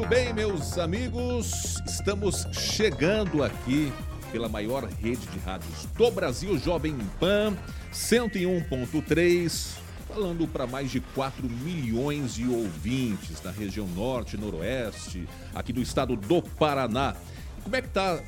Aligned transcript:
Muito 0.00 0.08
bem, 0.08 0.32
meus 0.32 0.78
amigos, 0.78 1.76
estamos 1.86 2.46
chegando 2.52 3.44
aqui 3.44 3.92
pela 4.32 4.48
maior 4.48 4.84
rede 4.84 5.26
de 5.26 5.38
rádios 5.40 5.84
do 5.94 6.10
Brasil, 6.10 6.58
Jovem 6.58 6.96
Pan 7.20 7.54
101.3, 7.92 9.76
falando 10.08 10.48
para 10.48 10.66
mais 10.66 10.90
de 10.90 11.00
4 11.00 11.46
milhões 11.46 12.32
de 12.32 12.48
ouvintes 12.48 13.42
na 13.42 13.50
região 13.50 13.86
norte 13.88 14.38
noroeste, 14.38 15.28
aqui 15.54 15.70
do 15.70 15.82
estado 15.82 16.16
do 16.16 16.40
Paraná. 16.40 17.14
Como 17.62 17.76
é 17.76 17.82
que 17.82 17.88
tá? 17.88 18.22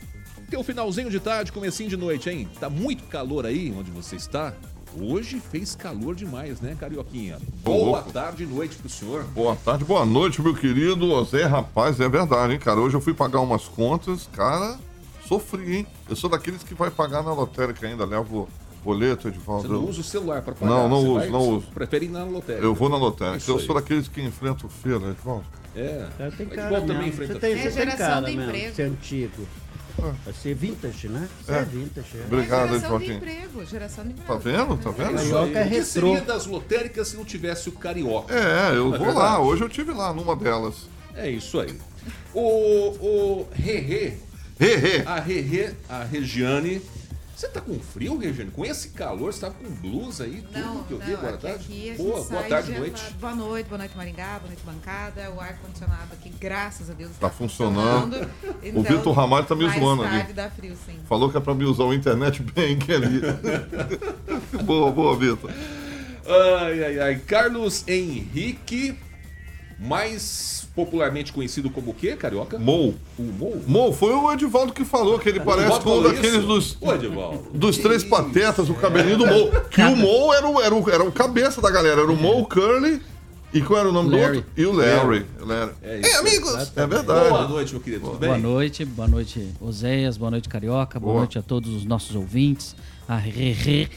Tem 0.50 0.60
o 0.60 0.62
finalzinho 0.62 1.08
de 1.08 1.20
tarde, 1.20 1.50
comecinho 1.50 1.88
de 1.88 1.96
noite, 1.96 2.28
hein? 2.28 2.50
Tá 2.60 2.68
muito 2.68 3.04
calor 3.04 3.46
aí 3.46 3.74
onde 3.74 3.90
você 3.90 4.16
está? 4.16 4.54
Hoje 5.00 5.40
fez 5.40 5.74
calor 5.74 6.14
demais, 6.14 6.60
né, 6.60 6.76
Carioquinha? 6.78 7.38
Boa 7.64 8.02
tarde 8.02 8.42
e 8.44 8.46
noite 8.46 8.76
pro 8.76 8.88
senhor. 8.88 9.24
Boa 9.24 9.56
tarde, 9.56 9.84
boa 9.84 10.04
noite, 10.04 10.42
meu 10.42 10.54
querido 10.54 11.24
Zé. 11.24 11.44
Rapaz, 11.44 11.98
é 11.98 12.08
verdade, 12.08 12.52
hein, 12.52 12.58
cara? 12.58 12.78
Hoje 12.78 12.96
eu 12.96 13.00
fui 13.00 13.14
pagar 13.14 13.40
umas 13.40 13.66
contas, 13.66 14.28
cara, 14.32 14.78
sofri, 15.26 15.76
hein? 15.76 15.86
Eu 16.08 16.14
sou 16.14 16.28
daqueles 16.28 16.62
que 16.62 16.74
vai 16.74 16.90
pagar 16.90 17.22
na 17.22 17.32
lotérica 17.32 17.86
ainda, 17.86 18.04
levo 18.04 18.48
boleto, 18.84 19.28
Edvaldo. 19.28 19.62
Você 19.62 19.72
não 19.72 19.88
usa 19.88 20.00
o 20.00 20.04
celular 20.04 20.42
para 20.42 20.54
pagar? 20.54 20.70
Não, 20.70 20.88
não 20.88 21.00
Você 21.00 21.08
uso, 21.08 21.18
vai, 21.18 21.30
não 21.30 21.48
uso. 21.56 21.66
Prefere 21.72 22.06
ir 22.06 22.10
na 22.10 22.24
lotérica? 22.24 22.64
Eu 22.64 22.74
vou 22.74 22.88
na 22.90 22.96
lotérica. 22.96 23.50
Eu 23.50 23.58
sou 23.58 23.74
daqueles 23.74 24.08
que 24.08 24.20
enfrentam 24.20 24.68
feira, 24.68 25.10
Edvaldo. 25.10 25.44
É. 25.74 26.06
é 26.18 26.30
tem 26.30 26.46
cara 26.46 26.82
também 26.82 27.08
enfrenta 27.08 27.32
você 27.32 27.38
tem, 27.40 27.52
é 27.52 27.70
você 27.70 27.86
tem 27.86 27.96
cara 27.96 28.20
mesmo, 28.20 28.74
ser 28.74 28.82
antigo. 28.82 29.46
Vai 29.98 30.34
ser 30.34 30.54
vintage, 30.54 31.08
né? 31.08 31.28
é, 31.48 31.54
é 31.54 31.64
vintage. 31.64 32.18
É. 32.18 32.24
Obrigado, 32.24 32.74
geração 32.74 32.98
de 32.98 33.12
emprego, 33.12 33.64
geração 33.66 34.04
de 34.04 34.10
emprego. 34.12 34.32
Tá 34.32 34.38
vendo? 34.38 34.76
Tá 34.78 34.90
vendo? 34.90 35.14
Carioca 35.14 35.58
é 35.58 35.62
retrô. 35.62 35.76
O 35.76 35.80
que 35.80 35.84
seria 35.84 36.20
das 36.20 36.46
lotéricas 36.46 37.08
se 37.08 37.16
não 37.16 37.24
tivesse 37.24 37.68
o 37.68 37.72
carioca? 37.72 38.34
É, 38.34 38.76
eu 38.76 38.94
é 38.94 38.98
vou 38.98 39.12
lá. 39.12 39.38
Hoje 39.38 39.62
eu 39.62 39.68
tive 39.68 39.92
lá 39.92 40.12
numa 40.12 40.34
delas. 40.34 40.88
É 41.14 41.30
isso 41.30 41.60
aí. 41.60 41.78
O, 42.34 42.40
o 42.40 43.48
Rerê. 43.52 44.14
Rerê. 44.58 45.02
A 45.04 45.20
Rerê, 45.20 45.74
a 45.88 46.04
Regiane 46.04 46.80
você 47.42 47.48
tá 47.48 47.60
com 47.60 47.76
frio, 47.80 48.16
Regiane? 48.18 48.52
Com 48.52 48.64
esse 48.64 48.90
calor, 48.90 49.32
você 49.32 49.40
tava 49.40 49.54
com 49.54 49.68
blusa 49.68 50.24
aí, 50.24 50.42
tudo 50.42 50.60
não, 50.60 50.84
que 50.84 50.92
eu 50.92 50.98
não, 50.98 51.06
vi 51.06 51.14
agora 51.14 51.36
tarde? 51.36 51.64
Aqui 51.64 51.94
boa, 51.96 52.22
boa 52.22 52.42
tarde, 52.44 52.72
noite. 52.72 53.14
Boa 53.20 53.34
noite, 53.34 53.66
boa 53.66 53.78
noite 53.78 53.96
Maringá, 53.96 54.38
boa 54.38 54.46
noite 54.46 54.62
bancada. 54.64 55.30
O 55.32 55.40
ar-condicionado 55.40 56.12
aqui, 56.12 56.30
graças 56.40 56.88
a 56.88 56.94
Deus, 56.94 57.10
tá, 57.18 57.28
tá 57.28 57.30
funcionando. 57.30 58.14
funcionando. 58.14 58.30
Então, 58.62 58.80
o 58.80 58.84
Vitor 58.84 59.12
Ramalho 59.12 59.44
tá 59.44 59.56
me 59.56 59.68
zoando 59.68 60.04
ali. 60.04 60.32
Dá 60.32 60.48
frio, 60.50 60.76
sim. 60.86 61.00
Falou 61.08 61.30
que 61.30 61.36
é 61.36 61.40
pra 61.40 61.52
me 61.52 61.64
usar 61.64 61.84
a 61.84 61.94
internet 61.94 62.40
bem 62.54 62.78
ali. 62.94 63.20
boa, 64.62 64.92
boa, 64.92 65.16
Vitor. 65.16 65.50
Ai, 66.60 66.84
ai, 66.84 66.98
ai. 67.00 67.16
Carlos 67.26 67.86
Henrique, 67.88 68.96
mais 69.82 70.68
popularmente 70.74 71.32
conhecido 71.32 71.68
como 71.68 71.90
o 71.90 71.94
quê, 71.94 72.16
Carioca? 72.16 72.58
Mou. 72.58 72.94
O 73.18 73.22
Mou? 73.22 73.62
Mou, 73.66 73.92
foi 73.92 74.12
o 74.12 74.32
Edvaldo 74.32 74.72
que 74.72 74.84
falou, 74.84 75.18
que 75.18 75.28
ele 75.28 75.40
o 75.40 75.44
parece 75.44 75.80
com 75.80 75.98
um 75.98 76.02
daqueles 76.02 76.44
dos. 76.44 76.76
O 76.80 76.92
Edvaldo. 76.92 77.48
Dos 77.52 77.78
três 77.78 78.04
patetas, 78.04 78.68
o 78.70 78.74
cabelinho 78.74 79.18
do 79.18 79.26
Mou. 79.26 79.52
Que 79.70 79.82
o 79.82 79.96
Mou 79.96 80.32
era 80.32 80.48
o, 80.48 80.60
era, 80.60 80.74
o, 80.74 80.90
era 80.90 81.04
o 81.04 81.12
cabeça 81.12 81.60
da 81.60 81.70
galera, 81.70 82.02
era 82.02 82.10
o 82.12 82.16
Mou 82.16 82.46
Curly. 82.46 83.00
E 83.54 83.60
qual 83.60 83.80
era 83.80 83.88
o 83.88 83.92
nome 83.92 84.16
Larry. 84.16 84.32
do 84.32 84.36
outro? 84.36 84.52
E 84.56 84.64
o 84.64 84.72
Larry. 84.72 85.26
Larry. 85.40 85.72
É, 85.82 86.00
isso. 86.00 86.18
amigos! 86.18 86.72
É 86.74 86.86
verdade. 86.86 87.28
Boa 87.28 87.48
noite, 87.48 87.72
meu 87.72 87.82
querido. 87.82 88.06
Tudo 88.06 88.18
bem? 88.18 88.28
Boa 88.30 88.40
noite, 88.40 88.84
boa 88.84 89.08
noite, 89.08 89.46
Oséias, 89.60 90.16
boa 90.16 90.30
noite, 90.30 90.48
Carioca, 90.48 90.98
boa, 90.98 91.12
boa 91.12 91.20
noite 91.24 91.38
a 91.38 91.42
todos 91.42 91.74
os 91.74 91.84
nossos 91.84 92.16
ouvintes. 92.16 92.74
A 93.06 93.16
Rerê 93.16 93.90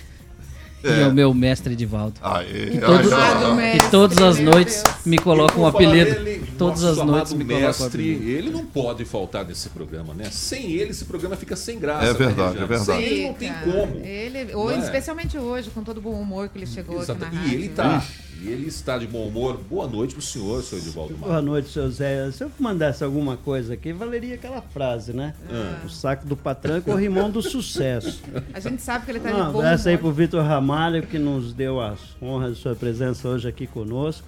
é. 0.83 0.99
e 0.99 1.03
ao 1.03 1.13
meu 1.13 1.33
mestre 1.33 1.73
Edivaldo. 1.73 2.19
Aê, 2.21 2.71
que, 2.71 2.77
todos, 2.79 3.09
que 3.09 3.91
todas 3.91 4.17
as 4.19 4.39
noites 4.39 4.83
me 5.05 5.17
colocam 5.17 5.63
um 5.63 5.67
apelido. 5.67 6.23
Dele, 6.23 6.43
todas 6.57 6.83
as 6.83 6.97
noites 6.97 7.33
me 7.33 7.45
colocam 7.45 7.67
um 7.67 7.87
apelido. 7.87 8.23
Ele 8.23 8.49
não 8.49 8.65
pode 8.65 9.05
faltar 9.05 9.45
nesse 9.45 9.69
programa, 9.69 10.13
né? 10.13 10.25
Sem 10.31 10.71
ele, 10.71 10.91
esse 10.91 11.05
programa 11.05 11.35
fica 11.35 11.55
sem 11.55 11.79
graça. 11.79 12.05
É 12.05 12.13
verdade, 12.13 12.57
é 12.57 12.65
verdade. 12.65 12.85
Sem 12.85 13.03
ele 13.03 13.27
não 13.27 13.33
tem 13.33 13.53
como. 13.63 14.05
Ele, 14.05 14.55
hoje, 14.55 14.79
é? 14.79 14.83
especialmente 14.83 15.37
hoje, 15.37 15.69
com 15.69 15.83
todo 15.83 15.97
o 15.97 16.01
bom 16.01 16.19
humor 16.19 16.49
que 16.49 16.57
ele 16.57 16.67
chegou 16.67 17.01
Exato. 17.01 17.23
aqui 17.23 17.35
na 17.35 17.45
E 17.45 17.53
ele 17.53 17.69
tá. 17.69 18.03
E 18.41 18.49
ele 18.49 18.67
está 18.67 18.97
de 18.97 19.07
bom 19.07 19.27
humor. 19.27 19.57
Boa 19.57 19.87
noite 19.87 20.13
pro 20.13 20.23
senhor, 20.23 20.61
senhor 20.61 20.81
Edivaldo 20.81 21.15
Boa 21.15 21.41
noite, 21.41 21.69
seu 21.69 21.89
Zé. 21.89 22.29
Se 22.31 22.43
eu 22.43 22.51
mandasse 22.59 23.03
alguma 23.03 23.37
coisa 23.37 23.73
aqui, 23.73 23.93
valeria 23.93 24.35
aquela 24.35 24.61
frase, 24.61 25.13
né? 25.13 25.33
Ah. 25.49 25.85
O 25.85 25.89
saco 25.89 26.27
do 26.27 26.35
patrão 26.35 26.75
é 26.75 26.81
corrimão 26.81 27.29
do 27.31 27.41
sucesso. 27.41 28.21
A 28.53 28.59
gente 28.59 28.81
sabe 28.81 29.05
que 29.05 29.11
ele 29.11 29.19
está 29.19 29.29
de 29.29 29.35
bom 29.35 29.41
humor. 29.41 29.55
Um 29.55 29.59
abraço 29.59 29.89
aí 29.89 29.97
pro 29.97 30.11
Vitor 30.11 30.43
Ramalho, 30.43 31.03
que 31.03 31.17
nos 31.17 31.53
deu 31.53 31.79
a 31.79 31.95
honra 32.21 32.51
de 32.51 32.57
sua 32.57 32.75
presença 32.75 33.27
hoje 33.27 33.47
aqui 33.47 33.65
conosco. 33.65 34.27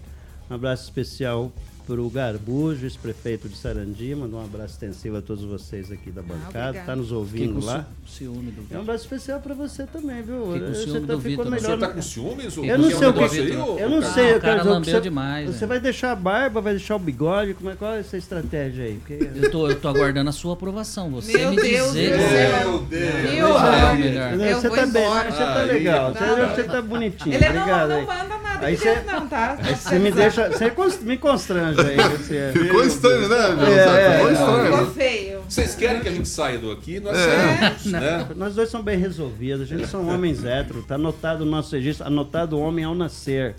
Um 0.50 0.56
abraço 0.56 0.84
especial 0.86 1.52
para 1.88 2.02
o 2.02 2.10
Garbujo, 2.10 2.86
ex-prefeito 2.86 3.48
de 3.48 3.56
Sarandi. 3.56 4.14
Mandou 4.14 4.42
um 4.42 4.44
abraço 4.44 4.74
extensivo 4.74 5.16
a 5.16 5.22
todos 5.22 5.46
vocês 5.46 5.90
aqui 5.90 6.12
da 6.12 6.22
bancada. 6.22 6.78
Está 6.78 6.94
nos 6.98 7.14
ouvindo 7.14 7.64
lá. 7.64 7.88
Ciúme 8.06 8.52
do 8.52 8.68
é 8.70 8.78
um 8.78 8.82
abraço 8.82 9.06
especial 9.06 9.40
para 9.40 9.54
você 9.54 9.88
também, 9.88 10.22
viu? 10.22 10.48
Você 10.48 11.00
tá, 11.00 11.18
ficou 11.18 11.46
melhor. 11.46 11.62
Você 11.62 11.74
está 11.74 11.88
com 11.88 12.02
ciúmes? 12.02 12.58
Eu 12.58 12.78
não 12.78 12.92
sei 12.92 13.08
o 13.08 13.14
que. 13.14 13.82
Eu 13.82 13.90
não 13.90 14.02
sei. 14.02 14.36
O 14.36 14.42
cara 14.42 14.64
lambeu 14.64 15.00
demais. 15.00 15.50
Você 15.50 15.66
vai 15.66 15.80
deixar 15.80 16.12
a 16.12 16.16
barba, 16.16 16.60
vai 16.60 16.74
deixar 16.74 16.98
o 16.98 17.00
bigode? 17.00 17.54
Como 17.54 17.70
é, 17.70 17.76
qual 17.76 17.94
é 17.94 18.00
essa 18.00 18.18
estratégia 18.18 18.84
aí? 18.84 18.98
Porque... 18.98 19.30
Eu, 19.36 19.50
tô, 19.50 19.70
eu 19.70 19.80
tô 19.80 19.88
aguardando 19.88 20.30
a 20.30 20.34
sua 20.34 20.54
aprovação. 20.54 21.10
Você 21.12 21.38
Meu 21.38 21.52
me 21.52 21.56
Deus 21.56 21.94
dizer. 21.94 22.18
Meu 22.18 22.80
Deus! 22.80 23.32
Meu 23.32 23.58
é 23.58 23.96
melhor. 23.96 24.56
Você 24.56 24.70
tá 24.70 24.86
bem, 24.86 25.08
você 25.08 25.38
tá 25.38 25.64
legal. 25.64 26.14
Você 26.14 26.64
tá 26.64 26.82
bonitinho. 26.82 27.34
Ele 27.34 27.50
não 27.50 28.06
manda 28.06 28.37
nada 28.58 28.68
aí 28.68 28.78
você, 28.78 29.02
não, 29.02 29.28
tá? 29.28 29.58
Aí 29.62 29.76
você 29.76 30.00
me 30.00 30.12
deixa. 30.12 30.50
Você 30.50 30.74
me 31.04 31.18
constrange 31.18 31.80
aí. 31.80 31.98
Você, 32.18 32.52
Ficou 32.54 32.84
estranho, 32.84 33.30
né? 33.30 33.38
É, 33.38 34.18
Ficou 34.18 34.32
estranho. 34.32 34.66
Ficou 34.66 34.86
feio. 34.92 35.42
Vocês 35.48 35.76
querem 35.76 36.02
que 36.02 36.08
a 36.08 36.12
gente 36.12 36.28
saia 36.28 36.58
do 36.58 36.72
aqui? 36.72 37.00
Nós 37.00 37.18
é. 37.18 37.90
né? 37.90 38.28
Nós 38.36 38.56
dois 38.56 38.70
somos 38.70 38.86
bem 38.86 38.98
resolvidos. 38.98 39.62
A 39.62 39.66
gente 39.66 39.88
são 39.88 40.08
homens 40.08 40.44
héteros. 40.44 40.86
Tá 40.86 40.96
anotado 40.96 41.46
no 41.46 41.52
nosso 41.52 41.76
registro, 41.76 42.06
anotado 42.06 42.60
homem 42.60 42.86
ao 42.86 42.96
nascer. 42.96 43.56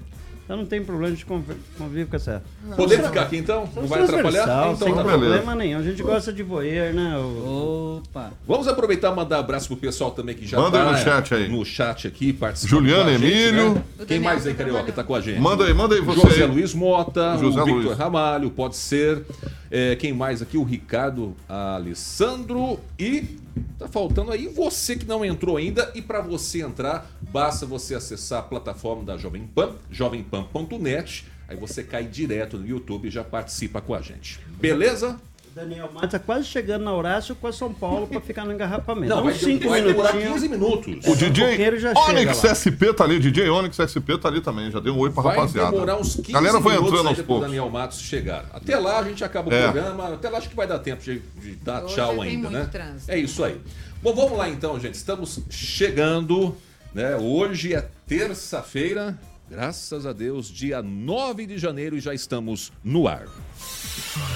Então 0.48 0.56
não 0.56 0.64
tem 0.64 0.82
problema 0.82 1.14
de 1.14 1.26
conviver 1.26 2.06
com 2.06 2.16
essa. 2.16 2.42
Podemos 2.74 3.08
ficar 3.08 3.20
aqui 3.24 3.36
então? 3.36 3.68
Não 3.76 3.86
vai 3.86 4.02
atrapalhar? 4.02 4.44
Então, 4.44 4.76
sem 4.76 4.94
tá 4.94 5.04
problema 5.04 5.54
nenhum. 5.54 5.78
A 5.78 5.82
gente 5.82 6.02
gosta 6.02 6.32
de 6.32 6.42
voer, 6.42 6.94
né? 6.94 7.18
Opa! 7.18 8.32
Vamos 8.46 8.66
aproveitar 8.66 9.12
e 9.12 9.14
mandar 9.14 9.36
um 9.36 9.40
abraço 9.40 9.68
pro 9.68 9.76
pessoal 9.76 10.10
também 10.10 10.34
que 10.34 10.46
já 10.46 10.58
manda 10.58 10.78
tá 10.78 10.90
no 10.90 10.96
chat 10.96 11.34
aí. 11.34 11.48
No 11.50 11.62
chat 11.66 12.08
aqui, 12.08 12.32
participando. 12.32 12.80
Juliano 12.80 13.10
Emílio. 13.10 13.74
Né? 13.74 14.06
Quem 14.06 14.20
mais 14.20 14.46
aí, 14.46 14.54
Carioca, 14.54 14.90
tá 14.90 15.04
com 15.04 15.14
a 15.14 15.20
gente? 15.20 15.38
Manda 15.38 15.66
aí, 15.66 15.74
manda 15.74 15.94
aí 15.94 16.00
você. 16.00 16.18
José 16.18 16.46
Luiz 16.46 16.72
Mota, 16.72 17.36
José 17.38 17.60
o 17.60 17.64
Victor 17.66 17.84
Luiz. 17.84 17.98
Ramalho, 17.98 18.50
pode 18.50 18.76
ser. 18.76 19.22
É, 19.70 19.96
quem 19.96 20.12
mais 20.12 20.40
aqui? 20.40 20.56
O 20.56 20.62
Ricardo 20.62 21.36
Alessandro 21.48 22.80
e 22.98 23.38
Tá 23.78 23.88
faltando 23.88 24.32
aí 24.32 24.48
você 24.48 24.96
que 24.96 25.06
não 25.06 25.24
entrou 25.24 25.56
ainda 25.56 25.90
e 25.94 26.02
para 26.02 26.20
você 26.20 26.62
entrar, 26.62 27.10
basta 27.20 27.66
você 27.66 27.94
acessar 27.94 28.40
a 28.40 28.42
plataforma 28.42 29.04
da 29.04 29.16
Jovem 29.16 29.46
Pan, 29.46 29.74
jovempan.net, 29.90 31.26
aí 31.48 31.56
você 31.56 31.82
cai 31.82 32.04
direto 32.04 32.58
no 32.58 32.66
YouTube 32.66 33.08
e 33.08 33.10
já 33.10 33.24
participa 33.24 33.80
com 33.80 33.94
a 33.94 34.00
gente. 34.00 34.40
Beleza? 34.60 35.18
Daniel 35.58 35.90
Matos 35.92 36.10
tá 36.10 36.18
quase 36.18 36.44
chegando 36.46 36.84
na 36.84 36.94
Horácio 36.94 37.34
com 37.34 37.46
a 37.46 37.52
São 37.52 37.72
Paulo 37.74 38.06
para 38.06 38.20
ficar 38.20 38.44
no 38.44 38.52
engarrapamento. 38.52 39.14
Não, 39.14 39.24
vai, 39.24 39.34
cinco 39.34 39.68
vai 39.68 39.82
demorar 39.82 40.12
minutinhos. 40.14 40.42
15 40.42 40.48
minutos. 40.48 41.06
O 41.06 41.16
DJ 41.16 41.56
chega 41.56 41.98
Onyx 41.98 42.42
lá. 42.42 42.54
SP 42.54 42.80
tá 42.94 43.04
ali, 43.04 43.18
DJ 43.18 43.48
Onyx 43.50 43.76
SP 43.76 44.16
tá 44.20 44.28
ali 44.28 44.40
também, 44.40 44.70
já 44.70 44.78
deu 44.80 44.94
um 44.94 44.98
oi 44.98 45.10
pra 45.10 45.22
Vai 45.22 45.36
rapaziada. 45.36 45.70
demorar 45.72 45.96
uns 45.96 46.14
15 46.16 46.32
Galera 46.32 46.60
vai 46.60 46.72
minutos 46.74 46.88
entrando 46.88 46.96
ainda 46.98 47.08
aos 47.08 47.16
pro 47.18 47.26
poucos. 47.26 47.46
Daniel 47.46 47.70
Matos 47.70 48.00
chegar. 48.00 48.46
Até 48.52 48.78
lá 48.78 48.98
a 49.00 49.02
gente 49.02 49.24
acaba 49.24 49.50
o 49.50 49.52
É. 49.54 49.62
programa. 49.70 50.14
Até 50.14 50.28
lá 50.30 50.38
acho 50.38 50.48
que 50.48 50.56
vai 50.56 50.66
dar 50.66 50.78
tempo 50.78 51.02
de, 51.02 51.18
de 51.40 51.56
dar 51.56 51.84
Hoje 51.84 51.94
tchau 51.94 52.10
tem 52.18 52.22
ainda, 52.22 52.50
muito 52.50 52.62
né? 52.64 52.68
trânsito. 52.70 53.10
É 53.10 53.18
isso 53.18 53.42
aí. 53.44 53.60
Bom, 54.02 54.14
vamos 54.14 54.38
lá 54.38 54.48
então, 54.48 54.78
gente. 54.78 54.94
Estamos 54.94 55.40
chegando, 55.50 56.54
né? 56.94 57.16
Hoje 57.16 57.74
é 57.74 57.84
terça-feira. 58.06 59.18
Graças 59.50 60.04
a 60.04 60.12
Deus, 60.12 60.48
dia 60.48 60.82
9 60.82 61.46
de 61.46 61.56
janeiro 61.56 61.96
e 61.96 62.00
já 62.00 62.12
estamos 62.12 62.70
no 62.84 63.08
ar. 63.08 63.26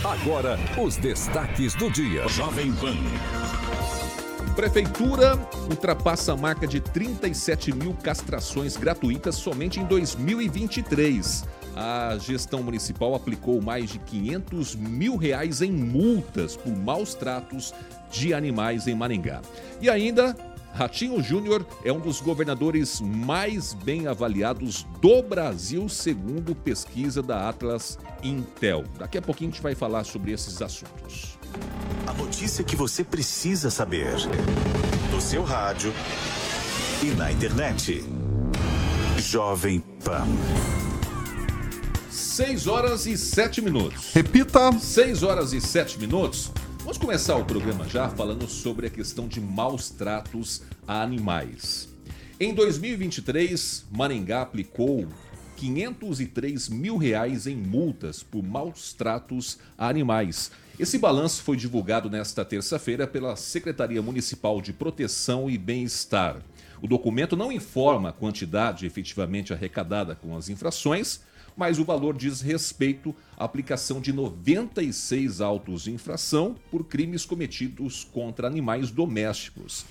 Agora, 0.02 0.58
os 0.82 0.96
destaques 0.96 1.74
do 1.74 1.90
dia. 1.90 2.26
Jovem 2.28 2.72
Pan. 2.72 2.96
Prefeitura 4.56 5.38
ultrapassa 5.68 6.32
a 6.32 6.36
marca 6.36 6.66
de 6.66 6.80
37 6.80 7.74
mil 7.74 7.92
castrações 7.92 8.74
gratuitas 8.74 9.34
somente 9.34 9.78
em 9.78 9.84
2023. 9.84 11.44
A 11.76 12.16
gestão 12.18 12.62
municipal 12.62 13.14
aplicou 13.14 13.60
mais 13.60 13.90
de 13.90 13.98
500 13.98 14.74
mil 14.76 15.16
reais 15.16 15.60
em 15.60 15.72
multas 15.72 16.56
por 16.56 16.74
maus 16.74 17.14
tratos 17.14 17.74
de 18.10 18.32
animais 18.32 18.86
em 18.86 18.94
Maringá. 18.94 19.42
E 19.80 19.90
ainda, 19.90 20.34
Ratinho 20.72 21.22
Júnior 21.22 21.66
é 21.84 21.92
um 21.92 22.00
dos 22.00 22.20
governadores 22.20 23.00
mais 23.00 23.74
bem 23.74 24.06
avaliados 24.06 24.86
do 25.00 25.22
Brasil, 25.22 25.88
segundo 25.88 26.54
pesquisa 26.54 27.22
da 27.22 27.48
Atlas 27.48 27.98
Intel. 28.22 28.84
Daqui 28.98 29.18
a 29.18 29.22
pouquinho 29.22 29.50
a 29.50 29.52
gente 29.52 29.62
vai 29.62 29.74
falar 29.74 30.04
sobre 30.04 30.32
esses 30.32 30.62
assuntos. 30.62 31.38
A 32.06 32.12
notícia 32.14 32.64
que 32.64 32.74
você 32.74 33.04
precisa 33.04 33.70
saber. 33.70 34.14
No 35.12 35.20
seu 35.20 35.44
rádio 35.44 35.92
e 37.02 37.06
na 37.16 37.30
internet. 37.30 38.02
Jovem 39.18 39.80
Pan. 40.02 40.26
6 42.10 42.66
horas 42.66 43.04
e 43.04 43.18
7 43.18 43.60
minutos. 43.60 44.12
Repita. 44.14 44.72
6 44.72 45.22
horas 45.22 45.52
e 45.52 45.60
7 45.60 45.98
minutos. 45.98 46.50
Vamos 46.82 46.98
começar 46.98 47.36
o 47.36 47.44
programa 47.44 47.88
já 47.88 48.08
falando 48.08 48.48
sobre 48.48 48.88
a 48.88 48.90
questão 48.90 49.28
de 49.28 49.40
maus 49.40 49.88
tratos 49.88 50.62
a 50.86 51.00
animais. 51.00 51.88
Em 52.40 52.52
2023, 52.52 53.86
Maringá 53.88 54.42
aplicou 54.42 55.06
503 55.56 56.68
mil 56.68 56.96
reais 56.96 57.46
em 57.46 57.54
multas 57.54 58.24
por 58.24 58.42
maus 58.42 58.92
tratos 58.94 59.60
a 59.78 59.88
animais. 59.88 60.50
Esse 60.76 60.98
balanço 60.98 61.44
foi 61.44 61.56
divulgado 61.56 62.10
nesta 62.10 62.44
terça-feira 62.44 63.06
pela 63.06 63.36
Secretaria 63.36 64.02
Municipal 64.02 64.60
de 64.60 64.72
Proteção 64.72 65.48
e 65.48 65.56
Bem-Estar. 65.56 66.42
O 66.82 66.88
documento 66.88 67.36
não 67.36 67.52
informa 67.52 68.08
a 68.08 68.12
quantidade 68.12 68.86
efetivamente 68.86 69.52
arrecadada 69.52 70.16
com 70.16 70.36
as 70.36 70.48
infrações, 70.48 71.20
mas 71.56 71.78
o 71.78 71.84
valor 71.84 72.16
diz 72.16 72.40
respeito 72.40 73.14
à 73.36 73.44
aplicação 73.44 74.00
de 74.00 74.12
96 74.12 75.40
autos 75.40 75.82
de 75.82 75.92
infração 75.92 76.56
por 76.70 76.84
crimes 76.84 77.24
cometidos 77.24 78.04
contra 78.04 78.46
animais 78.46 78.90
domésticos. 78.90 79.84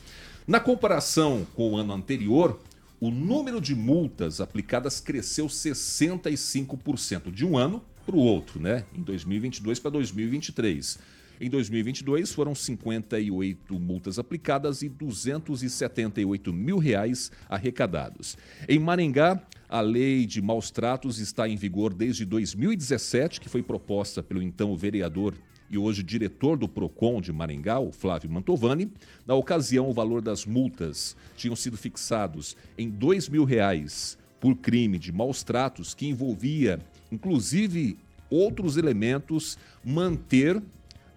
Na 0.48 0.60
comparação 0.60 1.46
com 1.56 1.72
o 1.72 1.78
ano 1.78 1.94
anterior, 1.94 2.60
o 3.00 3.10
número 3.10 3.60
de 3.60 3.74
multas 3.74 4.42
aplicadas 4.42 5.00
cresceu 5.00 5.48
65% 5.48 7.32
de 7.32 7.46
um 7.46 7.58
ano 7.58 7.84
para 8.06 8.16
o 8.16 8.20
outro, 8.20 8.60
né? 8.60 8.86
Em 8.94 9.02
2022 9.02 9.80
para 9.80 9.92
2023. 9.92 11.00
Em 11.42 11.50
2022 11.50 12.32
foram 12.34 12.54
58 12.54 13.80
multas 13.80 14.20
aplicadas 14.20 14.84
e 14.84 14.90
278 14.90 16.54
mil 16.54 16.78
reais 16.78 17.32
arrecadados. 17.50 18.38
Em 18.70 18.78
Maringá, 18.78 19.42
a 19.68 19.82
lei 19.82 20.28
de 20.28 20.40
maus 20.40 20.70
tratos 20.70 21.18
está 21.18 21.50
em 21.50 21.56
vigor 21.56 21.96
desde 21.96 22.26
2017, 22.26 23.42
que 23.42 23.50
foi 23.50 23.64
proposta 23.64 24.22
pelo 24.22 24.40
então 24.40 24.78
vereador 24.78 25.34
e 25.68 25.80
hoje 25.80 26.04
diretor 26.04 26.60
do 26.60 26.70
PROCON 26.70 27.20
de 27.20 27.34
Maringá, 27.34 27.80
o 27.80 27.92
Flávio 27.92 28.30
Mantovani. 28.30 28.92
Na 29.26 29.34
ocasião, 29.34 29.90
o 29.90 29.94
valor 29.94 30.22
das 30.22 30.46
multas 30.46 31.18
tinham 31.36 31.56
sido 31.56 31.76
fixados 31.76 32.56
em 32.78 32.88
2 32.88 33.30
mil 33.30 33.46
reais 33.46 34.16
por 34.40 34.56
crime 34.58 35.00
de 35.00 35.12
maus 35.12 35.42
tratos 35.42 35.96
que 35.96 36.08
envolvia, 36.08 36.80
inclusive, 37.12 37.98
outros 38.30 38.78
elementos, 38.78 39.58
manter 39.84 40.62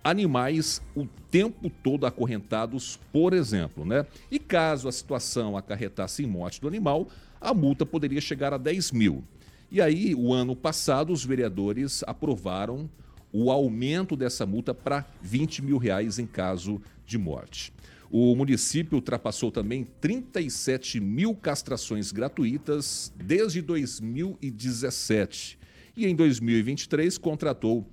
animais 0.04 0.80
o 0.94 1.06
tempo 1.30 1.70
todo 1.82 2.06
acorrentados, 2.06 3.00
por 3.10 3.32
exemplo, 3.32 3.84
né? 3.86 4.06
E 4.30 4.38
caso 4.38 4.86
a 4.86 4.92
situação 4.92 5.56
acarretasse 5.56 6.22
em 6.22 6.26
morte 6.26 6.60
do 6.60 6.68
animal, 6.68 7.08
a 7.40 7.54
multa 7.54 7.86
poderia 7.86 8.20
chegar 8.20 8.52
a 8.52 8.58
10 8.58 8.92
mil. 8.92 9.24
E 9.70 9.80
aí, 9.80 10.14
o 10.14 10.32
ano 10.32 10.54
passado, 10.54 11.12
os 11.12 11.24
vereadores 11.24 12.04
aprovaram 12.06 12.88
o 13.32 13.50
aumento 13.50 14.14
dessa 14.14 14.46
multa 14.46 14.72
para 14.72 15.04
20 15.20 15.62
mil 15.62 15.78
reais 15.78 16.20
em 16.20 16.26
caso 16.26 16.80
de 17.04 17.18
morte. 17.18 17.72
O 18.10 18.36
município 18.36 18.94
ultrapassou 18.96 19.50
também 19.50 19.84
37 20.00 21.00
mil 21.00 21.34
castrações 21.34 22.12
gratuitas 22.12 23.12
desde 23.16 23.60
2017 23.60 25.58
e 25.96 26.06
em 26.06 26.14
2023 26.14 27.18
contratou 27.18 27.84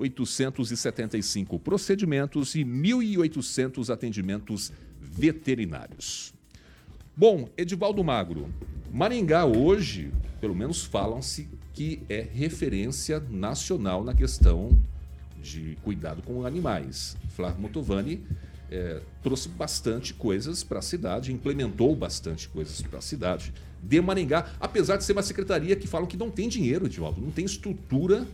6.875 0.00 1.60
procedimentos 1.60 2.54
e 2.54 2.64
1.800 2.64 3.92
atendimentos 3.92 4.72
veterinários. 5.00 6.32
Bom, 7.16 7.48
Edivaldo 7.56 8.02
Magro, 8.02 8.48
Maringá 8.90 9.44
hoje, 9.44 10.10
pelo 10.40 10.54
menos 10.54 10.84
falam-se 10.84 11.48
que 11.72 12.02
é 12.08 12.20
referência 12.20 13.20
nacional 13.20 14.02
na 14.02 14.14
questão 14.14 14.78
de 15.42 15.76
cuidado 15.82 16.22
com 16.22 16.44
animais. 16.46 17.16
Flávio 17.30 17.60
Motovani 17.62 18.22
eh, 18.70 19.00
trouxe 19.22 19.48
bastante 19.48 20.14
coisas 20.14 20.62
para 20.62 20.78
a 20.78 20.82
cidade, 20.82 21.32
implementou 21.32 21.94
bastante 21.94 22.48
coisas 22.48 22.80
para 22.82 22.98
a 22.98 23.02
cidade 23.02 23.52
de 23.82 24.00
Maringá, 24.00 24.52
apesar 24.60 24.96
de 24.96 25.04
ser 25.04 25.12
uma 25.12 25.22
secretaria 25.22 25.74
que 25.74 25.86
falam 25.86 26.06
que 26.06 26.16
não 26.16 26.30
tem 26.30 26.48
dinheiro, 26.48 26.86
Edivaldo, 26.86 27.20
não 27.20 27.30
tem 27.30 27.44
estrutura 27.44 28.26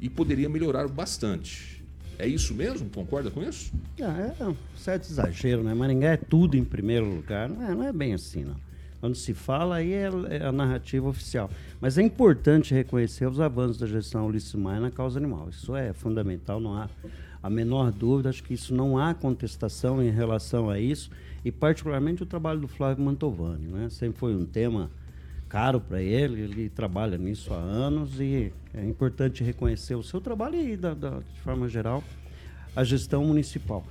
e 0.00 0.08
poderia 0.08 0.48
melhorar 0.48 0.88
bastante. 0.88 1.80
É 2.18 2.26
isso 2.26 2.54
mesmo? 2.54 2.90
Concorda 2.90 3.30
com 3.30 3.42
isso? 3.42 3.72
Ah, 4.00 4.34
é 4.38 4.46
um 4.46 4.56
certo 4.76 5.08
exagero, 5.08 5.62
né? 5.62 5.72
Maringá 5.72 6.10
é 6.10 6.16
tudo 6.16 6.56
em 6.56 6.64
primeiro 6.64 7.06
lugar. 7.06 7.48
Não 7.48 7.62
é, 7.62 7.74
não 7.74 7.84
é 7.84 7.92
bem 7.92 8.12
assim, 8.12 8.44
não. 8.44 8.56
Quando 9.00 9.14
se 9.14 9.32
fala, 9.32 9.76
aí 9.76 9.94
é, 9.94 10.10
é 10.28 10.44
a 10.44 10.52
narrativa 10.52 11.08
oficial. 11.08 11.50
Mas 11.80 11.96
é 11.96 12.02
importante 12.02 12.74
reconhecer 12.74 13.26
os 13.26 13.40
avanços 13.40 13.78
da 13.78 13.86
gestão 13.86 14.26
Ulisses 14.26 14.54
Maia 14.54 14.80
na 14.80 14.90
causa 14.90 15.18
animal. 15.18 15.48
Isso 15.48 15.74
é 15.74 15.94
fundamental, 15.94 16.60
não 16.60 16.74
há 16.74 16.90
a 17.42 17.48
menor 17.48 17.90
dúvida. 17.90 18.28
Acho 18.28 18.44
que 18.44 18.52
isso 18.52 18.74
não 18.74 18.98
há 18.98 19.14
contestação 19.14 20.02
em 20.02 20.10
relação 20.10 20.68
a 20.68 20.78
isso. 20.78 21.10
E, 21.42 21.50
particularmente, 21.50 22.22
o 22.22 22.26
trabalho 22.26 22.60
do 22.60 22.68
Flávio 22.68 23.02
Mantovani. 23.02 23.66
Né? 23.66 23.88
Sempre 23.88 24.18
foi 24.18 24.34
um 24.34 24.44
tema 24.44 24.90
caro 25.50 25.80
para 25.80 26.00
ele, 26.00 26.42
ele 26.42 26.68
trabalha 26.70 27.18
nisso 27.18 27.52
há 27.52 27.58
anos 27.58 28.20
e 28.20 28.52
é 28.72 28.86
importante 28.86 29.42
reconhecer 29.42 29.96
o 29.96 30.02
seu 30.02 30.20
trabalho 30.20 30.54
e, 30.56 30.76
da, 30.76 30.94
da, 30.94 31.18
de 31.18 31.40
forma 31.40 31.68
geral, 31.68 32.02
a 32.74 32.84
gestão 32.84 33.24
municipal. 33.24 33.84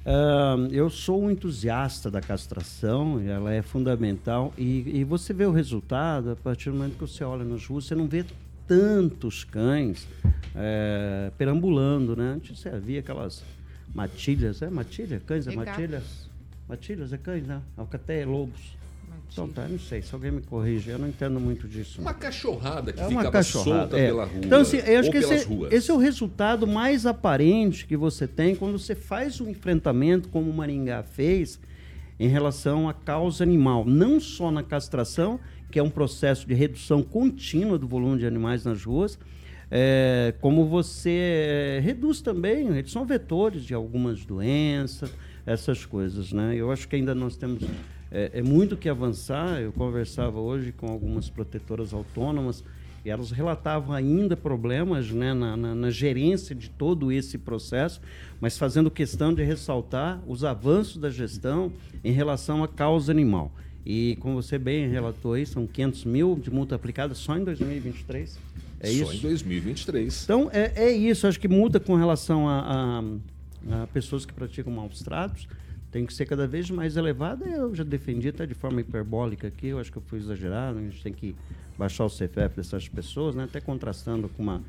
Uh, 0.00 0.72
eu 0.72 0.88
sou 0.88 1.22
um 1.22 1.30
entusiasta 1.30 2.10
da 2.10 2.20
castração, 2.20 3.20
ela 3.20 3.52
é 3.52 3.60
fundamental 3.60 4.54
e, 4.56 5.00
e, 5.00 5.04
você 5.04 5.34
vê 5.34 5.44
o 5.44 5.50
resultado 5.50 6.30
a 6.30 6.36
partir 6.36 6.70
do 6.70 6.76
momento 6.76 6.94
que 6.94 7.00
você 7.00 7.22
olha 7.22 7.44
nas 7.44 7.66
ruas, 7.66 7.84
você 7.84 7.94
não 7.94 8.06
vê 8.06 8.24
tantos 8.66 9.44
cães 9.44 10.08
é, 10.54 11.30
perambulando, 11.36 12.16
né? 12.16 12.34
Antes 12.36 12.58
você 12.58 12.68
havia 12.68 13.00
aquelas 13.00 13.44
matilhas, 13.92 14.62
é 14.62 14.70
matilha? 14.70 15.20
Cães 15.26 15.46
é 15.46 15.54
matilhas? 15.54 16.30
Matilhas 16.68 17.12
é 17.12 17.18
cães, 17.18 17.46
né? 17.46 17.60
Alcateia 17.76 18.22
é 18.22 18.26
lobos. 18.26 18.79
Então 19.32 19.48
tá, 19.48 19.66
não 19.68 19.78
sei, 19.78 20.02
se 20.02 20.12
alguém 20.12 20.32
me 20.32 20.40
corrige, 20.40 20.90
eu 20.90 20.98
não 20.98 21.08
entendo 21.08 21.38
muito 21.38 21.68
disso. 21.68 22.00
Uma 22.00 22.12
não. 22.12 22.18
cachorrada 22.18 22.92
que 22.92 23.00
É 23.00 23.02
uma 23.04 23.10
ficava 23.10 23.30
cachorrada. 23.30 23.80
solta 23.80 23.98
é. 23.98 24.06
pela 24.06 24.24
rua. 24.24 24.40
Então, 24.44 24.60
assim, 24.60 24.78
eu 24.78 24.98
acho 24.98 25.08
ou 25.08 25.12
que 25.12 25.18
esse, 25.18 25.44
ruas. 25.44 25.72
esse 25.72 25.90
é 25.90 25.94
o 25.94 25.98
resultado 25.98 26.66
mais 26.66 27.06
aparente 27.06 27.86
que 27.86 27.96
você 27.96 28.26
tem 28.26 28.56
quando 28.56 28.78
você 28.78 28.94
faz 28.94 29.40
um 29.40 29.48
enfrentamento 29.48 30.28
como 30.28 30.50
o 30.50 30.54
Maringá 30.54 31.02
fez 31.02 31.60
em 32.18 32.28
relação 32.28 32.88
à 32.88 32.92
causa 32.92 33.44
animal. 33.44 33.84
Não 33.84 34.18
só 34.20 34.50
na 34.50 34.62
castração, 34.62 35.38
que 35.70 35.78
é 35.78 35.82
um 35.82 35.90
processo 35.90 36.46
de 36.46 36.52
redução 36.52 37.02
contínua 37.02 37.78
do 37.78 37.86
volume 37.86 38.18
de 38.18 38.26
animais 38.26 38.64
nas 38.64 38.84
ruas, 38.84 39.18
é, 39.70 40.34
como 40.40 40.66
você 40.66 41.76
é, 41.78 41.80
reduz 41.80 42.20
também, 42.20 42.66
eles 42.76 42.90
são 42.90 43.06
vetores 43.06 43.62
de 43.62 43.72
algumas 43.72 44.24
doenças, 44.24 45.10
essas 45.46 45.86
coisas. 45.86 46.32
Né? 46.32 46.56
Eu 46.56 46.72
acho 46.72 46.88
que 46.88 46.96
ainda 46.96 47.14
nós 47.14 47.36
temos 47.36 47.62
é, 48.10 48.30
é 48.34 48.42
muito 48.42 48.76
que 48.76 48.88
avançar. 48.88 49.60
Eu 49.60 49.72
conversava 49.72 50.38
hoje 50.40 50.72
com 50.72 50.88
algumas 50.88 51.30
protetoras 51.30 51.92
autônomas 51.92 52.64
e 53.04 53.10
elas 53.10 53.30
relatavam 53.30 53.94
ainda 53.94 54.36
problemas 54.36 55.10
né, 55.10 55.32
na, 55.32 55.56
na, 55.56 55.74
na, 55.74 55.90
gerência 55.90 56.54
de 56.54 56.68
todo 56.68 57.10
esse 57.10 57.38
processo, 57.38 58.00
mas 58.40 58.58
fazendo 58.58 58.90
questão 58.90 59.32
de 59.32 59.42
ressaltar 59.42 60.22
os 60.26 60.44
avanços 60.44 60.98
da 60.98 61.08
gestão 61.08 61.72
em 62.04 62.12
relação 62.12 62.62
à 62.62 62.68
causa 62.68 63.10
animal. 63.10 63.52
E 63.86 64.16
como 64.20 64.42
você 64.42 64.58
bem 64.58 64.88
relatou 64.88 65.32
aí, 65.32 65.46
são 65.46 65.66
500 65.66 66.04
mil 66.04 66.36
de 66.36 66.50
multa 66.50 66.74
aplicada 66.74 67.14
só 67.14 67.36
em 67.38 67.44
2023. 67.44 68.38
É 68.80 68.88
só 68.88 68.92
isso? 68.92 69.14
em 69.14 69.20
2023. 69.20 70.24
Então, 70.24 70.50
é, 70.52 70.72
é 70.76 70.92
isso. 70.92 71.26
Acho 71.26 71.40
que 71.40 71.48
multa 71.48 71.80
com 71.80 71.94
relação 71.94 72.46
a, 72.46 73.00
a, 73.70 73.82
a 73.82 73.86
pessoas 73.86 74.26
que 74.26 74.34
praticam 74.34 74.72
maus 74.72 75.00
tratos 75.00 75.48
tem 75.90 76.06
que 76.06 76.14
ser 76.14 76.26
cada 76.26 76.46
vez 76.46 76.70
mais 76.70 76.96
elevada. 76.96 77.44
Eu 77.46 77.74
já 77.74 77.84
defendi 77.84 78.28
até 78.28 78.46
de 78.46 78.54
forma 78.54 78.80
hiperbólica 78.80 79.48
aqui, 79.48 79.68
eu 79.68 79.78
acho 79.78 79.90
que 79.90 79.98
eu 79.98 80.02
fui 80.02 80.18
exagerado. 80.18 80.78
A 80.78 80.82
gente 80.82 81.02
tem 81.02 81.12
que 81.12 81.34
baixar 81.76 82.04
o 82.04 82.08
CFF 82.08 82.56
dessas 82.56 82.88
pessoas, 82.88 83.34
né? 83.34 83.44
até 83.44 83.60
contrastando 83.60 84.28
com 84.28 84.42
uma 84.42 84.62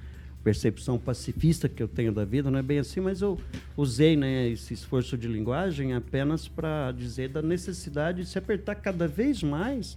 percepção 0.44 0.98
pacifista 0.98 1.70
que 1.70 1.82
eu 1.82 1.88
tenho 1.88 2.12
da 2.12 2.26
vida, 2.26 2.50
não 2.50 2.58
é 2.58 2.64
bem 2.64 2.80
assim, 2.80 3.00
mas 3.00 3.22
eu 3.22 3.40
usei 3.78 4.18
né, 4.18 4.50
esse 4.50 4.74
esforço 4.74 5.18
de 5.18 5.28
linguagem 5.28 5.94
apenas 5.94 6.48
para 6.48 6.92
dizer 6.92 7.30
da 7.30 7.42
necessidade 7.42 8.24
de 8.24 8.28
se 8.28 8.40
apertar 8.40 8.76
cada 8.76 9.08
vez 9.08 9.44
mais 9.44 9.94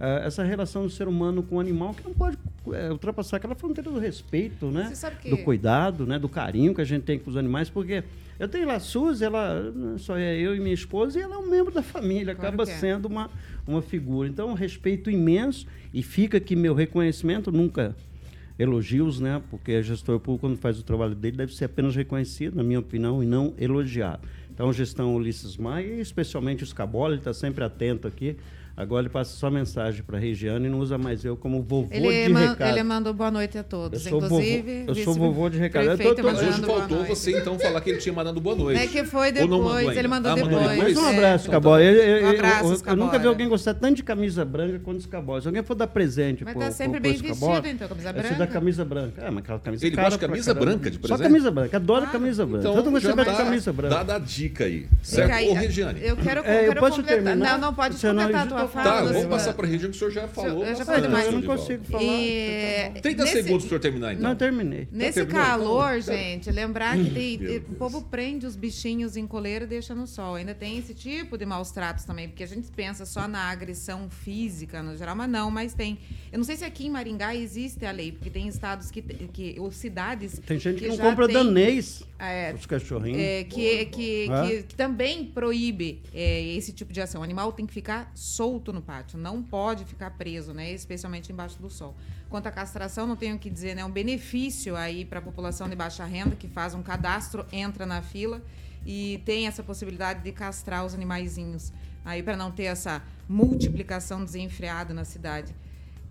uh, 0.00 0.24
essa 0.24 0.42
relação 0.42 0.82
do 0.82 0.90
ser 0.90 1.06
humano 1.06 1.42
com 1.42 1.56
o 1.56 1.60
animal, 1.60 1.94
que 1.94 2.02
não 2.02 2.12
pode 2.12 2.36
uh, 2.66 2.90
ultrapassar 2.90 3.36
aquela 3.36 3.54
fronteira 3.54 3.90
do 3.90 3.98
respeito, 3.98 4.66
né? 4.66 4.92
Que... 5.22 5.30
do 5.30 5.38
cuidado, 5.38 6.06
né? 6.06 6.18
do 6.18 6.28
carinho 6.28 6.74
que 6.74 6.80
a 6.80 6.84
gente 6.84 7.02
tem 7.02 7.18
com 7.18 7.30
os 7.30 7.36
animais, 7.36 7.70
porque 7.70 8.02
eu 8.38 8.48
tenho 8.48 8.66
lá 8.66 8.74
a 8.74 8.80
Suzy, 8.80 9.24
ela 9.24 9.72
só 9.98 10.16
é 10.16 10.36
eu 10.36 10.54
e 10.54 10.60
minha 10.60 10.74
esposa, 10.74 11.18
e 11.18 11.22
ela 11.22 11.36
é 11.36 11.38
um 11.38 11.48
membro 11.48 11.72
da 11.72 11.82
família, 11.82 12.34
claro 12.34 12.48
acaba 12.48 12.62
é. 12.64 12.66
sendo 12.66 13.06
uma, 13.06 13.30
uma 13.66 13.80
figura. 13.80 14.28
Então, 14.28 14.50
um 14.50 14.54
respeito 14.54 15.10
imenso, 15.10 15.66
e 15.92 16.02
fica 16.02 16.38
aqui 16.38 16.56
meu 16.56 16.74
reconhecimento, 16.74 17.52
nunca 17.52 17.94
elogios, 18.58 19.20
né? 19.20 19.42
Porque 19.50 19.72
a 19.72 19.82
gestor 19.82 20.20
público, 20.20 20.46
quando 20.46 20.58
faz 20.58 20.78
o 20.78 20.82
trabalho 20.82 21.14
dele, 21.14 21.36
deve 21.36 21.54
ser 21.54 21.66
apenas 21.66 21.94
reconhecido, 21.94 22.56
na 22.56 22.62
minha 22.62 22.80
opinião, 22.80 23.22
e 23.22 23.26
não 23.26 23.54
elogiado. 23.58 24.26
Então, 24.52 24.72
gestão 24.72 25.14
Ulisses 25.16 25.56
Maia, 25.56 25.94
e 25.94 26.00
especialmente 26.00 26.62
o 26.62 26.66
Scabola, 26.66 27.14
ele 27.14 27.20
está 27.20 27.34
sempre 27.34 27.64
atento 27.64 28.06
aqui 28.06 28.36
Agora 28.76 29.02
ele 29.02 29.08
passa 29.08 29.36
só 29.36 29.48
mensagem 29.50 30.02
para 30.02 30.16
a 30.16 30.20
Regiane 30.20 30.66
e 30.66 30.68
não 30.68 30.80
usa 30.80 30.98
mais 30.98 31.24
eu 31.24 31.36
como 31.36 31.62
vovô 31.62 31.88
ele 31.92 32.24
de 32.26 32.32
man, 32.32 32.50
recado. 32.50 32.68
Ele 32.70 32.82
mandou 32.82 33.14
boa 33.14 33.30
noite 33.30 33.56
a 33.56 33.62
todos. 33.62 34.04
Eu 34.04 34.10
sou 34.10 34.18
Inclusive, 34.24 34.80
vovô, 34.80 34.90
eu 34.98 35.04
sou 35.04 35.14
vovô 35.14 35.48
de 35.48 35.58
recado. 35.58 35.86
Eu 35.90 35.98
tô, 35.98 36.14
tô, 36.16 36.22
Mas 36.24 36.42
hoje 36.42 36.60
faltou 36.60 37.04
você 37.04 37.38
então 37.38 37.56
falar 37.56 37.80
que 37.80 37.90
ele 37.90 37.98
tinha 37.98 38.12
mandado 38.12 38.40
boa 38.40 38.56
noite. 38.56 38.82
É 38.82 38.86
que 38.88 39.04
foi 39.04 39.28
Ou 39.40 39.46
não 39.46 39.62
mandou 39.62 39.76
depois, 39.78 39.96
ele 39.96 40.08
mandou 40.08 40.32
Ah, 40.32 40.36
mandou 40.36 40.48
depois. 40.58 40.70
depois? 40.76 40.94
Mas 40.94 41.04
um 41.04 41.06
é. 41.08 41.16
abraço, 41.16 41.50
Cabó. 41.50 41.78
Eu, 41.78 41.92
eu, 41.94 42.26
Um 42.26 42.30
abraço, 42.30 42.64
eu, 42.64 42.70
eu, 42.74 42.82
eu 42.86 42.96
nunca 42.96 43.18
vi 43.18 43.26
alguém 43.28 43.48
gostar 43.48 43.74
tanto 43.74 43.94
de 43.94 44.02
camisa 44.02 44.44
branca 44.44 44.80
quanto 44.80 44.98
de 45.00 45.08
Cabó. 45.08 45.40
Se 45.40 45.46
alguém 45.46 45.62
for 45.62 45.74
dar 45.76 45.86
presente 45.86 46.44
Mas 46.44 46.54
pro, 46.54 46.62
tá 46.64 46.70
sempre 46.72 47.00
pro, 47.00 47.02
bem 47.02 47.12
vestido, 47.12 47.34
Scabora, 47.36 47.68
então, 47.68 47.88
camisa 47.88 48.08
é 48.08 48.12
se 48.12 48.18
branca. 48.18 48.34
dá 48.34 48.46
camisa 48.48 48.84
branca. 48.84 49.22
Ah, 49.24 49.30
mas 49.30 49.44
aquela 49.44 49.58
camisa 49.60 49.86
Ele 49.86 49.94
gosta 49.96 50.10
de 50.10 50.18
camisa 50.18 50.52
branca 50.54 50.90
de 50.90 50.96
Só 50.96 51.00
presente? 51.06 51.22
camisa 51.22 51.50
branca. 51.52 51.76
Adoro 51.76 52.06
camisa 52.08 52.44
branca. 52.44 52.60
Então, 52.60 52.74
Todo 52.74 52.90
mundo 52.90 53.00
já 53.00 53.12
gosta 53.12 53.30
de 53.30 53.36
tá 53.36 53.44
camisa 53.44 53.72
branca. 53.72 53.94
dada 53.94 54.16
a 54.16 54.18
dica 54.18 54.64
aí, 54.64 54.88
certo? 55.00 55.48
Ô, 55.50 55.54
Regiane. 55.54 56.00
Eu 56.02 56.16
quero, 56.16 56.40
É, 56.44 56.62
eu 56.64 56.68
quero 56.68 56.80
posso 56.80 56.96
completar. 56.96 57.36
Não, 57.36 57.58
não 57.58 57.72
pode 57.72 57.94
Você 57.94 58.08
completar 58.08 58.42
a 58.42 58.46
tua 58.46 58.63
Tá, 58.68 59.02
vamos 59.02 59.26
passar 59.26 59.54
para 59.54 59.66
a 59.66 59.68
região 59.70 59.90
que 59.90 59.96
o 59.96 59.98
senhor 59.98 60.10
já 60.10 60.28
falou. 60.28 60.64
eu 60.64 60.74
já 60.74 60.84
falei 60.84 61.02
demais. 61.02 61.26
eu 61.26 61.32
não 61.32 61.42
consigo 61.42 61.84
falar. 61.84 62.02
E 62.02 63.00
30 63.02 63.24
nesse- 63.24 63.32
segundos 63.42 63.64
para 63.64 63.66
o 63.66 63.68
senhor 63.70 63.80
terminar, 63.80 64.12
então. 64.14 64.28
Não, 64.28 64.36
terminei. 64.36 64.88
Nesse 64.90 65.14
terminou, 65.24 65.42
então? 65.42 65.56
calor, 65.58 66.00
gente, 66.00 66.50
lembrar 66.50 66.96
que 66.96 67.10
tem, 67.10 67.56
o 67.58 67.74
povo 67.76 68.02
prende 68.02 68.46
os 68.46 68.56
bichinhos 68.56 69.16
em 69.16 69.26
coleira 69.26 69.64
e 69.64 69.68
deixa 69.68 69.94
no 69.94 70.06
sol. 70.06 70.34
Ainda 70.36 70.54
tem 70.54 70.78
esse 70.78 70.94
tipo 70.94 71.36
de 71.38 71.44
maus 71.46 71.70
tratos 71.70 72.04
também, 72.04 72.28
porque 72.28 72.42
a 72.42 72.46
gente 72.48 72.68
pensa 72.70 73.04
só 73.06 73.26
na 73.28 73.50
agressão 73.50 74.08
física 74.10 74.82
no 74.82 74.96
geral, 74.96 75.14
mas 75.16 75.28
não, 75.30 75.50
mas 75.50 75.74
tem. 75.74 75.98
Eu 76.32 76.38
não 76.38 76.44
sei 76.44 76.56
se 76.56 76.64
aqui 76.64 76.86
em 76.86 76.90
Maringá 76.90 77.34
existe 77.34 77.84
a 77.86 77.90
lei, 77.90 78.12
porque 78.12 78.30
tem 78.30 78.48
estados 78.48 78.90
que, 78.90 79.02
que 79.02 79.54
ou 79.58 79.70
cidades 79.70 80.40
Tem 80.46 80.58
gente 80.58 80.80
que, 80.80 80.88
não 80.88 80.96
já 80.96 81.02
compra 81.04 81.26
tem- 81.26 81.36
danês 81.36 82.02
É, 82.18 82.52
os 82.58 82.66
cachorrinhos. 82.66 83.20
é, 83.20 83.44
que, 83.44 83.84
que, 83.86 84.28
É. 84.30 84.46
que, 84.46 84.62
que 84.64 84.74
também 84.74 85.24
proíbe 85.24 86.00
é, 86.12 86.42
esse 86.56 86.72
tipo 86.72 86.92
de 86.92 87.00
ação. 87.00 87.20
O 87.20 87.24
animal 87.24 87.52
tem 87.52 87.66
que 87.66 87.72
ficar 87.72 88.10
solto 88.14 88.53
no 88.72 88.82
pátio, 88.82 89.18
não 89.18 89.42
pode 89.42 89.84
ficar 89.84 90.10
preso, 90.10 90.52
né? 90.52 90.72
Especialmente 90.72 91.32
embaixo 91.32 91.60
do 91.60 91.70
sol. 91.70 91.94
Quanto 92.28 92.46
à 92.46 92.50
castração, 92.50 93.06
não 93.06 93.16
tenho 93.16 93.36
o 93.36 93.38
que 93.38 93.50
dizer, 93.50 93.74
né? 93.74 93.82
É 93.82 93.84
um 93.84 93.90
benefício 93.90 94.76
aí 94.76 95.04
para 95.04 95.18
a 95.18 95.22
população 95.22 95.68
de 95.68 95.76
baixa 95.76 96.04
renda 96.04 96.36
que 96.36 96.48
faz 96.48 96.74
um 96.74 96.82
cadastro, 96.82 97.46
entra 97.52 97.86
na 97.86 98.02
fila 98.02 98.42
e 98.86 99.22
tem 99.24 99.46
essa 99.46 99.62
possibilidade 99.62 100.22
de 100.22 100.32
castrar 100.32 100.84
os 100.84 100.94
animaizinhos 100.94 101.72
aí 102.04 102.22
para 102.22 102.36
não 102.36 102.50
ter 102.50 102.64
essa 102.64 103.02
multiplicação 103.28 104.24
desenfreada 104.24 104.92
na 104.92 105.04
cidade. 105.04 105.54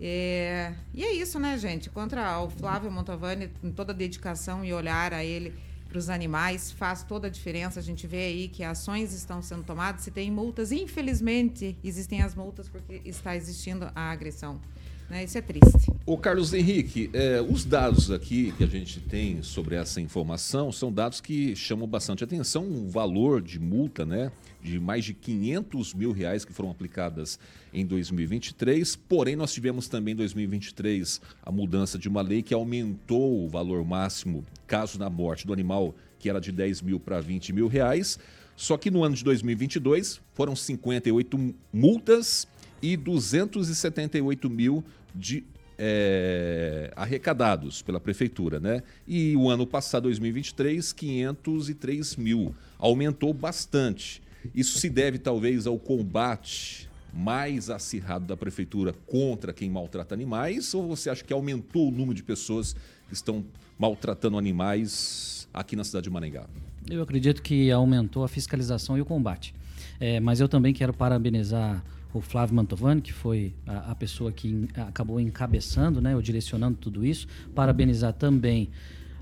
É, 0.00 0.74
e 0.92 1.04
é 1.04 1.12
isso, 1.12 1.38
né, 1.38 1.56
gente? 1.56 1.88
Contra 1.88 2.26
ao 2.26 2.50
Flávio 2.50 2.90
Montovani, 2.90 3.48
com 3.60 3.70
toda 3.70 3.92
a 3.92 3.94
dedicação 3.94 4.64
e 4.64 4.72
olhar 4.72 5.14
a 5.14 5.24
ele 5.24 5.54
para 5.94 6.00
os 6.00 6.10
animais, 6.10 6.72
faz 6.72 7.04
toda 7.04 7.28
a 7.28 7.30
diferença. 7.30 7.78
A 7.78 7.82
gente 7.82 8.04
vê 8.04 8.24
aí 8.24 8.48
que 8.48 8.64
ações 8.64 9.14
estão 9.14 9.40
sendo 9.40 9.62
tomadas, 9.62 10.00
se 10.00 10.10
tem 10.10 10.28
multas. 10.28 10.72
Infelizmente, 10.72 11.76
existem 11.84 12.20
as 12.20 12.34
multas 12.34 12.68
porque 12.68 13.00
está 13.04 13.36
existindo 13.36 13.88
a 13.94 14.10
agressão. 14.10 14.60
Né? 15.08 15.22
Isso 15.22 15.38
é 15.38 15.40
triste. 15.40 15.92
Ô 16.04 16.18
Carlos 16.18 16.52
Henrique, 16.52 17.10
é, 17.12 17.40
os 17.40 17.64
dados 17.64 18.10
aqui 18.10 18.52
que 18.56 18.64
a 18.64 18.66
gente 18.66 18.98
tem 18.98 19.40
sobre 19.44 19.76
essa 19.76 20.00
informação 20.00 20.72
são 20.72 20.92
dados 20.92 21.20
que 21.20 21.54
chamam 21.54 21.86
bastante 21.86 22.24
atenção. 22.24 22.64
Um 22.64 22.88
valor 22.88 23.40
de 23.40 23.60
multa, 23.60 24.04
né? 24.04 24.32
De 24.64 24.80
mais 24.80 25.04
de 25.04 25.12
500 25.12 25.92
mil 25.92 26.10
reais 26.10 26.44
que 26.44 26.52
foram 26.52 26.70
aplicadas 26.70 27.38
em 27.72 27.84
2023. 27.84 28.96
Porém, 28.96 29.36
nós 29.36 29.52
tivemos 29.52 29.88
também 29.88 30.12
em 30.12 30.16
2023 30.16 31.20
a 31.42 31.52
mudança 31.52 31.98
de 31.98 32.08
uma 32.08 32.22
lei 32.22 32.42
que 32.42 32.54
aumentou 32.54 33.44
o 33.44 33.48
valor 33.48 33.84
máximo, 33.84 34.42
caso 34.66 34.98
na 34.98 35.10
morte 35.10 35.46
do 35.46 35.52
animal, 35.52 35.94
que 36.18 36.30
era 36.30 36.40
de 36.40 36.50
10 36.50 36.80
mil 36.80 36.98
para 36.98 37.20
20 37.20 37.52
mil 37.52 37.68
reais. 37.68 38.18
Só 38.56 38.78
que 38.78 38.90
no 38.90 39.04
ano 39.04 39.14
de 39.14 39.22
2022 39.22 40.20
foram 40.32 40.56
58 40.56 41.54
multas 41.70 42.48
e 42.80 42.96
278 42.96 44.48
mil 44.48 44.82
de 45.14 45.44
é, 45.78 46.92
arrecadados 46.94 47.82
pela 47.82 48.00
prefeitura, 48.00 48.60
né? 48.60 48.82
E 49.06 49.36
o 49.36 49.50
ano 49.50 49.66
passado, 49.66 50.04
2023, 50.04 50.92
503 50.92 52.16
mil. 52.16 52.54
Aumentou 52.78 53.32
bastante. 53.32 54.22
Isso 54.54 54.78
se 54.78 54.90
deve 54.90 55.18
talvez 55.18 55.66
ao 55.66 55.78
combate 55.78 56.88
mais 57.12 57.70
acirrado 57.70 58.26
da 58.26 58.36
prefeitura 58.36 58.92
contra 59.06 59.52
quem 59.52 59.70
maltrata 59.70 60.14
animais? 60.14 60.74
Ou 60.74 60.88
você 60.88 61.08
acha 61.10 61.22
que 61.22 61.32
aumentou 61.32 61.88
o 61.88 61.90
número 61.90 62.14
de 62.14 62.22
pessoas 62.22 62.74
que 63.08 63.14
estão 63.14 63.44
maltratando 63.78 64.36
animais 64.36 65.48
aqui 65.52 65.76
na 65.76 65.84
cidade 65.84 66.04
de 66.04 66.10
Maringá? 66.10 66.46
Eu 66.90 67.02
acredito 67.02 67.40
que 67.40 67.70
aumentou 67.70 68.24
a 68.24 68.28
fiscalização 68.28 68.98
e 68.98 69.00
o 69.00 69.04
combate. 69.04 69.54
É, 70.00 70.18
mas 70.18 70.40
eu 70.40 70.48
também 70.48 70.74
quero 70.74 70.92
parabenizar 70.92 71.84
o 72.12 72.20
Flávio 72.20 72.54
Mantovani, 72.54 73.00
que 73.00 73.12
foi 73.12 73.54
a, 73.66 73.92
a 73.92 73.94
pessoa 73.94 74.30
que 74.30 74.68
acabou 74.76 75.20
encabeçando, 75.20 76.00
né, 76.00 76.14
ou 76.14 76.22
direcionando 76.22 76.78
tudo 76.78 77.04
isso. 77.04 77.26
Parabenizar 77.54 78.12
também 78.12 78.70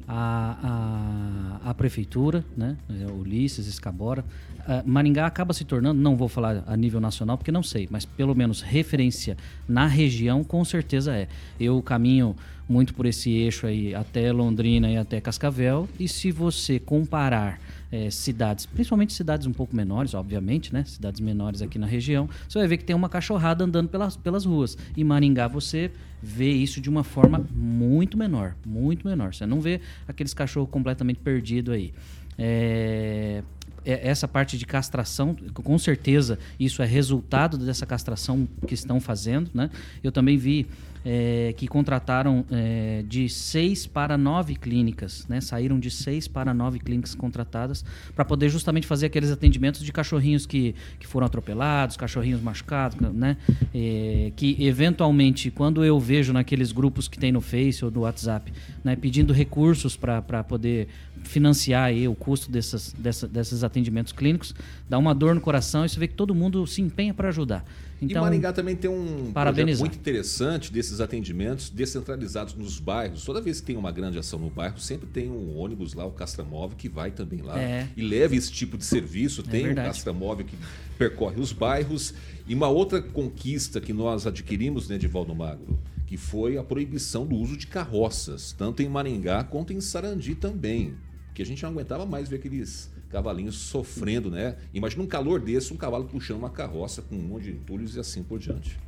a, 0.06 1.60
a, 1.64 1.70
a 1.70 1.74
prefeitura, 1.74 2.44
né, 2.56 2.76
é, 2.90 3.06
Ulisses, 3.10 3.66
Escabora. 3.66 4.24
Ah, 4.66 4.82
Maringá 4.86 5.26
acaba 5.26 5.52
se 5.52 5.64
tornando, 5.64 6.00
não 6.00 6.16
vou 6.16 6.28
falar 6.28 6.62
a 6.66 6.76
nível 6.76 7.00
nacional 7.00 7.36
porque 7.36 7.50
não 7.50 7.62
sei, 7.62 7.88
mas 7.90 8.04
pelo 8.04 8.34
menos 8.34 8.60
referência 8.60 9.36
na 9.68 9.86
região 9.86 10.44
com 10.44 10.64
certeza 10.64 11.14
é. 11.14 11.28
Eu 11.58 11.80
caminho 11.82 12.36
muito 12.68 12.94
por 12.94 13.06
esse 13.06 13.30
eixo 13.30 13.66
aí 13.66 13.94
até 13.94 14.32
Londrina 14.32 14.90
e 14.90 14.96
até 14.96 15.20
Cascavel 15.20 15.88
e 15.98 16.06
se 16.06 16.30
você 16.30 16.78
comparar 16.78 17.58
eh, 17.92 18.10
cidades, 18.10 18.64
principalmente 18.64 19.12
cidades 19.12 19.46
um 19.46 19.52
pouco 19.52 19.76
menores, 19.76 20.14
obviamente, 20.14 20.72
né? 20.72 20.82
Cidades 20.84 21.20
menores 21.20 21.60
aqui 21.60 21.78
na 21.78 21.86
região, 21.86 22.28
você 22.48 22.58
vai 22.58 22.66
ver 22.66 22.78
que 22.78 22.84
tem 22.84 22.96
uma 22.96 23.08
cachorrada 23.08 23.62
andando 23.64 23.88
pelas, 23.88 24.16
pelas 24.16 24.46
ruas. 24.46 24.78
Em 24.96 25.04
Maringá 25.04 25.46
você 25.46 25.90
vê 26.22 26.50
isso 26.50 26.80
de 26.80 26.88
uma 26.88 27.04
forma 27.04 27.46
muito 27.54 28.16
menor, 28.16 28.56
muito 28.66 29.06
menor. 29.06 29.34
Você 29.34 29.44
não 29.44 29.60
vê 29.60 29.80
aqueles 30.08 30.32
cachorros 30.32 30.70
completamente 30.70 31.20
perdidos 31.20 31.74
aí. 31.74 31.92
É, 32.38 33.42
é- 33.42 33.71
essa 33.84 34.26
parte 34.26 34.56
de 34.56 34.64
castração, 34.64 35.36
com 35.52 35.78
certeza 35.78 36.38
isso 36.58 36.82
é 36.82 36.86
resultado 36.86 37.58
dessa 37.58 37.84
castração 37.84 38.48
que 38.66 38.74
estão 38.74 39.00
fazendo, 39.00 39.50
né? 39.52 39.70
Eu 40.02 40.10
também 40.10 40.36
vi 40.36 40.66
é, 41.04 41.52
que 41.56 41.66
contrataram 41.66 42.44
é, 42.48 43.02
de 43.08 43.28
seis 43.28 43.86
para 43.86 44.16
nove 44.16 44.54
clínicas, 44.54 45.26
né? 45.28 45.40
Saíram 45.40 45.78
de 45.78 45.90
seis 45.90 46.28
para 46.28 46.54
nove 46.54 46.78
clínicas 46.78 47.14
contratadas 47.14 47.84
para 48.14 48.24
poder 48.24 48.48
justamente 48.48 48.86
fazer 48.86 49.06
aqueles 49.06 49.30
atendimentos 49.30 49.82
de 49.82 49.92
cachorrinhos 49.92 50.46
que, 50.46 50.74
que 51.00 51.06
foram 51.06 51.26
atropelados, 51.26 51.96
cachorrinhos 51.96 52.40
machucados, 52.40 52.98
né? 53.12 53.36
É, 53.74 54.32
que 54.36 54.56
eventualmente, 54.64 55.50
quando 55.50 55.84
eu 55.84 55.98
vejo 55.98 56.22
vejo 56.22 56.32
naqueles 56.32 56.72
grupos 56.72 57.08
que 57.08 57.18
tem 57.18 57.32
no 57.32 57.40
Face 57.40 57.84
ou 57.84 57.90
no 57.90 58.00
WhatsApp, 58.00 58.52
né, 58.84 58.94
pedindo 58.94 59.32
recursos 59.32 59.96
para 59.96 60.44
poder 60.44 60.88
financiar 61.24 61.84
aí 61.84 62.06
o 62.08 62.14
custo 62.14 62.50
dessas, 62.50 62.92
dessa, 62.98 63.26
desses 63.28 63.64
atendimentos 63.64 64.12
clínicos, 64.12 64.54
dá 64.88 64.98
uma 64.98 65.14
dor 65.14 65.34
no 65.34 65.40
coração 65.40 65.84
e 65.84 65.88
você 65.88 65.98
vê 65.98 66.08
que 66.08 66.14
todo 66.14 66.34
mundo 66.34 66.66
se 66.66 66.80
empenha 66.82 67.14
para 67.14 67.28
ajudar. 67.28 67.64
Então, 68.00 68.20
e 68.20 68.24
Maringá 68.24 68.52
também 68.52 68.74
tem 68.74 68.90
um 68.90 69.30
projeto 69.32 69.78
muito 69.78 69.96
interessante 69.96 70.72
desses 70.72 71.00
atendimentos 71.00 71.70
descentralizados 71.70 72.52
nos 72.54 72.80
bairros. 72.80 73.24
Toda 73.24 73.40
vez 73.40 73.60
que 73.60 73.66
tem 73.66 73.76
uma 73.76 73.92
grande 73.92 74.18
ação 74.18 74.40
no 74.40 74.50
bairro, 74.50 74.78
sempre 74.80 75.06
tem 75.06 75.30
um 75.30 75.56
ônibus 75.56 75.94
lá, 75.94 76.04
o 76.04 76.10
Castramóvel, 76.10 76.76
que 76.76 76.88
vai 76.88 77.12
também 77.12 77.42
lá 77.42 77.56
É. 77.60 77.88
e 77.96 78.02
leva 78.02 78.34
esse 78.34 78.50
tipo 78.50 78.76
de 78.76 78.84
serviço. 78.84 79.42
tem 79.44 79.62
o 79.62 79.64
verdade. 79.66 79.88
Castramóvel 79.88 80.44
que 80.44 80.56
percorre 80.98 81.40
os 81.40 81.52
bairros. 81.52 82.12
E 82.46 82.54
uma 82.54 82.68
outra 82.68 83.00
conquista 83.00 83.80
que 83.80 83.92
nós 83.92 84.26
adquirimos, 84.26 84.88
né, 84.88 84.98
de 84.98 85.06
Valdo 85.06 85.34
Magro, 85.34 85.78
que 86.06 86.16
foi 86.16 86.58
a 86.58 86.62
proibição 86.64 87.24
do 87.24 87.36
uso 87.36 87.56
de 87.56 87.66
carroças, 87.68 88.52
tanto 88.52 88.82
em 88.82 88.88
Maringá 88.88 89.44
quanto 89.44 89.72
em 89.72 89.80
Sarandi 89.80 90.34
também. 90.34 90.94
Porque 91.32 91.40
a 91.40 91.46
gente 91.46 91.62
não 91.62 91.70
aguentava 91.70 92.04
mais 92.04 92.28
ver 92.28 92.36
aqueles 92.36 92.92
cavalinhos 93.08 93.56
sofrendo, 93.56 94.30
né? 94.30 94.54
Imagina 94.74 95.02
um 95.02 95.06
calor 95.06 95.40
desse, 95.40 95.72
um 95.72 95.78
cavalo 95.78 96.04
puxando 96.04 96.36
uma 96.36 96.50
carroça 96.50 97.00
com 97.00 97.16
um 97.16 97.22
monte 97.22 97.44
de 97.44 97.52
entulhos 97.52 97.96
e 97.96 98.00
assim 98.00 98.22
por 98.22 98.38
diante. 98.38 98.78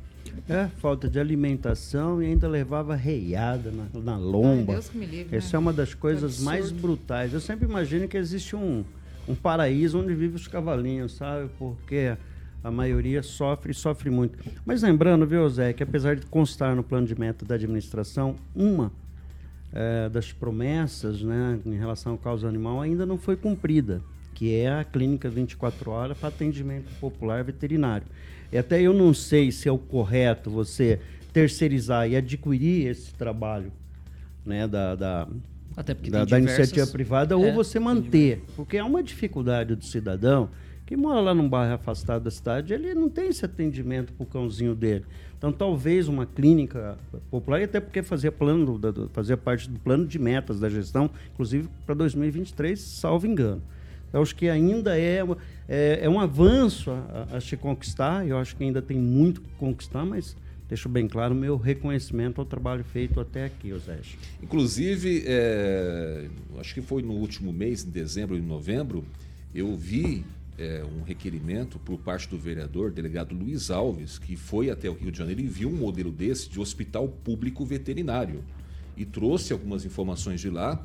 É, 0.47 0.67
falta 0.77 1.09
de 1.09 1.19
alimentação 1.19 2.21
e 2.21 2.27
ainda 2.27 2.47
levava 2.47 2.95
reiada 2.95 3.71
na, 3.71 3.99
na 3.99 4.15
Ai, 4.15 4.21
lomba. 4.21 4.73
Deus 4.73 4.89
que 4.89 4.97
me 4.97 5.07
livre. 5.07 5.35
Essa 5.35 5.55
é 5.55 5.57
né? 5.57 5.59
uma 5.59 5.73
das 5.73 5.95
coisas 5.95 6.39
mais 6.39 6.71
brutais. 6.71 7.33
Eu 7.33 7.39
sempre 7.39 7.65
imagino 7.65 8.07
que 8.07 8.15
existe 8.15 8.55
um, 8.55 8.85
um 9.27 9.33
paraíso 9.33 9.99
onde 9.99 10.13
vivem 10.13 10.35
os 10.35 10.47
cavalinhos, 10.47 11.13
sabe? 11.15 11.49
Porque 11.57 12.15
a 12.63 12.69
maioria 12.69 13.23
sofre 13.23 13.71
e 13.71 13.73
sofre 13.73 14.11
muito. 14.11 14.37
Mas 14.63 14.83
lembrando, 14.83 15.25
viu, 15.25 15.49
Zé, 15.49 15.73
que 15.73 15.81
apesar 15.81 16.15
de 16.15 16.27
constar 16.27 16.75
no 16.75 16.83
plano 16.83 17.07
de 17.07 17.19
meta 17.19 17.43
da 17.43 17.55
administração, 17.55 18.35
uma 18.55 18.91
eh, 19.75 20.09
das 20.09 20.31
promessas 20.31 21.21
né, 21.21 21.59
em 21.65 21.75
relação 21.75 22.13
ao 22.13 22.17
causa 22.17 22.47
animal 22.47 22.81
ainda 22.81 23.05
não 23.05 23.17
foi 23.17 23.35
cumprida, 23.35 24.01
que 24.33 24.55
é 24.55 24.71
a 24.71 24.83
clínica 24.83 25.29
24 25.29 25.91
horas 25.91 26.17
para 26.17 26.29
atendimento 26.29 26.89
popular 26.99 27.43
veterinário. 27.43 28.07
E 28.51 28.57
até 28.57 28.81
eu 28.81 28.93
não 28.93 29.13
sei 29.13 29.51
se 29.51 29.67
é 29.67 29.71
o 29.71 29.77
correto 29.77 30.49
você 30.49 30.99
terceirizar 31.33 32.09
e 32.09 32.15
adquirir 32.15 32.87
esse 32.87 33.13
trabalho 33.13 33.71
né, 34.45 34.67
da, 34.67 34.95
da, 34.95 35.27
até 35.75 35.93
porque 35.93 36.09
da, 36.09 36.19
da 36.19 36.25
diversas- 36.25 36.57
iniciativa 36.69 36.87
privada 36.91 37.35
ou 37.35 37.45
É, 37.45 37.51
você 37.51 37.79
manter. 37.79 38.43
Porque 38.55 38.77
é 38.77 38.83
uma 38.83 39.03
dificuldade 39.03 39.75
do 39.75 39.83
cidadão 39.83 40.49
que 40.85 40.95
mora 40.95 41.19
lá 41.19 41.33
num 41.33 41.49
bairro 41.49 41.73
afastado 41.73 42.23
da 42.23 42.31
cidade, 42.31 42.71
ele 42.73 42.93
não 42.93 43.09
tem 43.09 43.27
esse 43.27 43.43
atendimento 43.43 44.13
para 44.13 44.23
o 44.23 44.27
cãozinho 44.27 44.75
dele. 44.75 45.03
Então, 45.45 45.53
talvez 45.53 46.07
uma 46.07 46.25
clínica 46.25 46.97
popular, 47.29 47.61
e 47.61 47.65
até 47.65 47.79
porque 47.79 48.01
fazia, 48.01 48.31
plano, 48.31 48.79
fazia 49.13 49.37
parte 49.37 49.69
do 49.69 49.79
plano 49.79 50.07
de 50.07 50.17
metas 50.17 50.59
da 50.59 50.67
gestão, 50.67 51.07
inclusive 51.33 51.69
para 51.85 51.93
2023, 51.93 52.79
salvo 52.79 53.27
engano. 53.27 53.61
Eu 54.11 54.23
acho 54.23 54.35
que 54.35 54.49
ainda 54.49 54.97
é, 54.97 55.19
é, 55.69 55.99
é 56.01 56.09
um 56.09 56.19
avanço 56.19 56.89
a, 56.89 57.27
a- 57.33 57.37
a 57.37 57.41
se 57.41 57.55
conquistar, 57.55 58.27
eu 58.27 58.39
acho 58.39 58.55
que 58.55 58.63
ainda 58.63 58.81
tem 58.81 58.97
muito 58.97 59.39
que 59.39 59.49
conquistar, 59.59 60.03
mas 60.03 60.35
deixo 60.67 60.89
bem 60.89 61.07
claro 61.07 61.35
o 61.35 61.37
meu 61.37 61.57
reconhecimento 61.57 62.41
ao 62.41 62.45
trabalho 62.45 62.83
feito 62.83 63.19
até 63.19 63.45
aqui, 63.45 63.71
Osés. 63.71 64.17
Inclusive, 64.41 65.25
é, 65.27 66.27
acho 66.59 66.73
que 66.73 66.81
foi 66.81 67.03
no 67.03 67.13
último 67.13 67.53
mês, 67.53 67.85
em 67.85 67.91
dezembro 67.91 68.35
e 68.35 68.41
novembro, 68.41 69.05
eu 69.53 69.75
vi 69.75 70.25
é, 70.57 70.83
um 70.83 71.03
requerimento 71.03 71.77
por 71.79 71.97
parte 71.99 72.29
do 72.29 72.37
vereador, 72.37 72.91
delegado 72.91 73.35
Luiz 73.35 73.69
Alves, 73.69 74.17
que 74.17 74.35
foi 74.35 74.69
até 74.69 74.89
o 74.89 74.93
Rio 74.93 75.11
de 75.11 75.17
Janeiro 75.17 75.41
e 75.41 75.47
viu 75.47 75.69
um 75.69 75.75
modelo 75.75 76.11
desse 76.11 76.49
de 76.49 76.59
hospital 76.59 77.07
público 77.07 77.65
veterinário. 77.65 78.43
E 78.95 79.05
trouxe 79.05 79.51
algumas 79.51 79.83
informações 79.83 80.39
de 80.39 80.49
lá 80.49 80.83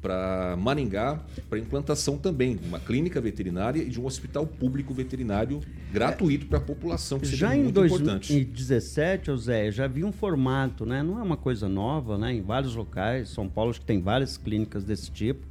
para 0.00 0.56
Maringá, 0.56 1.20
para 1.48 1.60
implantação 1.60 2.18
também, 2.18 2.56
de 2.56 2.66
uma 2.66 2.80
clínica 2.80 3.20
veterinária 3.20 3.80
e 3.80 3.88
de 3.88 4.00
um 4.00 4.04
hospital 4.04 4.44
público 4.44 4.92
veterinário 4.92 5.60
gratuito 5.92 6.46
para 6.46 6.58
a 6.58 6.60
população, 6.60 7.20
que 7.20 7.26
seria 7.26 7.38
Já 7.38 7.56
em 7.56 7.62
muito 7.62 7.84
importante. 7.84 8.32
2017, 8.32 9.26
José, 9.26 9.70
já 9.70 9.86
vi 9.86 10.02
um 10.02 10.10
formato, 10.10 10.84
né? 10.84 11.04
Não 11.04 11.20
é 11.20 11.22
uma 11.22 11.36
coisa 11.36 11.68
nova, 11.68 12.18
né? 12.18 12.34
Em 12.34 12.42
vários 12.42 12.74
locais, 12.74 13.28
São 13.28 13.48
Paulo 13.48 13.70
acho 13.70 13.80
que 13.80 13.86
tem 13.86 14.00
várias 14.00 14.36
clínicas 14.36 14.82
desse 14.82 15.08
tipo. 15.08 15.46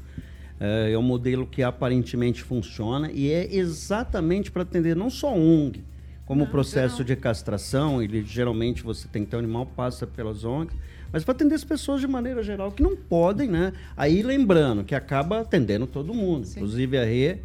É, 0.64 0.92
é 0.92 0.98
um 0.98 1.02
modelo 1.02 1.48
que 1.48 1.64
aparentemente 1.64 2.44
funciona 2.44 3.12
e 3.12 3.32
é 3.32 3.52
exatamente 3.56 4.52
para 4.52 4.62
atender 4.62 4.96
não 4.96 5.10
só 5.10 5.34
ONG, 5.34 5.84
como 6.24 6.44
o 6.44 6.48
processo 6.48 7.00
não. 7.00 7.06
de 7.06 7.16
castração, 7.16 8.00
ele 8.00 8.24
geralmente 8.24 8.84
você 8.84 9.08
tem 9.08 9.26
que 9.26 9.32
ter 9.32 9.38
um 9.38 9.40
animal 9.40 9.66
passa 9.66 10.06
pelas 10.06 10.44
ONGs, 10.46 10.78
mas 11.12 11.24
para 11.24 11.32
atender 11.32 11.56
as 11.56 11.64
pessoas 11.64 12.00
de 12.00 12.08
maneira 12.08 12.44
geral 12.44 12.72
que 12.72 12.84
não 12.84 12.96
podem, 12.96 13.50
né? 13.50 13.74
Aí 13.98 14.22
lembrando 14.22 14.84
que 14.84 14.94
acaba 14.94 15.42
atendendo 15.42 15.88
todo 15.88 16.14
mundo, 16.14 16.46
Sim. 16.46 16.60
inclusive 16.60 16.96
a 16.96 17.04
Rê, 17.04 17.40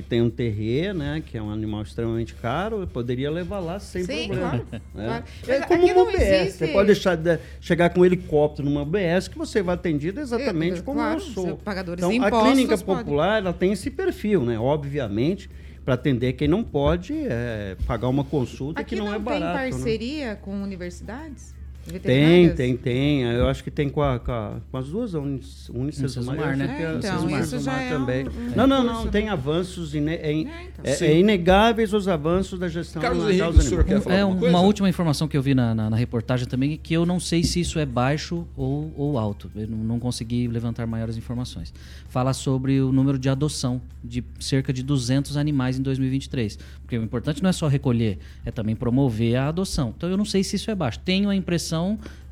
que 0.00 0.02
tem 0.08 0.22
um 0.22 0.30
terrier, 0.30 0.94
né, 0.94 1.20
que 1.26 1.36
é 1.36 1.42
um 1.42 1.50
animal 1.50 1.82
extremamente 1.82 2.32
caro, 2.34 2.80
eu 2.82 2.86
poderia 2.86 3.28
levar 3.28 3.58
lá 3.58 3.80
sem 3.80 4.04
Sim, 4.04 4.28
problema. 4.28 4.50
claro, 4.50 4.66
né? 4.94 5.24
claro. 5.44 5.60
É 5.60 5.66
como 5.66 5.82
aqui 5.82 5.92
uma 5.92 6.04
não 6.04 6.08
UBS, 6.08 6.22
existe- 6.22 6.58
você 6.58 6.68
pode 6.68 6.86
deixar 6.86 7.16
de- 7.16 7.38
chegar 7.60 7.90
com 7.90 8.00
um 8.00 8.04
helicóptero 8.04 8.68
numa 8.68 8.82
UBS 8.82 9.26
que 9.26 9.36
você 9.36 9.60
vai 9.60 9.74
atendido 9.74 10.20
exatamente 10.20 10.78
É, 10.78 10.82
como 10.82 11.00
claro, 11.00 11.16
eu 11.18 11.20
sou. 11.20 11.56
pagadores 11.56 11.98
então, 11.98 12.10
de 12.16 12.24
a 12.24 12.28
impostos 12.28 12.52
clínica 12.52 12.78
pode. 12.78 12.98
popular 13.00 13.38
ela 13.42 13.52
tem 13.52 13.72
esse 13.72 13.90
perfil, 13.90 14.44
né? 14.44 14.56
Obviamente, 14.56 15.50
para 15.84 15.94
atender 15.94 16.34
quem 16.34 16.46
não 16.46 16.62
pode 16.62 17.12
é, 17.14 17.76
pagar 17.86 18.08
uma 18.08 18.22
consulta 18.22 18.80
Aqui 18.80 18.90
que 18.94 18.96
não, 18.96 19.06
não, 19.06 19.14
é 19.14 19.18
barato. 19.18 19.40
tem 19.40 19.52
né? 19.64 19.70
parceria 19.70 20.36
com 20.36 20.62
universidades? 20.62 21.57
Tem, 22.02 22.54
tem, 22.54 22.76
tem. 22.76 23.22
Eu 23.22 23.48
acho 23.48 23.64
que 23.64 23.70
tem 23.70 23.88
com, 23.88 24.02
a- 24.02 24.18
com, 24.18 24.30
a- 24.32 24.56
com 24.70 24.76
as 24.76 24.88
duas, 24.88 25.14
Unis- 25.14 25.68
Unicesumar 25.70 26.56
né? 26.56 26.64
É, 26.66 26.96
então, 26.96 27.22
Unicesumar 27.22 27.40
isso 27.42 27.58
já 27.60 27.80
é 27.80 27.86
um- 27.96 27.98
também. 28.00 28.26
um 28.28 28.30
não, 28.56 28.66
não, 28.66 28.82
recurso, 28.82 29.04
não. 29.04 29.10
Tem 29.10 29.24
né? 29.24 29.30
avanços, 29.30 29.94
ine- 29.94 30.14
é, 30.16 30.32
in- 30.32 30.46
É, 30.48 30.62
então. 30.64 30.84
é- 30.84 31.06
é 31.12 31.18
inegáveis 31.18 31.92
os 31.92 32.08
avanços 32.08 32.58
da 32.58 32.68
gestão 32.68 33.00
Carlos 33.00 33.24
Henrique, 33.28 33.42
o 33.58 33.62
senhor 33.62 33.84
quer 33.84 34.00
falar 34.00 34.16
É 34.16 34.24
um- 34.24 34.48
uma 34.48 34.60
última 34.60 34.88
informação 34.88 35.26
que 35.28 35.36
eu 35.36 35.42
vi 35.42 35.54
na, 35.54 35.74
na, 35.74 35.90
na 35.90 35.96
reportagem 35.96 36.46
também, 36.46 36.76
que 36.82 36.94
eu 36.94 37.06
não 37.06 37.18
sei 37.20 37.42
se 37.44 37.60
isso 37.60 37.78
é 37.78 37.86
baixo 37.86 38.46
ou, 38.56 38.92
ou 38.96 39.18
alto. 39.18 39.50
Eu 39.54 39.66
não, 39.68 39.78
não 39.78 39.98
consegui 39.98 40.48
levantar 40.48 40.86
maiores 40.86 41.16
informações. 41.16 41.72
Fala 42.08 42.32
sobre 42.32 42.80
o 42.80 42.92
número 42.92 43.18
de 43.18 43.28
adoção 43.28 43.80
de 44.02 44.24
cerca 44.40 44.72
de 44.72 44.82
200 44.82 45.36
animais 45.36 45.78
em 45.78 45.82
2023. 45.82 46.58
Porque 46.82 46.96
o 46.96 47.02
importante 47.02 47.42
não 47.42 47.50
é 47.50 47.52
só 47.52 47.66
recolher, 47.68 48.18
é 48.46 48.50
também 48.50 48.74
promover 48.74 49.36
a 49.36 49.48
adoção. 49.48 49.92
Então 49.96 50.08
eu 50.08 50.16
não 50.16 50.24
sei 50.24 50.42
se 50.42 50.56
isso 50.56 50.70
é 50.70 50.74
baixo. 50.74 50.98
Tenho 51.00 51.28
a 51.28 51.36
impressão 51.36 51.77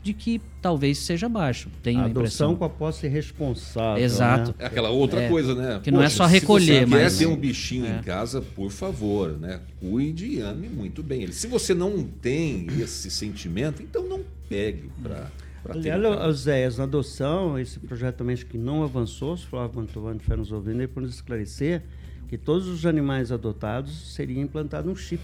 de 0.03 0.13
que 0.13 0.41
talvez 0.63 0.99
seja 0.99 1.29
baixo. 1.29 1.69
Tenho 1.83 1.99
A 2.01 2.05
adoção 2.05 2.53
impressão. 2.53 2.57
com 2.57 2.65
a 2.65 2.69
posse 2.69 3.09
responsável. 3.09 4.03
Exato. 4.05 4.51
né? 4.51 4.55
É 4.61 4.67
aquela 4.67 4.91
outra 4.91 5.23
É, 5.23 5.29
coisa, 5.29 5.55
né? 5.55 5.81
que 5.83 5.91
não 5.91 6.01
é 6.03 6.09
só 6.09 6.27
recolher, 6.27 6.65
se 6.65 6.81
você 6.81 6.87
mas- 6.87 7.13
quer 7.15 7.19
ter 7.19 7.27
um 7.27 7.37
bichinho 7.37 7.87
É. 7.87 7.99
em 7.99 8.03
casa, 8.03 8.41
por 8.41 8.71
favor, 8.71 9.33
né? 9.39 9.61
Cuide 9.81 10.27
e 10.27 10.41
ame 10.41 10.69
muito 10.69 11.03
bem 11.03 11.23
ele. 11.25 11.33
Se 11.33 11.47
você 11.49 11.75
não 11.75 12.05
tem 12.05 12.67
esse 12.81 13.11
sentimento, 13.11 13.83
então 13.83 14.09
não 14.09 14.21
pegue 14.49 14.91
para 15.03 15.29
ter. 15.83 15.91
Aliás. 15.91 16.37
Zéias, 16.39 16.79
na 16.79 16.85
adoção, 16.85 17.59
esse 17.59 17.81
projeto 17.81 18.17
também 18.19 18.35
acho 18.35 18.47
que 18.47 18.57
não 18.57 18.85
avançou, 18.85 19.37
se 19.37 19.45
o 19.45 19.49
Flávio 19.49 19.81
Mantovani 19.81 20.19
estiver 20.19 20.37
nos 20.37 20.53
ouvindo 20.53 20.81
aí 20.81 20.87
para 20.87 21.03
nos 21.03 21.15
esclarecer, 21.17 21.83
que 22.29 22.39
todos 22.39 22.69
os 22.69 22.87
animais 22.87 23.33
adotados 23.33 24.15
seriam 24.15 24.41
implantados 24.43 24.89
um 24.91 24.95
chip. 24.95 25.21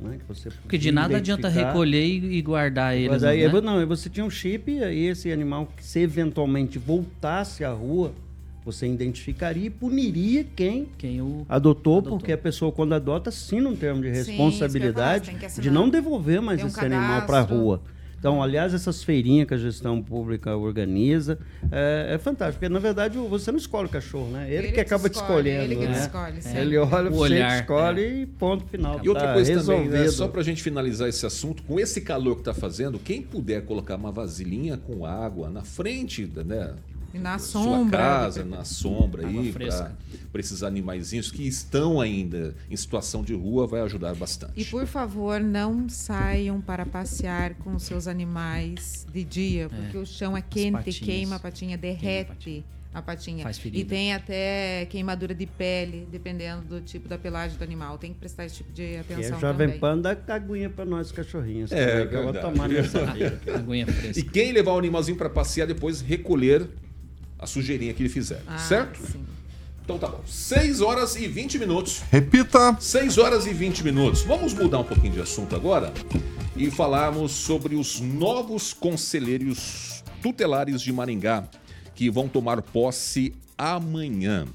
Né, 0.00 0.18
que 0.18 0.32
você 0.32 0.48
Porque 0.62 0.78
de 0.78 0.92
nada 0.92 1.16
adianta 1.16 1.48
recolher 1.48 2.06
e, 2.06 2.40
guardar 2.40 2.96
eles. 2.96 3.08
Mas 3.10 3.24
aí, 3.24 3.46
né? 3.52 3.60
Não, 3.60 3.84
você 3.86 4.08
tinha 4.08 4.24
um 4.24 4.30
chip 4.30 4.70
e 4.70 4.82
aí 4.84 5.06
esse 5.06 5.32
animal, 5.32 5.68
que 5.76 5.84
se 5.84 5.98
eventualmente 5.98 6.78
voltasse 6.78 7.64
à 7.64 7.72
rua, 7.72 8.12
você 8.64 8.86
identificaria 8.86 9.66
e 9.66 9.70
puniria 9.70 10.44
quem 10.44 10.86
Quem 10.96 11.20
o 11.20 11.44
adotou, 11.48 11.98
Adotou. 11.98 12.16
porque 12.18 12.30
a 12.30 12.38
pessoa, 12.38 12.70
quando 12.70 12.92
adota, 12.92 13.30
assina 13.30 13.68
um 13.68 13.74
termo 13.74 14.00
de 14.02 14.08
Sim, 14.08 14.30
responsabilidade 14.32 15.26
falar, 15.26 15.38
que 15.40 15.46
assinar. 15.46 15.62
de 15.64 15.70
não 15.70 15.88
devolver 15.88 16.40
mais 16.40 16.62
um 16.62 16.66
esse 16.68 16.78
animal 16.78 17.22
para 17.22 17.38
a 17.40 17.42
cadastro. 17.42 17.56
rua. 17.56 17.82
Então, 18.18 18.42
aliás, 18.42 18.74
essas 18.74 19.02
feirinhas 19.04 19.46
que 19.46 19.54
a 19.54 19.56
gestão 19.56 20.02
pública 20.02 20.56
organiza 20.56 21.38
é, 21.70 22.14
é 22.14 22.18
fantástico, 22.18 22.58
porque 22.60 22.72
na 22.72 22.80
verdade 22.80 23.16
você 23.16 23.52
não 23.52 23.58
escolhe 23.58 23.86
o 23.86 23.88
cachorro, 23.88 24.28
né? 24.32 24.46
Ele, 24.48 24.56
Ele 24.66 24.72
que 24.72 24.80
acaba 24.80 25.08
te 25.08 25.14
escolhe, 25.14 25.50
escolhendo. 25.50 25.62
ele 25.72 25.76
que 25.76 25.86
né? 25.86 26.00
escolhe, 26.00 26.42
sim. 26.42 26.56
Ele 26.58 26.78
olha, 26.78 27.10
O 27.10 27.14
você 27.14 27.20
olhar, 27.34 27.60
escolhe 27.60 28.22
e 28.22 28.26
ponto 28.26 28.64
final. 28.66 29.00
E 29.04 29.08
outra 29.08 29.28
Tá 29.28 29.34
coisa 29.34 29.52
também, 29.60 29.78
né? 29.78 29.84
resolvido. 29.84 30.12
só 30.12 30.26
para 30.28 30.40
a 30.40 30.44
gente 30.44 30.62
finalizar 30.64 31.08
esse 31.08 31.24
assunto, 31.24 31.62
com 31.62 31.78
esse 31.78 32.00
calor 32.00 32.34
que 32.34 32.40
está 32.40 32.52
fazendo, 32.54 32.98
quem 32.98 33.22
puder 33.22 33.64
colocar 33.64 33.94
uma 33.94 34.10
vasilhinha 34.10 34.76
com 34.76 35.06
água 35.06 35.48
na 35.48 35.62
frente 35.62 36.26
da- 36.26 36.42
né, 36.42 36.74
E 37.12 37.18
na 37.18 37.38
sua 37.38 37.62
sombra. 37.62 37.98
casa, 37.98 38.44
na 38.44 38.64
sombra 38.64 39.26
Água 39.26 39.40
aí, 39.40 39.52
para 40.30 40.40
esses 40.40 40.62
animaizinhos 40.62 41.30
que 41.30 41.46
estão 41.46 42.00
ainda 42.00 42.54
em 42.70 42.76
situação 42.76 43.22
de 43.22 43.34
rua, 43.34 43.66
vai 43.66 43.80
ajudar 43.82 44.14
bastante. 44.14 44.52
E 44.56 44.64
por 44.64 44.86
favor, 44.86 45.40
não 45.40 45.88
saiam 45.88 46.60
para 46.60 46.84
passear 46.84 47.54
com 47.54 47.74
os 47.74 47.82
seus 47.82 48.06
animais 48.06 49.06
de 49.10 49.24
dia, 49.24 49.68
porque 49.68 49.96
o 49.96 50.04
chão 50.04 50.36
é 50.36 50.42
quente, 50.42 51.00
queima 51.00 51.36
a 51.36 51.38
patinha, 51.38 51.78
derrete 51.78 52.28
patinha. 52.28 52.64
a 52.92 53.02
patinha. 53.02 53.42
Faz 53.42 53.56
e 53.56 53.60
ferida. 53.60 53.88
tem 53.88 54.12
até 54.12 54.86
queimadura 54.90 55.34
de 55.34 55.46
pele, 55.46 56.06
dependendo 56.10 56.62
do 56.66 56.80
tipo 56.82 57.08
da 57.08 57.16
pelagem 57.16 57.56
do 57.56 57.64
animal. 57.64 57.96
Tem 57.96 58.12
que 58.12 58.18
prestar 58.18 58.44
esse 58.44 58.56
tipo 58.56 58.72
de 58.72 58.96
é 58.96 59.00
atenção 59.00 59.38
o 59.38 59.40
Jovem 59.40 59.68
também. 59.68 59.80
Pan 59.80 59.98
dá 59.98 60.16
aguinha 60.28 60.68
pra 60.68 60.84
nós, 60.84 61.10
cachorrinhos. 61.10 61.72
É, 61.72 62.06
que 62.06 62.14
eu 62.14 62.22
vou 62.22 62.34
tomar 62.34 62.68
nessa 62.68 63.06
vida. 63.06 63.40
Aguinha 63.54 63.86
fresca. 63.86 64.20
E 64.20 64.22
quem 64.22 64.52
levar 64.52 64.72
o 64.72 64.78
animalzinho 64.78 65.16
para 65.16 65.30
passear, 65.30 65.66
depois 65.66 66.02
recolher 66.02 66.68
a 67.38 67.46
sujeirinha 67.46 67.92
que 67.94 68.02
ele 68.02 68.08
fizer, 68.08 68.42
Ah, 68.46 68.58
certo? 68.58 69.00
sim. 69.06 69.20
Então 69.84 69.98
tá 69.98 70.06
bom. 70.08 70.20
6 70.26 70.82
horas 70.82 71.16
e 71.16 71.26
20 71.26 71.58
minutos. 71.58 72.02
Repita. 72.10 72.76
6 72.78 73.16
horas 73.16 73.46
e 73.46 73.54
20 73.54 73.82
minutos. 73.84 74.20
Vamos 74.22 74.52
mudar 74.52 74.80
um 74.80 74.84
pouquinho 74.84 75.14
de 75.14 75.20
assunto 75.22 75.56
agora 75.56 75.94
e 76.54 76.70
falarmos 76.70 77.32
sobre 77.32 77.74
os 77.74 77.98
novos 78.00 78.74
conselheiros 78.74 80.04
tutelares 80.20 80.82
de 80.82 80.92
Maringá 80.92 81.44
que 81.94 82.10
vão 82.10 82.28
tomar 82.28 82.60
posse 82.60 83.32
amanhã. 83.56 84.46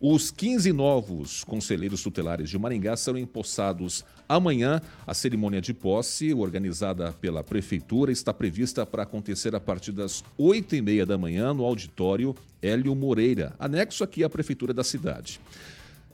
Os 0.00 0.30
15 0.30 0.72
novos 0.72 1.42
conselheiros 1.42 2.04
tutelares 2.04 2.48
de 2.48 2.56
Maringá 2.56 2.96
serão 2.96 3.18
empossados 3.18 4.04
amanhã. 4.28 4.80
A 5.04 5.12
cerimônia 5.12 5.60
de 5.60 5.74
posse, 5.74 6.32
organizada 6.32 7.10
pela 7.20 7.42
Prefeitura, 7.42 8.12
está 8.12 8.32
prevista 8.32 8.86
para 8.86 9.02
acontecer 9.02 9.56
a 9.56 9.60
partir 9.60 9.90
das 9.90 10.22
8h30 10.38 11.04
da 11.04 11.18
manhã 11.18 11.52
no 11.52 11.64
auditório 11.64 12.32
Hélio 12.62 12.94
Moreira, 12.94 13.56
anexo 13.58 14.04
aqui 14.04 14.22
à 14.22 14.30
Prefeitura 14.30 14.72
da 14.72 14.84
cidade. 14.84 15.40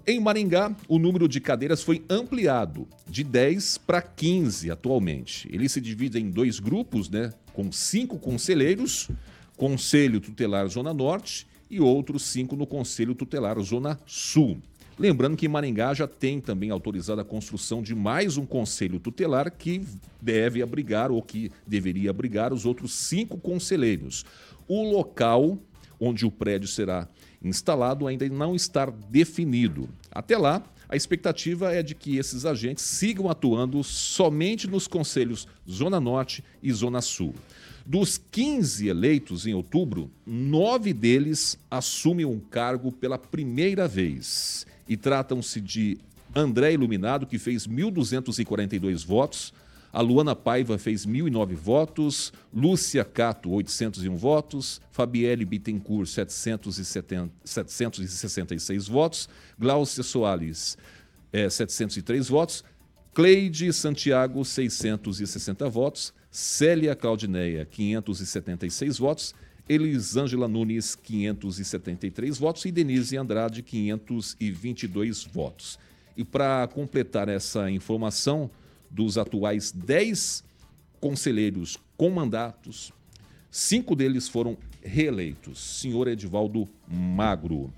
Em 0.07 0.18
Maringá, 0.18 0.75
o 0.88 0.99
número 0.99 1.29
de 1.29 1.38
cadeiras 1.38 1.83
foi 1.83 2.03
ampliado 2.09 2.88
de 3.07 3.23
10 3.23 3.77
para 3.79 4.01
15 4.01 4.70
atualmente. 4.70 5.47
Ele 5.53 5.68
se 5.68 5.79
divide 5.79 6.18
em 6.18 6.31
dois 6.31 6.59
grupos, 6.59 7.11
né, 7.11 7.35
com 7.53 7.70
cinco 7.70 8.18
conselheiros, 8.18 9.11
Conselho 9.59 10.20
Tutelar 10.20 10.66
Zona 10.68 10.94
Norte 10.94 11.47
e 11.75 11.81
outros 11.81 12.23
cinco 12.23 12.55
no 12.55 12.67
Conselho 12.67 13.15
Tutelar 13.15 13.59
Zona 13.61 13.99
Sul. 14.07 14.59
Lembrando 14.97 15.37
que 15.37 15.49
Maringá 15.49 15.93
já 15.93 16.07
tem 16.07 16.41
também 16.41 16.71
autorizada 16.71 17.23
a 17.23 17.25
construção 17.25 17.83
de 17.83 17.97
mais 17.97 18.37
um 18.37 18.47
conselho 18.47 19.01
tutelar 19.01 19.51
que 19.51 19.85
deve 20.23 20.63
abrigar 20.63 21.11
ou 21.11 21.21
que 21.21 21.51
deveria 21.67 22.11
abrigar 22.11 22.53
os 22.53 22.65
outros 22.65 22.93
cinco 22.93 23.37
conselheiros. 23.37 24.25
O 24.69 24.89
local 24.89 25.59
onde 25.99 26.25
o 26.25 26.31
prédio 26.31 26.69
será 26.69 27.09
instalado 27.43 28.07
ainda 28.07 28.29
não 28.29 28.55
está 28.55 28.87
definido. 28.87 29.89
Até 30.13 30.39
lá, 30.39 30.63
a 30.89 30.95
expectativa 30.95 31.73
é 31.73 31.83
de 31.83 31.95
que 31.95 32.17
esses 32.17 32.47
agentes 32.47 32.85
sigam 32.85 33.29
atuando 33.29 33.83
somente 33.83 34.69
nos 34.69 34.87
conselhos 34.87 35.49
Zona 35.69 35.99
Norte 35.99 36.45
e 36.63 36.73
Zona 36.73 37.01
Sul. 37.01 37.35
Dos 37.87 38.16
15 38.16 38.88
eleitos 38.88 39.47
em 39.47 39.53
outubro, 39.53 40.11
nove 40.27 40.94
deles 40.94 41.59
assumem 41.70 42.25
um 42.25 42.40
cargo 42.40 42.90
pela 42.90 43.18
primeira 43.18 43.87
vez. 43.87 44.66
E 44.88 44.97
tratam-se 44.97 45.61
de 45.61 45.99
André 46.35 46.73
Iluminado, 46.73 47.27
que 47.27 47.38
fez 47.38 47.66
1.242 47.66 49.05
votos, 49.07 49.53
a 49.92 50.01
Luana 50.01 50.35
Paiva 50.35 50.77
fez 50.77 51.07
1.009 51.07 51.55
votos, 51.55 52.33
Lúcia 52.53 53.05
Cato, 53.05 53.53
801 53.53 54.16
votos, 54.16 54.81
Fabielle 54.90 55.44
Bittencourt, 55.44 56.09
770, 56.09 57.31
766 57.44 58.88
votos, 58.88 59.29
Glaucia 59.57 60.03
Soares, 60.03 60.77
eh, 61.33 61.49
703 61.49 62.29
votos, 62.29 62.64
Cleide 63.14 63.73
Santiago, 63.73 64.44
660 64.44 65.68
votos, 65.68 66.12
Célia 66.35 66.97
Claudineia, 66.97 67.64
576 67.64 68.99
votos, 68.99 69.33
Elisângela 69.68 70.49
Nunes, 70.49 70.97
573 70.97 72.37
votos 72.38 72.64
e 72.64 72.73
Denise 72.73 73.16
Andrade, 73.16 73.62
522 73.62 75.23
votos. 75.23 75.79
E 76.16 76.25
para 76.25 76.66
completar 76.66 77.29
essa 77.29 77.70
informação, 77.70 78.51
dos 78.90 79.16
atuais 79.16 79.70
10 79.70 80.42
conselheiros 81.01 81.79
com 81.97 82.11
mandatos, 82.11 82.92
cinco 83.49 83.94
deles 83.94 84.27
foram 84.27 84.59
reeleitos. 84.83 85.61
Senhor 85.61 86.09
Edivaldo 86.09 86.68
Magro. 86.88 87.73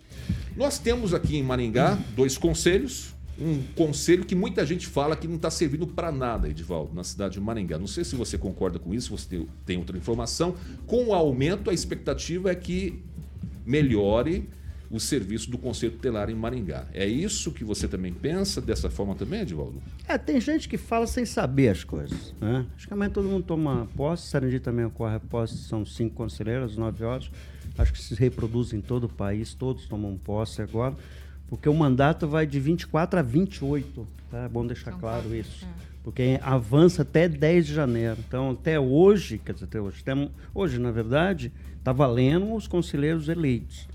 Nós 0.56 0.78
temos 0.78 1.12
aqui 1.12 1.36
em 1.36 1.42
Maringá 1.42 1.98
dois 2.16 2.38
conselhos. 2.38 3.15
Um 3.38 3.62
conselho 3.74 4.24
que 4.24 4.34
muita 4.34 4.64
gente 4.64 4.86
fala 4.86 5.14
que 5.14 5.28
não 5.28 5.36
está 5.36 5.50
servindo 5.50 5.86
para 5.86 6.10
nada, 6.10 6.48
Edivaldo, 6.48 6.94
na 6.94 7.04
cidade 7.04 7.34
de 7.34 7.40
Maringá. 7.40 7.78
Não 7.78 7.86
sei 7.86 8.02
se 8.04 8.16
você 8.16 8.38
concorda 8.38 8.78
com 8.78 8.94
isso, 8.94 9.16
você 9.16 9.28
tem- 9.28 9.46
tem 9.66 9.76
outra 9.78 9.96
informação. 9.96 10.54
Com 10.86 11.06
o 11.08 11.14
aumento, 11.14 11.68
a 11.68 11.74
expectativa 11.74 12.50
é 12.50 12.54
que 12.54 13.02
melhore 13.64 14.48
o 14.88 15.00
serviço 15.00 15.50
do 15.50 15.58
Conselho 15.58 15.92
Tutelar 15.92 16.30
em 16.30 16.34
Maringá. 16.34 16.86
É 16.94 17.04
isso 17.04 17.50
que 17.50 17.64
você 17.64 17.88
também 17.88 18.12
pensa 18.12 18.60
dessa 18.60 18.88
forma 18.88 19.16
também, 19.16 19.40
Edivaldo? 19.40 19.82
É, 20.06 20.16
tem 20.16 20.40
gente 20.40 20.68
que 20.68 20.78
fala 20.78 21.06
sem 21.08 21.24
saber 21.26 21.70
as 21.70 21.82
coisas. 21.82 22.32
Né? 22.40 22.64
Acho 22.76 22.86
que 22.86 22.94
amanhã 22.94 23.10
todo 23.10 23.28
mundo 23.28 23.42
toma 23.42 23.88
posse. 23.96 24.28
Sarandi 24.28 24.60
também 24.60 24.84
ocorre 24.84 25.16
a 25.16 25.20
posse, 25.20 25.58
são 25.58 25.84
cinco 25.84 26.14
conselheiros, 26.14 26.76
nove 26.76 27.02
horas. 27.04 27.28
Acho 27.76 27.92
que 27.92 28.00
se 28.00 28.14
reproduz 28.14 28.72
em 28.72 28.80
todo 28.80 29.04
o 29.04 29.08
país, 29.08 29.52
todos 29.54 29.86
tomam 29.88 30.16
posse 30.16 30.62
agora, 30.62 30.94
porque 31.48 31.68
o 31.68 31.74
mandato 31.74 32.26
vai 32.26 32.46
de 32.46 32.58
24 32.60 33.18
a 33.20 33.22
28. 33.22 34.06
Tá? 34.30 34.38
É 34.44 34.48
bom 34.48 34.66
deixar 34.66 34.92
claro 34.92 35.34
isso. 35.34 35.64
é. 35.64 35.86
Porque 36.02 36.38
avança 36.42 37.02
até 37.02 37.28
10 37.28 37.66
de 37.66 37.74
janeiro. 37.74 38.16
Então, 38.28 38.50
até 38.52 38.78
hoje, 38.78 39.38
quer 39.44 39.52
dizer, 39.54 39.64
até 39.64 39.80
hoje, 39.80 40.02
até 40.02 40.28
hoje, 40.54 40.78
na 40.78 40.90
verdade, 40.92 41.50
está 41.78 41.92
valendo 41.92 42.54
os 42.54 42.68
conselheiros 42.68 43.28
eleitos. 43.28 43.88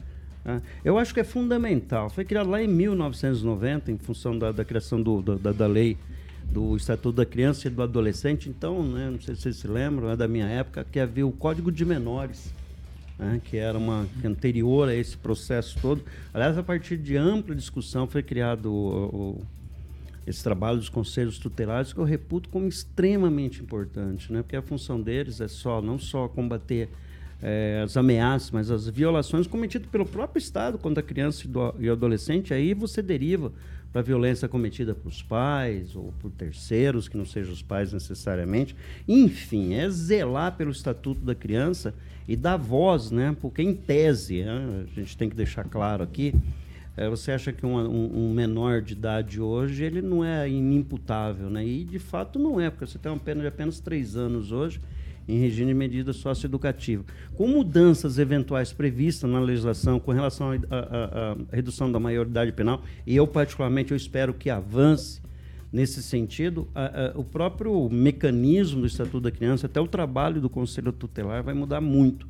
né? 0.43 0.61
Eu 0.83 0.97
acho 0.97 1.13
que 1.13 1.19
é 1.21 1.23
fundamental. 1.23 2.09
Foi 2.09 2.25
criado 2.25 2.49
lá 2.49 2.61
em 2.61 2.67
1990, 2.67 3.91
em 3.91 3.97
função 3.97 4.37
da, 4.37 4.51
da 4.51 4.65
criação 4.65 5.01
do- 5.01 5.21
da, 5.21 5.51
da 5.53 5.67
lei 5.67 5.97
do 6.51 6.75
Estatuto 6.75 7.15
da 7.15 7.25
Criança 7.25 7.67
e 7.67 7.71
do 7.71 7.81
Adolescente. 7.81 8.49
Então, 8.49 8.83
né, 8.83 9.09
não 9.09 9.21
sei 9.21 9.35
se 9.35 9.41
vocês 9.43 9.55
se 9.57 9.67
lembram, 9.67 10.09
é 10.09 10.17
da 10.17 10.27
minha 10.27 10.47
época, 10.47 10.85
que 10.91 10.99
havia 10.99 11.25
o 11.25 11.31
Código 11.31 11.71
de 11.71 11.85
Menores, 11.85 12.53
né, 13.21 13.39
que 13.45 13.55
era 13.57 13.77
uma 13.77 14.07
que 14.19 14.25
anterior 14.27 14.89
a 14.89 14.95
esse 14.95 15.15
processo 15.15 15.77
todo. 15.79 16.03
Aliás, 16.33 16.57
a 16.57 16.63
partir 16.63 16.97
de 16.97 17.15
ampla 17.15 17.53
discussão 17.55 18.07
foi 18.07 18.23
criado 18.23 18.65
o- 18.73 19.37
o- 19.39 19.41
esse 20.25 20.43
trabalho 20.43 20.77
dos 20.79 20.89
conselhos 20.89 21.37
tutelares 21.37 21.93
que 21.93 21.99
eu 21.99 22.03
reputo 22.03 22.49
como 22.49 22.67
extremamente 22.67 23.61
importante, 23.61 24.31
né? 24.33 24.41
Porque 24.41 24.55
a 24.55 24.61
função 24.61 24.99
deles 24.99 25.39
é 25.39 25.47
só 25.47 25.81
não 25.81 25.97
só 25.99 26.27
combater 26.27 26.89
eh, 27.41 27.81
as 27.83 27.95
ameaças, 27.97 28.51
mas 28.51 28.69
as 28.71 28.87
violações 28.87 29.47
cometidas 29.47 29.87
pelo 29.89 30.05
próprio 30.05 30.39
Estado 30.39 30.77
contra 30.77 31.01
a 31.01 31.05
criança 31.05 31.45
e, 31.45 31.47
do, 31.47 31.91
adolescente. 31.91 32.53
Aí 32.53 32.73
você 32.73 33.01
deriva 33.01 33.51
para 33.91 34.01
violência 34.01 34.47
cometida 34.47 34.93
pelos 34.95 35.21
pais 35.21 35.95
ou 35.95 36.13
por 36.19 36.31
terceiros 36.31 37.09
que 37.09 37.17
não 37.17 37.25
sejam 37.25 37.51
os 37.51 37.61
pais 37.61 37.91
necessariamente. 37.91 38.75
Enfim, 39.07 39.73
é 39.73 39.89
zelar 39.89 40.55
pelo 40.55 40.71
estatuto 40.71 41.19
da 41.21 41.35
criança 41.35 41.93
e 42.27 42.35
dar 42.35 42.55
voz, 42.57 43.11
né? 43.11 43.35
Porque 43.41 43.61
em 43.61 43.73
tese, 43.73 44.43
né, 44.43 44.85
a 44.95 44.99
gente 44.99 45.17
tem 45.17 45.29
que 45.29 45.35
deixar 45.35 45.65
claro 45.65 46.03
aqui. 46.03 46.33
É, 46.95 47.09
você 47.09 47.31
acha 47.31 47.51
que 47.51 47.65
um, 47.65 47.77
um- 47.77 48.25
um 48.29 48.33
menor 48.33 48.81
de 48.81 48.93
idade 48.93 49.41
hoje 49.41 49.83
ele 49.83 50.01
não 50.01 50.23
é 50.23 50.47
inimputável, 50.49 51.49
né? 51.49 51.65
E 51.65 51.83
de 51.83 51.99
fato 51.99 52.37
não 52.39 52.59
é, 52.61 52.69
porque 52.69 52.85
você 52.85 52.97
tem 52.97 53.11
uma 53.11 53.19
pena 53.19 53.41
de 53.41 53.47
apenas 53.47 53.79
três 53.79 54.15
anos 54.15 54.51
hoje 54.51 54.79
em 55.33 55.39
regime 55.39 55.67
de 55.69 55.73
medida 55.73 56.13
socioeducativa. 56.13 57.03
Com 57.35 57.47
mudanças 57.47 58.17
eventuais 58.19 58.73
previstas 58.73 59.29
na 59.29 59.39
legislação 59.39 59.99
com 59.99 60.11
relação 60.11 60.51
à 60.51 61.37
redução 61.55 61.91
da 61.91 61.99
maioridade 61.99 62.51
penal, 62.51 62.81
e 63.05 63.15
eu 63.15 63.25
particularmente 63.25 63.91
eu 63.91 63.97
espero 63.97 64.33
que 64.33 64.49
avance 64.49 65.21
nesse 65.71 66.03
sentido, 66.03 66.67
a- 66.75 67.11
a- 67.13 67.17
o 67.17 67.23
próprio 67.23 67.89
mecanismo 67.89 68.81
do 68.81 68.87
Estatuto 68.87 69.21
da 69.21 69.31
Criança, 69.31 69.67
até 69.67 69.79
o 69.79 69.87
trabalho 69.87 70.41
do 70.41 70.49
Conselho 70.49 70.91
Tutelar 70.91 71.41
vai 71.43 71.53
mudar 71.53 71.79
muito. 71.79 72.27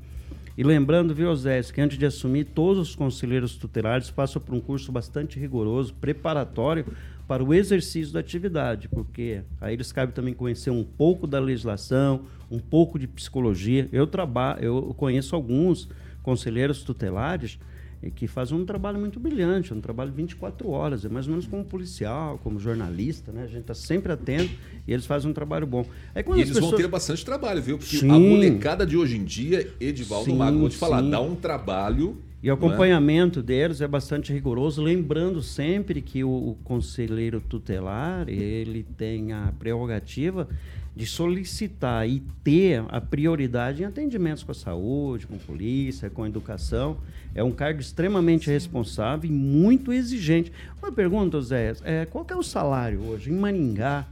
E 0.57 0.63
lembrando, 0.63 1.15
viu, 1.15 1.31
Osés, 1.31 1.71
que 1.71 1.81
antes 1.81 1.97
de 1.97 2.05
assumir, 2.05 2.43
todos 2.43 2.89
os 2.89 2.95
conselheiros 2.95 3.55
tutelares 3.55 4.11
passam 4.11 4.39
por 4.39 4.53
um 4.53 4.59
curso 4.59 4.91
bastante 4.91 5.39
rigoroso, 5.39 5.93
preparatório 5.93 6.85
para 7.27 7.43
o 7.43 7.53
exercício 7.53 8.13
da 8.13 8.19
atividade, 8.19 8.89
porque 8.89 9.41
aí 9.59 9.73
eles 9.73 9.91
cabem 9.91 10.13
também 10.13 10.33
conhecer 10.33 10.69
um 10.69 10.83
pouco 10.83 11.25
da 11.25 11.39
legislação, 11.39 12.21
um 12.49 12.59
pouco 12.59 12.99
de 12.99 13.07
psicologia. 13.07 13.87
Eu 13.91 14.05
trabalho, 14.05 14.63
eu 14.63 14.93
conheço 14.95 15.35
alguns 15.35 15.87
conselheiros 16.21 16.83
tutelares 16.83 17.57
e 18.03 18.09
que 18.09 18.27
fazem 18.27 18.57
um 18.57 18.65
trabalho 18.65 18.99
muito 18.99 19.19
brilhante, 19.19 19.73
um 19.73 19.79
trabalho 19.79 20.11
24 20.11 20.69
horas, 20.69 21.05
é 21.05 21.09
mais 21.09 21.27
ou 21.27 21.31
menos 21.31 21.45
como 21.45 21.63
policial, 21.63 22.39
como 22.43 22.59
jornalista, 22.59 23.31
né? 23.31 23.43
A 23.43 23.47
gente 23.47 23.61
está 23.61 23.75
sempre 23.75 24.11
atento 24.11 24.51
e 24.87 24.91
eles 24.91 25.05
fazem 25.05 25.29
um 25.29 25.33
trabalho 25.33 25.67
bom. 25.67 25.85
Aí, 26.15 26.23
e 26.27 26.31
eles 26.31 26.49
pessoas... 26.49 26.71
vão 26.71 26.79
ter 26.79 26.87
bastante 26.87 27.23
trabalho, 27.23 27.61
viu? 27.61 27.77
Porque 27.77 27.97
sim. 27.97 28.09
a 28.09 28.17
molecada 28.17 28.85
de 28.85 28.97
hoje 28.97 29.17
em 29.17 29.23
dia, 29.23 29.71
Edivaldo 29.79 30.33
Mago, 30.33 30.57
vou 30.57 30.69
te 30.69 30.77
falar, 30.77 31.03
sim. 31.03 31.11
dá 31.11 31.21
um 31.21 31.35
trabalho 31.35 32.17
e 32.43 32.49
o 32.49 32.51
é? 32.51 32.53
acompanhamento 32.53 33.39
é? 33.39 33.43
deles 33.43 33.81
é 33.81 33.87
bastante 33.87 34.33
rigoroso, 34.33 34.81
lembrando 34.81 35.41
sempre 35.41 36.01
que 36.01 36.23
o, 36.23 36.29
o, 36.29 36.57
conselheiro 36.63 37.39
tutelar 37.39 38.27
ele 38.27 38.83
tem 38.97 39.31
a 39.31 39.53
prerrogativa 39.59 40.47
de 40.95 41.05
solicitar 41.05 42.07
e 42.07 42.21
ter 42.43 42.83
a 42.89 42.99
prioridade 42.99 43.81
em 43.81 43.85
atendimentos 43.85 44.43
com 44.43 44.51
a 44.51 44.55
saúde, 44.55 45.25
com 45.25 45.35
a 45.35 45.39
polícia, 45.39 46.09
com 46.09 46.23
a 46.23 46.27
educação. 46.27 46.97
É 47.33 47.43
um 47.43 47.51
cargo 47.51 47.79
extremamente 47.79 48.45
Sim. 48.45 48.51
responsável 48.51 49.29
e 49.29 49.33
muito 49.33 49.93
exigente. 49.93 50.51
Uma 50.81 50.91
pergunta, 50.91 51.39
Zé, 51.41 51.73
é, 51.83 52.05
qual 52.05 52.25
é 52.29 52.35
o 52.35 52.43
salário 52.43 53.01
hoje 53.03 53.31
em 53.31 53.35
Maringá 53.35 54.05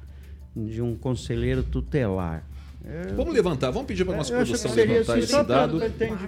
de 0.56 0.82
um 0.82 0.96
conselheiro 0.96 1.64
tutelar? 1.64 2.49
É, 2.86 3.14
vamos 3.14 3.34
levantar, 3.34 3.72
vamos 3.72 3.88
pedir 3.88 4.06
para 4.06 4.14
a 4.14 4.18
nossa 4.18 4.34
produção 4.34 4.74
levantar 4.74 5.14
assim, 5.14 5.24
esse 5.24 5.44
dado. 5.44 5.80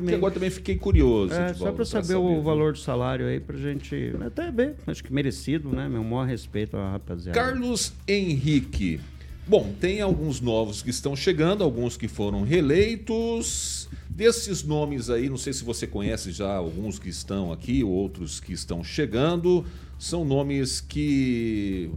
Que 0.06 0.14
agora 0.14 0.34
também 0.34 0.50
fiquei 0.50 0.76
curioso. 0.76 1.34
É, 1.34 1.54
só 1.54 1.72
para 1.72 1.86
saber, 1.86 2.08
saber, 2.08 2.20
o 2.20 2.42
valor 2.42 2.74
do 2.74 2.80
salário 2.80 3.26
aí, 3.26 3.40
para 3.40 3.56
a 3.56 3.60
gente 3.60 4.14
até 4.26 4.52
ver. 4.52 4.76
Acho 4.86 5.04
que 5.04 5.14
merecido, 5.14 5.70
né? 5.70 5.88
Meu 5.88 6.04
maior 6.04 6.28
respeito 6.28 6.76
à 6.76 6.92
rapaziada. 6.92 7.40
Carlos 7.40 7.94
Henrique. 8.08 9.00
Bom, 9.48 9.74
tem 9.80 10.02
alguns 10.02 10.40
novos 10.40 10.84
que 10.84 10.90
estão 10.90 11.16
chegando, 11.16 11.64
alguns 11.64 11.98
que 11.98 12.08
foram 12.08 12.44
reeleitos. 12.44 13.90
Desses 14.10 14.62
nomes 14.64 15.10
aí, 15.10 15.30
não 15.30 15.38
sei 15.38 15.54
se 15.54 15.64
você 15.64 15.88
conhece 15.88 16.32
já 16.32 16.54
alguns 16.54 17.00
que 17.00 17.10
estão 17.10 17.52
aqui, 17.52 17.84
outros 17.84 18.40
que 18.40 18.54
estão 18.54 18.84
chegando. 18.84 19.66
São 19.98 20.24
nomes 20.26 20.82
que 20.82 21.90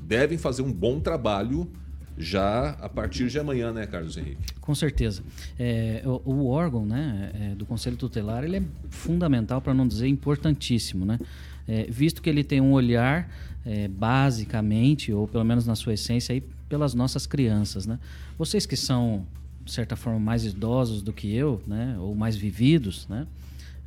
devem 0.00 0.38
fazer 0.38 0.62
um 0.62 0.72
bom 0.72 0.98
trabalho 0.98 1.70
já 2.16 2.70
a 2.80 2.88
partir 2.88 3.28
de 3.28 3.38
amanhã, 3.38 3.72
né, 3.72 3.86
Carlos 3.86 4.16
Henrique? 4.16 4.52
Com 4.60 4.74
certeza. 4.74 5.22
É, 5.58 6.02
o, 6.04 6.30
o, 6.30 6.46
órgão 6.48 6.84
né, 6.84 7.30
é, 7.34 7.54
do 7.54 7.64
Conselho 7.64 7.96
Tutelar 7.96 8.44
ele 8.44 8.58
é 8.58 8.62
fundamental, 8.90 9.60
para 9.60 9.74
não 9.74 9.86
dizer 9.86 10.08
importantíssimo, 10.08 11.04
né? 11.04 11.18
É, 11.66 11.84
visto 11.88 12.20
que 12.20 12.28
ele 12.28 12.42
tem 12.42 12.60
um 12.60 12.72
olhar, 12.72 13.30
é, 13.64 13.86
basicamente, 13.88 15.12
ou 15.12 15.28
pelo 15.28 15.44
menos 15.44 15.66
na 15.66 15.74
sua 15.74 15.94
essência, 15.94 16.32
aí, 16.32 16.42
pelas 16.68 16.94
nossas 16.94 17.26
crianças. 17.26 17.86
Né? 17.86 17.98
Vocês 18.36 18.66
que 18.66 18.76
são, 18.76 19.24
de 19.64 19.70
certa 19.70 19.94
forma, 19.94 20.18
mais 20.18 20.44
idosos 20.44 21.02
do 21.02 21.12
que 21.12 21.32
eu, 21.32 21.62
né, 21.66 21.96
ou 22.00 22.14
mais 22.14 22.34
vividos, 22.34 23.06
né? 23.08 23.26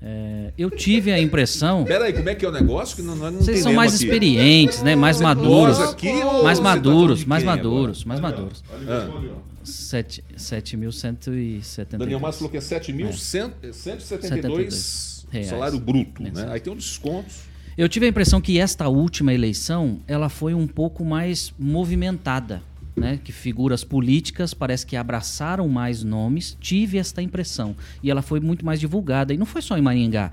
É, 0.08 0.54
eu 0.56 0.70
tive 0.70 1.12
a 1.12 1.20
impressão. 1.20 1.84
Peraí, 1.90 2.14
como 2.14 2.30
é 2.30 2.36
que 2.36 2.46
é 2.46 2.48
o 2.48 2.52
negócio? 2.52 2.96
Que 2.96 3.02
não, 3.02 3.16
não 3.16 3.32
Vocês 3.32 3.62
são 3.62 3.74
mais 3.74 3.96
aqui. 3.96 4.04
experientes, 4.04 4.84
né? 4.84 4.96
Mais 4.96 5.20
maduros. 5.20 5.80
Aqui, 5.80 6.14
mais 6.44 6.60
tá 6.60 6.64
maduros, 6.64 7.26
mais 7.26 7.44
maduros, 7.44 8.06
mais 8.06 8.20
maduros. 8.20 8.64
Ah. 8.88 9.10
7.172. 9.66 11.98
Daniel 11.98 12.20
Márcio 12.20 12.48
falou 12.48 12.52
que 12.52 12.58
é 12.58 12.60
7.172 12.60 15.26
é. 15.34 15.42
salário 15.42 15.80
bruto, 15.80 16.22
né? 16.22 16.32
Aí 16.50 16.60
tem 16.60 16.72
um 16.72 16.76
descontos. 16.76 17.38
Eu 17.76 17.90
tive 17.90 18.06
a 18.06 18.10
impressão 18.10 18.40
que 18.40 18.60
esta 18.60 18.88
última 18.88 19.34
eleição 19.34 19.98
ela 20.08 20.30
foi 20.30 20.54
um 20.54 20.68
pouco 20.68 21.04
mais 21.04 21.52
movimentada 21.58 22.62
né, 22.96 23.20
que 23.24 23.32
figuras 23.32 23.84
políticas 23.84 24.54
parece 24.54 24.86
que 24.86 24.96
abraçaram 24.96 25.68
mais 25.68 26.04
nomes, 26.04 26.58
tive 26.60 26.98
esta 26.98 27.22
impressão. 27.22 27.76
E 28.02 28.10
ela 28.10 28.22
foi 28.22 28.40
muito 28.40 28.66
mais 28.66 28.80
divulgada. 28.80 29.34
E 29.34 29.38
não 29.38 29.46
foi 29.46 29.62
só 29.62 29.78
em 29.78 29.82
Maringá, 29.82 30.32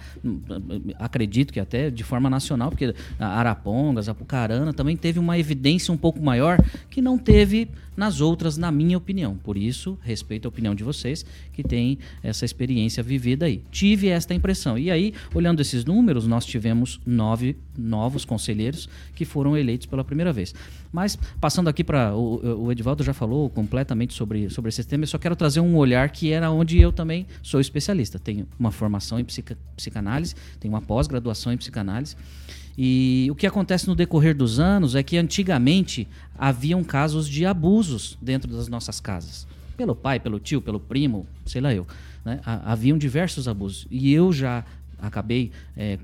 acredito 0.99 1.53
que 1.53 1.61
até 1.61 1.91
de 1.91 2.05
forma 2.05 2.31
nacional, 2.31 2.71
porque 2.71 2.95
Arapongas, 3.19 4.09
Apucarana 4.09 4.73
também 4.73 4.97
teve 4.97 5.19
uma 5.19 5.39
evidência 5.39 5.93
um 5.93 5.97
pouco 5.97 6.23
maior 6.23 6.59
que 6.89 7.03
não 7.03 7.19
teve 7.19 7.69
nas 7.97 8.21
outras, 8.21 8.57
na 8.57 8.71
minha 8.71 8.97
opinião. 8.97 9.37
Por 9.37 9.57
isso, 9.57 9.99
respeito 10.03 10.47
a 10.47 10.49
opinião 10.49 10.75
de 10.75 10.85
vocês 10.85 11.25
que 11.53 11.63
têm 11.63 11.99
essa 12.23 12.45
experiência 12.45 13.03
vivida 13.03 13.47
aí. 13.47 13.63
Tive 13.71 14.09
esta 14.09 14.35
impressão. 14.35 14.79
E 14.79 14.91
aí, 14.91 15.15
olhando 15.35 15.61
esses 15.61 15.85
números, 15.85 16.27
nós 16.27 16.45
tivemos 16.45 17.01
nove 17.07 17.57
novos 17.77 18.25
conselheiros 18.25 18.89
que 19.15 19.25
foram 19.25 19.57
eleitos 19.57 19.87
pela 19.87 20.05
primeira 20.05 20.33
vez. 20.33 20.55
Mas, 20.93 21.19
passando 21.41 21.69
aqui 21.69 21.83
para. 21.83 22.15
O, 22.15 22.65
o 22.65 22.73
Edivaldo 22.73 23.03
já 23.03 23.15
falou 23.15 23.49
completamente 23.49 24.15
sobre, 24.15 24.51
sobre 24.51 24.69
esse 24.69 24.85
tema, 24.85 25.05
eu 25.05 25.09
só 25.09 25.19
quero 25.19 25.35
trazer 25.35 25.61
um 25.61 25.77
olhar 25.77 26.09
que 26.11 26.31
era 26.31 26.51
onde 26.51 26.79
eu 26.79 26.93
também 26.93 27.27
sou 27.43 27.61
especialista. 27.61 28.19
Tenho 28.19 28.47
uma 28.59 28.71
formação 28.71 29.19
em 29.19 29.25
psica, 29.25 29.57
psicanálise, 29.77 30.35
tenho 30.61 30.75
uma 30.75 30.83
pós-graduação 30.83 31.53
em 31.53 31.57
psicanálise. 31.57 32.17
E 32.77 33.29
o 33.31 33.35
que 33.35 33.47
acontece 33.47 33.87
no 33.87 33.95
decorrer 33.95 34.35
dos 34.35 34.59
anos 34.59 34.95
é 34.95 35.03
que 35.03 35.17
antigamente 35.17 36.09
haviam 36.39 36.83
casos 36.83 37.29
de 37.29 37.45
abusos 37.45 38.17
dentro 38.21 38.51
das 38.51 38.69
nossas 38.69 39.01
casas. 39.01 39.47
Pelo 39.77 39.95
pai, 39.95 40.19
pelo 40.19 40.39
tio, 40.39 40.61
pelo 40.61 40.81
primo, 40.81 41.27
sei 41.45 41.61
lá 41.61 41.75
eu. 41.75 41.87
Né? 42.25 42.41
Haviam 42.45 42.97
diversos 42.97 43.49
abusos. 43.49 43.87
E 43.91 44.13
eu 44.13 44.33
já 44.33 44.65
acabei 44.99 45.51
é, 45.77 45.99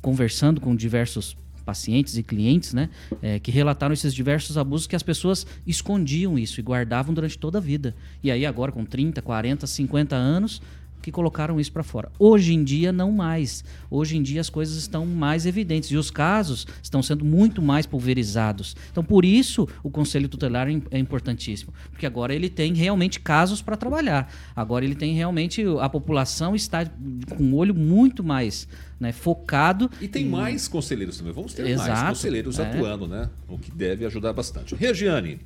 conversando 0.00 0.60
com 0.60 0.74
diversos 0.74 1.36
pacientes 1.68 2.16
e 2.16 2.22
clientes, 2.22 2.72
né, 2.72 2.88
é, 3.20 3.38
que 3.38 3.50
relataram 3.50 3.92
esses 3.92 4.14
diversos 4.14 4.56
abusos 4.56 4.86
que 4.86 4.96
as 4.96 5.02
pessoas 5.02 5.46
escondiam 5.66 6.38
isso 6.38 6.58
e 6.58 6.62
guardavam 6.62 7.12
durante 7.12 7.36
toda 7.36 7.58
a 7.58 7.60
vida. 7.60 7.94
E 8.22 8.30
aí 8.30 8.46
agora 8.46 8.72
com 8.72 8.86
30, 8.86 9.20
40, 9.20 9.66
50 9.66 10.16
anos, 10.16 10.62
que 11.02 11.12
colocaram 11.12 11.60
isso 11.60 11.72
para 11.72 11.82
fora. 11.82 12.10
Hoje 12.18 12.54
em 12.54 12.62
dia, 12.62 12.92
não 12.92 13.12
mais. 13.12 13.64
Hoje 13.90 14.16
em 14.16 14.22
dia, 14.22 14.40
as 14.40 14.50
coisas 14.50 14.76
estão 14.76 15.06
mais 15.06 15.46
evidentes 15.46 15.90
e 15.90 15.96
os 15.96 16.10
casos 16.10 16.66
estão 16.82 17.02
sendo 17.02 17.24
muito 17.24 17.62
mais 17.62 17.86
pulverizados. 17.86 18.76
Então, 18.90 19.02
por 19.02 19.24
isso, 19.24 19.68
o 19.82 19.90
Conselho 19.90 20.28
Tutelar 20.28 20.68
é, 20.68 20.80
é 20.90 20.98
importantíssimo, 20.98 21.72
porque 21.90 22.06
agora 22.06 22.34
ele 22.34 22.48
tem 22.48 22.74
realmente 22.74 23.20
casos 23.20 23.62
para 23.62 23.76
trabalhar. 23.76 24.32
Agora 24.54 24.84
ele 24.84 24.94
tem 24.94 25.14
realmente. 25.14 25.64
A 25.80 25.88
população 25.88 26.54
está 26.54 26.84
com 26.84 27.42
um 27.42 27.54
olho 27.54 27.74
muito 27.74 28.22
mais 28.22 28.68
né, 28.98 29.12
focado. 29.12 29.90
E 30.00 30.08
tem 30.08 30.26
em... 30.26 30.28
mais 30.28 30.68
conselheiros 30.68 31.18
também. 31.18 31.32
Vamos 31.32 31.54
ter 31.54 31.66
Exato, 31.66 31.90
mais 31.90 32.08
conselheiros 32.08 32.58
é. 32.58 32.62
atuando, 32.62 33.06
né? 33.06 33.28
O 33.48 33.58
que 33.58 33.70
deve 33.70 34.04
ajudar 34.04 34.32
bastante. 34.32 34.74
Regiane. 34.74 35.40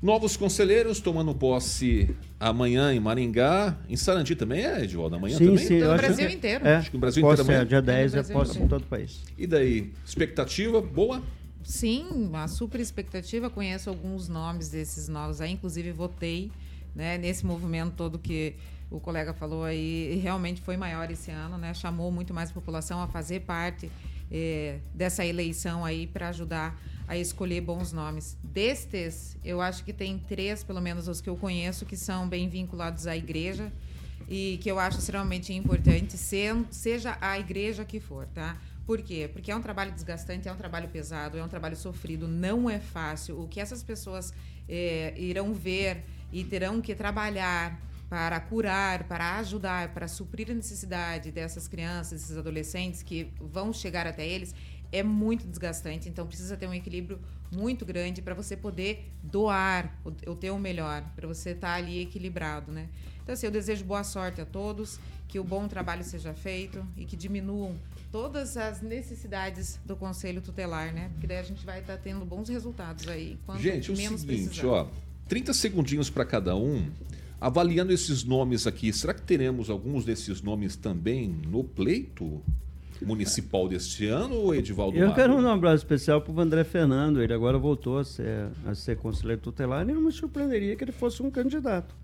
Novos 0.00 0.36
conselheiros 0.36 1.00
tomando 1.00 1.34
posse 1.34 2.14
amanhã 2.38 2.94
em 2.94 3.00
Maringá. 3.00 3.76
Em 3.88 3.96
Sarandi 3.96 4.36
também 4.36 4.64
é, 4.64 4.84
Edvaldo? 4.84 5.16
Amanhã 5.16 5.36
sim, 5.36 5.46
também? 5.46 5.66
Sim, 5.66 5.80
no 5.80 5.96
Brasil 5.96 6.30
inteiro. 6.30 6.66
É, 6.66 6.76
acho 6.76 6.90
que 6.90 6.96
no 6.96 7.00
Brasil 7.00 7.20
posse 7.20 7.42
inteiro 7.42 7.58
amanhã. 7.58 7.62
É, 7.62 7.68
dia 7.68 7.82
10 7.82 8.14
é 8.14 8.22
posse 8.22 8.58
em 8.60 8.68
todo 8.68 8.82
o 8.82 8.86
país. 8.86 9.24
E 9.36 9.44
daí, 9.44 9.92
expectativa 10.06 10.80
boa? 10.80 11.20
Sim, 11.64 12.06
uma 12.12 12.46
super 12.46 12.80
expectativa. 12.80 13.50
Conheço 13.50 13.90
alguns 13.90 14.28
nomes 14.28 14.68
desses 14.68 15.08
novos 15.08 15.40
aí, 15.40 15.50
inclusive 15.50 15.90
votei 15.90 16.52
né, 16.94 17.18
nesse 17.18 17.44
movimento 17.44 17.94
todo 17.96 18.20
que 18.20 18.54
o 18.90 19.00
colega 19.00 19.34
falou 19.34 19.64
aí, 19.64 20.18
realmente 20.22 20.60
foi 20.60 20.76
maior 20.76 21.10
esse 21.10 21.30
ano, 21.30 21.58
né? 21.58 21.74
Chamou 21.74 22.10
muito 22.10 22.32
mais 22.32 22.50
a 22.50 22.52
população 22.54 23.02
a 23.02 23.08
fazer 23.08 23.40
parte 23.40 23.90
eh, 24.30 24.78
dessa 24.94 25.26
eleição 25.26 25.84
aí 25.84 26.06
para 26.06 26.28
ajudar 26.28 26.80
a 27.08 27.16
escolher 27.16 27.62
bons 27.62 27.92
nomes. 27.92 28.36
Destes, 28.44 29.36
eu 29.42 29.60
acho 29.60 29.82
que 29.82 29.92
tem 29.92 30.18
três, 30.18 30.62
pelo 30.62 30.80
menos 30.80 31.08
os 31.08 31.20
que 31.22 31.28
eu 31.28 31.36
conheço, 31.36 31.86
que 31.86 31.96
são 31.96 32.28
bem 32.28 32.48
vinculados 32.48 33.06
à 33.06 33.16
igreja 33.16 33.72
e 34.28 34.58
que 34.62 34.70
eu 34.70 34.78
acho 34.78 34.98
extremamente 34.98 35.54
importante, 35.54 36.18
seja 36.18 37.16
a 37.20 37.38
igreja 37.38 37.84
que 37.84 37.98
for, 37.98 38.26
tá? 38.26 38.58
Por 38.84 39.00
quê? 39.00 39.28
Porque 39.32 39.50
é 39.50 39.56
um 39.56 39.62
trabalho 39.62 39.92
desgastante, 39.92 40.48
é 40.48 40.52
um 40.52 40.56
trabalho 40.56 40.88
pesado, 40.88 41.38
é 41.38 41.44
um 41.44 41.48
trabalho 41.48 41.76
sofrido, 41.76 42.28
não 42.28 42.68
é 42.68 42.78
fácil. 42.78 43.40
O 43.40 43.48
que 43.48 43.60
essas 43.60 43.82
pessoas 43.82 44.32
é, 44.68 45.14
irão 45.16 45.54
ver 45.54 46.04
e 46.30 46.44
terão 46.44 46.80
que 46.80 46.94
trabalhar 46.94 47.80
para 48.08 48.40
curar, 48.40 49.04
para 49.04 49.36
ajudar, 49.38 49.92
para 49.92 50.08
suprir 50.08 50.50
a 50.50 50.54
necessidade 50.54 51.30
dessas 51.30 51.68
crianças, 51.68 52.22
desses 52.22 52.36
adolescentes 52.36 53.02
que 53.02 53.30
vão 53.38 53.72
chegar 53.72 54.06
até 54.06 54.26
eles, 54.26 54.54
é 54.90 55.02
muito 55.02 55.46
desgastante, 55.46 56.08
então 56.08 56.26
precisa 56.26 56.56
ter 56.56 56.66
um 56.66 56.74
equilíbrio 56.74 57.18
muito 57.50 57.84
grande 57.84 58.20
para 58.22 58.34
você 58.34 58.56
poder 58.56 59.10
doar 59.22 59.98
o, 60.04 60.30
o 60.30 60.34
teu 60.34 60.58
melhor, 60.58 61.02
para 61.14 61.26
você 61.26 61.50
estar 61.50 61.68
tá 61.68 61.74
ali 61.74 62.00
equilibrado, 62.00 62.72
né? 62.72 62.88
Então, 63.22 63.34
assim, 63.34 63.46
eu 63.46 63.52
desejo 63.52 63.84
boa 63.84 64.02
sorte 64.04 64.40
a 64.40 64.46
todos, 64.46 64.98
que 65.28 65.38
o 65.38 65.44
bom 65.44 65.68
trabalho 65.68 66.02
seja 66.02 66.32
feito 66.32 66.84
e 66.96 67.04
que 67.04 67.14
diminuam 67.14 67.76
todas 68.10 68.56
as 68.56 68.80
necessidades 68.80 69.78
do 69.84 69.94
Conselho 69.94 70.40
Tutelar, 70.40 70.94
né? 70.94 71.10
Porque 71.12 71.26
daí 71.26 71.38
a 71.38 71.42
gente 71.42 71.64
vai 71.64 71.80
estar 71.80 71.96
tá 71.96 72.02
tendo 72.02 72.24
bons 72.24 72.48
resultados 72.48 73.06
aí. 73.06 73.38
Gente, 73.58 73.92
o 73.92 73.96
seguinte, 73.96 74.24
precisar. 74.24 74.66
ó, 74.66 74.88
30 75.28 75.52
segundinhos 75.52 76.08
para 76.08 76.24
cada 76.24 76.56
um. 76.56 76.90
Avaliando 77.40 77.92
esses 77.92 78.24
nomes 78.24 78.66
aqui, 78.66 78.92
será 78.92 79.14
que 79.14 79.22
teremos 79.22 79.70
alguns 79.70 80.04
desses 80.04 80.42
nomes 80.42 80.74
também 80.74 81.28
no 81.28 81.62
pleito? 81.62 82.42
Municipal 83.02 83.68
deste 83.68 84.06
ano 84.06 84.34
ou 84.34 84.54
Edivaldo 84.54 84.96
Eu 84.96 85.14
quero 85.14 85.34
um 85.34 85.48
abraço 85.48 85.76
especial 85.76 86.20
para 86.20 86.32
o 86.32 86.40
André 86.40 86.64
Fernando. 86.64 87.22
Ele 87.22 87.32
agora 87.32 87.58
voltou 87.58 87.98
a 87.98 88.04
ser, 88.04 88.48
a 88.66 88.74
ser 88.74 88.96
conselheiro 88.96 89.40
tutelar 89.40 89.88
e 89.88 89.92
não 89.92 90.00
me 90.00 90.12
surpreenderia 90.12 90.76
que 90.76 90.84
ele 90.84 90.92
fosse 90.92 91.22
um 91.22 91.30
candidato 91.30 91.94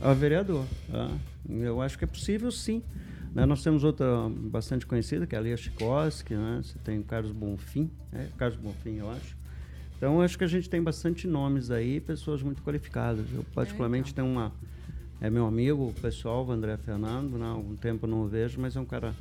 a 0.00 0.12
vereador. 0.12 0.64
Tá? 0.90 1.10
Eu 1.48 1.80
acho 1.80 1.96
que 1.96 2.04
é 2.04 2.06
possível 2.06 2.50
sim. 2.50 2.82
Né, 3.34 3.46
Nós 3.46 3.62
temos 3.62 3.82
outra 3.82 4.28
bastante 4.28 4.86
conhecida, 4.86 5.26
que 5.26 5.34
é 5.34 5.38
a 5.38 5.40
Lia 5.40 5.56
Chikoski, 5.56 6.34
né? 6.34 6.60
Você 6.62 6.78
tem 6.84 6.98
o 6.98 7.02
Carlos 7.02 7.32
Bonfim, 7.32 7.90
né? 8.12 8.28
Carlos 8.36 8.58
Bonfim, 8.58 8.96
eu 8.98 9.10
acho. 9.10 9.36
Então, 9.96 10.16
eu 10.16 10.22
acho 10.22 10.36
que 10.36 10.44
a 10.44 10.48
gente 10.48 10.68
tem 10.68 10.82
bastante 10.82 11.26
nomes 11.26 11.70
aí, 11.70 12.00
pessoas 12.00 12.42
muito 12.42 12.60
qualificadas. 12.62 13.24
Eu, 13.32 13.44
particularmente, 13.54 14.12
tenho 14.12 14.26
uma... 14.26 14.52
É 15.20 15.30
meu 15.30 15.46
amigo, 15.46 15.88
o 15.88 15.92
pessoal, 15.94 16.44
o 16.44 16.50
André 16.50 16.76
Fernando, 16.76 17.38
né? 17.38 17.46
há 17.46 17.50
algum 17.50 17.76
tempo 17.76 18.06
não 18.06 18.22
o 18.22 18.26
vejo, 18.26 18.60
mas 18.60 18.74
é 18.74 18.80
um 18.80 18.84
cara 18.84 19.14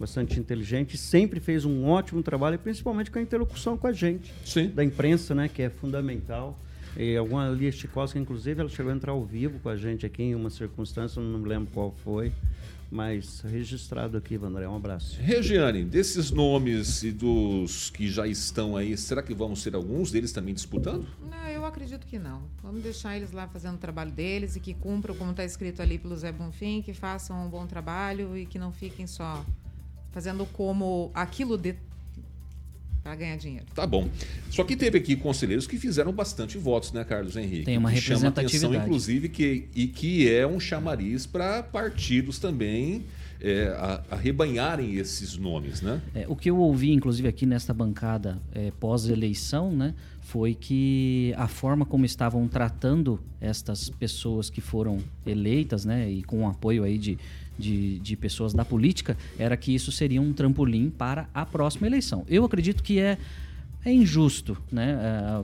bastante 0.00 0.40
inteligente, 0.40 0.96
sempre 0.96 1.38
fez 1.38 1.66
um 1.66 1.84
ótimo 1.84 2.22
trabalho, 2.22 2.58
principalmente 2.58 3.10
com 3.10 3.18
a 3.18 3.22
interlocução 3.22 3.76
com 3.76 3.86
a 3.86 3.92
gente, 3.92 4.32
Sim. 4.46 4.68
da 4.68 4.82
imprensa, 4.82 5.34
né, 5.34 5.46
que 5.46 5.60
é 5.60 5.68
fundamental. 5.68 6.58
E 6.96 7.16
alguma 7.16 7.48
Lia 7.50 7.70
Chikoski, 7.70 8.18
inclusive, 8.18 8.60
ela 8.60 8.68
chegou 8.68 8.90
a 8.90 8.96
entrar 8.96 9.12
ao 9.12 9.24
vivo 9.24 9.60
com 9.60 9.68
a 9.68 9.76
gente 9.76 10.06
aqui 10.06 10.22
em 10.22 10.34
uma 10.34 10.48
circunstância, 10.48 11.20
não 11.22 11.38
me 11.38 11.48
lembro 11.48 11.70
qual 11.72 11.92
foi, 12.02 12.32
mas 12.90 13.42
registrado 13.42 14.16
aqui, 14.16 14.36
Vandré, 14.36 14.66
um 14.66 14.74
abraço. 14.74 15.20
Regiane, 15.20 15.84
desses 15.84 16.30
nomes 16.30 17.04
e 17.04 17.12
dos 17.12 17.90
que 17.90 18.10
já 18.10 18.26
estão 18.26 18.76
aí, 18.76 18.96
será 18.96 19.22
que 19.22 19.34
vamos 19.34 19.62
ter 19.62 19.74
alguns 19.76 20.10
deles 20.10 20.32
também 20.32 20.52
disputando? 20.52 21.06
Não, 21.30 21.48
eu 21.48 21.64
acredito 21.64 22.06
que 22.06 22.18
não. 22.18 22.42
Vamos 22.62 22.82
deixar 22.82 23.16
eles 23.16 23.30
lá 23.30 23.46
fazendo 23.46 23.74
o 23.74 23.78
trabalho 23.78 24.10
deles 24.10 24.56
e 24.56 24.60
que 24.60 24.74
cumpram, 24.74 25.14
como 25.14 25.30
está 25.30 25.44
escrito 25.44 25.80
ali 25.80 25.98
pelo 25.98 26.16
Zé 26.16 26.32
Bonfim, 26.32 26.82
que 26.82 26.92
façam 26.92 27.46
um 27.46 27.48
bom 27.48 27.66
trabalho 27.66 28.36
e 28.36 28.46
que 28.46 28.58
não 28.58 28.72
fiquem 28.72 29.06
só 29.06 29.44
fazendo 30.12 30.46
como 30.46 31.10
aquilo 31.14 31.56
de 31.56 31.74
para 33.02 33.14
ganhar 33.16 33.36
dinheiro. 33.36 33.64
Tá 33.74 33.86
bom. 33.86 34.08
Só 34.50 34.62
que 34.62 34.76
teve 34.76 34.98
aqui 34.98 35.16
conselheiros 35.16 35.66
que 35.66 35.78
fizeram 35.78 36.12
bastante 36.12 36.58
votos, 36.58 36.92
né, 36.92 37.02
Carlos 37.02 37.34
Henrique? 37.34 37.64
Tem 37.64 37.78
uma 37.78 37.90
Que 37.90 38.00
chama 38.00 38.28
atenção, 38.28 38.42
representatividade. 38.42 38.84
inclusive, 38.84 39.28
que, 39.30 39.68
e 39.74 39.86
que 39.86 40.30
é 40.30 40.46
um 40.46 40.60
chamariz 40.60 41.24
para 41.24 41.62
partidos 41.62 42.38
também 42.38 43.04
é, 43.40 43.74
arrebanharem 44.10 44.96
esses 44.96 45.36
nomes, 45.36 45.80
né? 45.80 46.02
É, 46.14 46.26
o 46.28 46.36
que 46.36 46.50
eu 46.50 46.58
ouvi, 46.58 46.92
inclusive, 46.92 47.26
aqui 47.26 47.46
nesta 47.46 47.72
bancada 47.72 48.38
é, 48.52 48.70
pós-eleição, 48.78 49.72
né, 49.72 49.94
foi 50.20 50.54
que 50.54 51.32
a 51.38 51.48
forma 51.48 51.86
como 51.86 52.04
estavam 52.04 52.46
tratando 52.46 53.18
estas 53.40 53.88
pessoas 53.88 54.50
que 54.50 54.60
foram 54.60 54.98
eleitas, 55.24 55.86
né, 55.86 56.10
e 56.10 56.22
com 56.22 56.44
o 56.44 56.48
apoio 56.48 56.84
aí 56.84 56.98
de, 56.98 57.18
de, 57.60 57.98
de 58.00 58.16
pessoas 58.16 58.52
da 58.52 58.64
política, 58.64 59.16
era 59.38 59.56
que 59.56 59.72
isso 59.74 59.92
seria 59.92 60.20
um 60.20 60.32
trampolim 60.32 60.90
para 60.90 61.28
a 61.32 61.46
próxima 61.46 61.86
eleição. 61.86 62.24
Eu 62.28 62.44
acredito 62.44 62.82
que 62.82 62.98
é 62.98 63.16
é 63.82 63.90
injusto, 63.90 64.58
né? 64.70 64.94
A, 64.94 65.42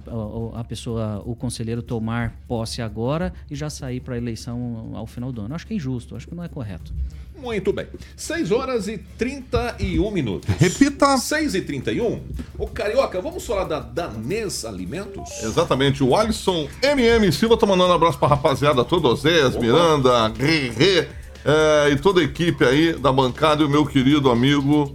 a- 0.57 0.61
a 0.61 0.65
pessoa, 0.65 1.23
o 1.25 1.35
conselheiro 1.35 1.81
tomar 1.81 2.35
posse 2.47 2.83
agora 2.83 3.33
e 3.51 3.55
já 3.55 3.71
sair 3.71 3.99
para 4.01 4.15
a 4.15 4.19
eleição 4.19 4.91
ao 4.95 5.07
final 5.07 5.33
do 5.33 5.41
ano. 5.41 5.55
Acho 5.55 5.67
que 5.67 5.73
é 5.73 5.77
injusto, 5.77 6.15
acho 6.15 6.29
que 6.29 6.35
não 6.35 6.45
é 6.45 6.49
correto. 6.49 6.93
Muito 7.41 7.73
bem. 7.73 7.87
6 8.15 8.51
horas 8.51 8.89
e 8.89 8.99
31 8.99 10.11
minutos. 10.11 10.55
Repita. 10.57 11.17
6 11.17 11.55
e 11.55 11.63
31. 11.63 12.21
Ô, 12.59 12.67
Carioca, 12.67 13.21
vamos 13.23 13.47
falar 13.47 13.65
da 13.65 13.81
Danês 13.81 14.67
Alimentos? 14.67 15.31
Exatamente, 15.43 16.03
o 16.05 16.15
Alisson 16.15 16.69
MM 16.83 17.33
Silva 17.33 17.57
tá 17.57 17.65
mandando 17.67 17.91
um 17.93 17.95
abraço 17.97 18.19
pra 18.19 18.29
rapaziada 18.29 18.85
toda, 18.85 19.09
Osés, 19.09 19.57
Miranda, 19.57 20.29
Rê, 20.29 21.09
é, 21.47 21.91
e 21.91 21.97
toda 21.97 22.21
a 22.21 22.25
equipe 22.25 22.65
aí 22.65 22.93
da 22.95 23.13
bancada 23.13 23.63
e 23.63 23.65
o 23.65 23.69
meu 23.69 23.87
querido 23.87 24.31
amigo 24.31 24.93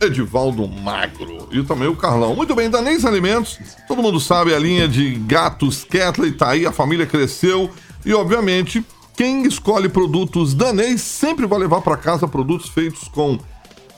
Edivaldo 0.00 0.68
Magro. 0.68 1.48
E 1.50 1.62
também 1.62 1.88
o 1.88 1.96
Carlão. 1.96 2.36
Muito 2.36 2.54
bem, 2.54 2.68
Danês 2.68 3.04
Alimentos, 3.04 3.58
todo 3.88 4.02
mundo 4.02 4.20
sabe 4.20 4.54
a 4.54 4.58
linha 4.58 4.86
de 4.86 5.14
gatos 5.14 5.84
Ketley. 5.84 6.32
Tá 6.32 6.50
aí, 6.50 6.66
a 6.66 6.72
família 6.72 7.06
cresceu. 7.06 7.70
E 8.04 8.12
obviamente 8.12 8.84
quem 9.16 9.46
escolhe 9.46 9.88
produtos 9.88 10.54
Danês 10.54 11.00
sempre 11.00 11.46
vai 11.46 11.58
levar 11.58 11.80
para 11.80 11.96
casa 11.96 12.28
produtos 12.28 12.68
feitos 12.68 13.08
com 13.08 13.38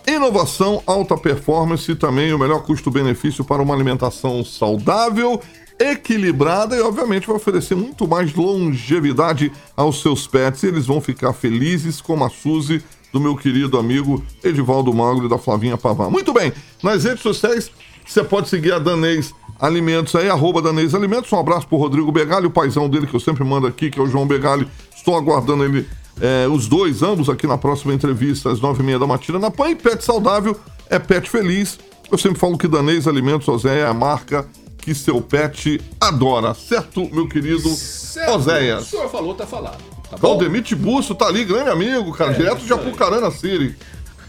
Inovação, 0.07 0.83
alta 0.87 1.16
performance 1.16 1.90
e 1.90 1.94
também 1.94 2.33
o 2.33 2.38
melhor 2.38 2.62
custo-benefício 2.62 3.44
para 3.44 3.62
uma 3.62 3.74
alimentação 3.74 4.44
saudável, 4.44 5.40
equilibrada 5.80 6.76
e, 6.76 6.80
obviamente, 6.82 7.26
vai 7.26 7.36
oferecer 7.36 7.74
muito 7.74 8.06
mais 8.06 8.34
longevidade 8.34 9.50
aos 9.74 10.02
seus 10.02 10.26
pets. 10.26 10.62
E 10.62 10.66
eles 10.66 10.86
vão 10.86 11.00
ficar 11.00 11.32
felizes, 11.32 12.00
como 12.00 12.24
a 12.24 12.28
Suzy, 12.28 12.82
do 13.12 13.18
meu 13.18 13.34
querido 13.34 13.78
amigo 13.78 14.22
Edivaldo 14.44 14.92
Magro 14.92 15.26
e 15.26 15.28
da 15.28 15.38
Flavinha 15.38 15.76
Pavan. 15.76 16.10
Muito 16.10 16.32
bem, 16.32 16.52
nas 16.82 17.04
redes 17.04 17.22
sociais 17.22 17.70
você 18.06 18.24
pode 18.24 18.48
seguir 18.48 18.72
a 18.72 18.78
Danês 18.78 19.32
Alimentos 19.60 20.14
aí, 20.16 20.28
arroba 20.28 20.62
Danês 20.62 20.94
Alimentos. 20.94 21.30
Um 21.32 21.38
abraço 21.38 21.68
pro 21.68 21.76
Rodrigo 21.76 22.10
Begali, 22.10 22.46
o 22.46 22.50
paizão 22.50 22.88
dele 22.88 23.06
que 23.06 23.14
eu 23.14 23.20
sempre 23.20 23.44
mando 23.44 23.66
aqui, 23.66 23.90
que 23.90 24.00
é 24.00 24.02
o 24.02 24.06
João 24.06 24.26
Begali. 24.26 24.66
Estou 24.96 25.16
aguardando 25.16 25.64
ele, 25.64 25.86
é, 26.20 26.48
os 26.48 26.66
dois, 26.66 27.02
ambos, 27.02 27.28
aqui 27.28 27.46
na 27.46 27.58
próxima 27.58 27.92
entrevista, 27.92 28.50
às 28.50 28.60
nove 28.60 28.82
e 28.82 28.86
meia 28.86 28.98
da 28.98 29.06
matina 29.06 29.38
na 29.38 29.50
PAN. 29.50 29.70
E 29.70 29.76
Pet 29.76 30.04
Saudável 30.04 30.58
é 30.88 30.98
Pet 30.98 31.28
Feliz. 31.28 31.78
Eu 32.10 32.18
sempre 32.18 32.38
falo 32.38 32.58
que 32.58 32.66
Danês 32.66 33.06
Alimentos, 33.06 33.46
Oséia, 33.46 33.82
é 33.82 33.86
a 33.86 33.94
marca 33.94 34.48
que 34.80 34.94
seu 34.94 35.20
pet 35.20 35.80
adora. 36.00 36.54
Certo, 36.54 37.08
meu 37.12 37.28
querido 37.28 37.68
Certo. 37.68 38.30
O 38.30 38.34
Oséias? 38.36 38.86
senhor 38.86 39.08
falou, 39.10 39.34
tá 39.34 39.46
falado. 39.46 39.82
Tá? 40.10 40.16
Valdemir 40.16 40.62
Tibusso 40.62 41.14
tá 41.14 41.26
ali, 41.26 41.44
grande 41.44 41.70
amigo, 41.70 42.12
cara, 42.12 42.32
É, 42.32 42.34
direto 42.34 42.64
de. 42.64 42.72
Apucarana 42.72 43.30
City. 43.30 43.76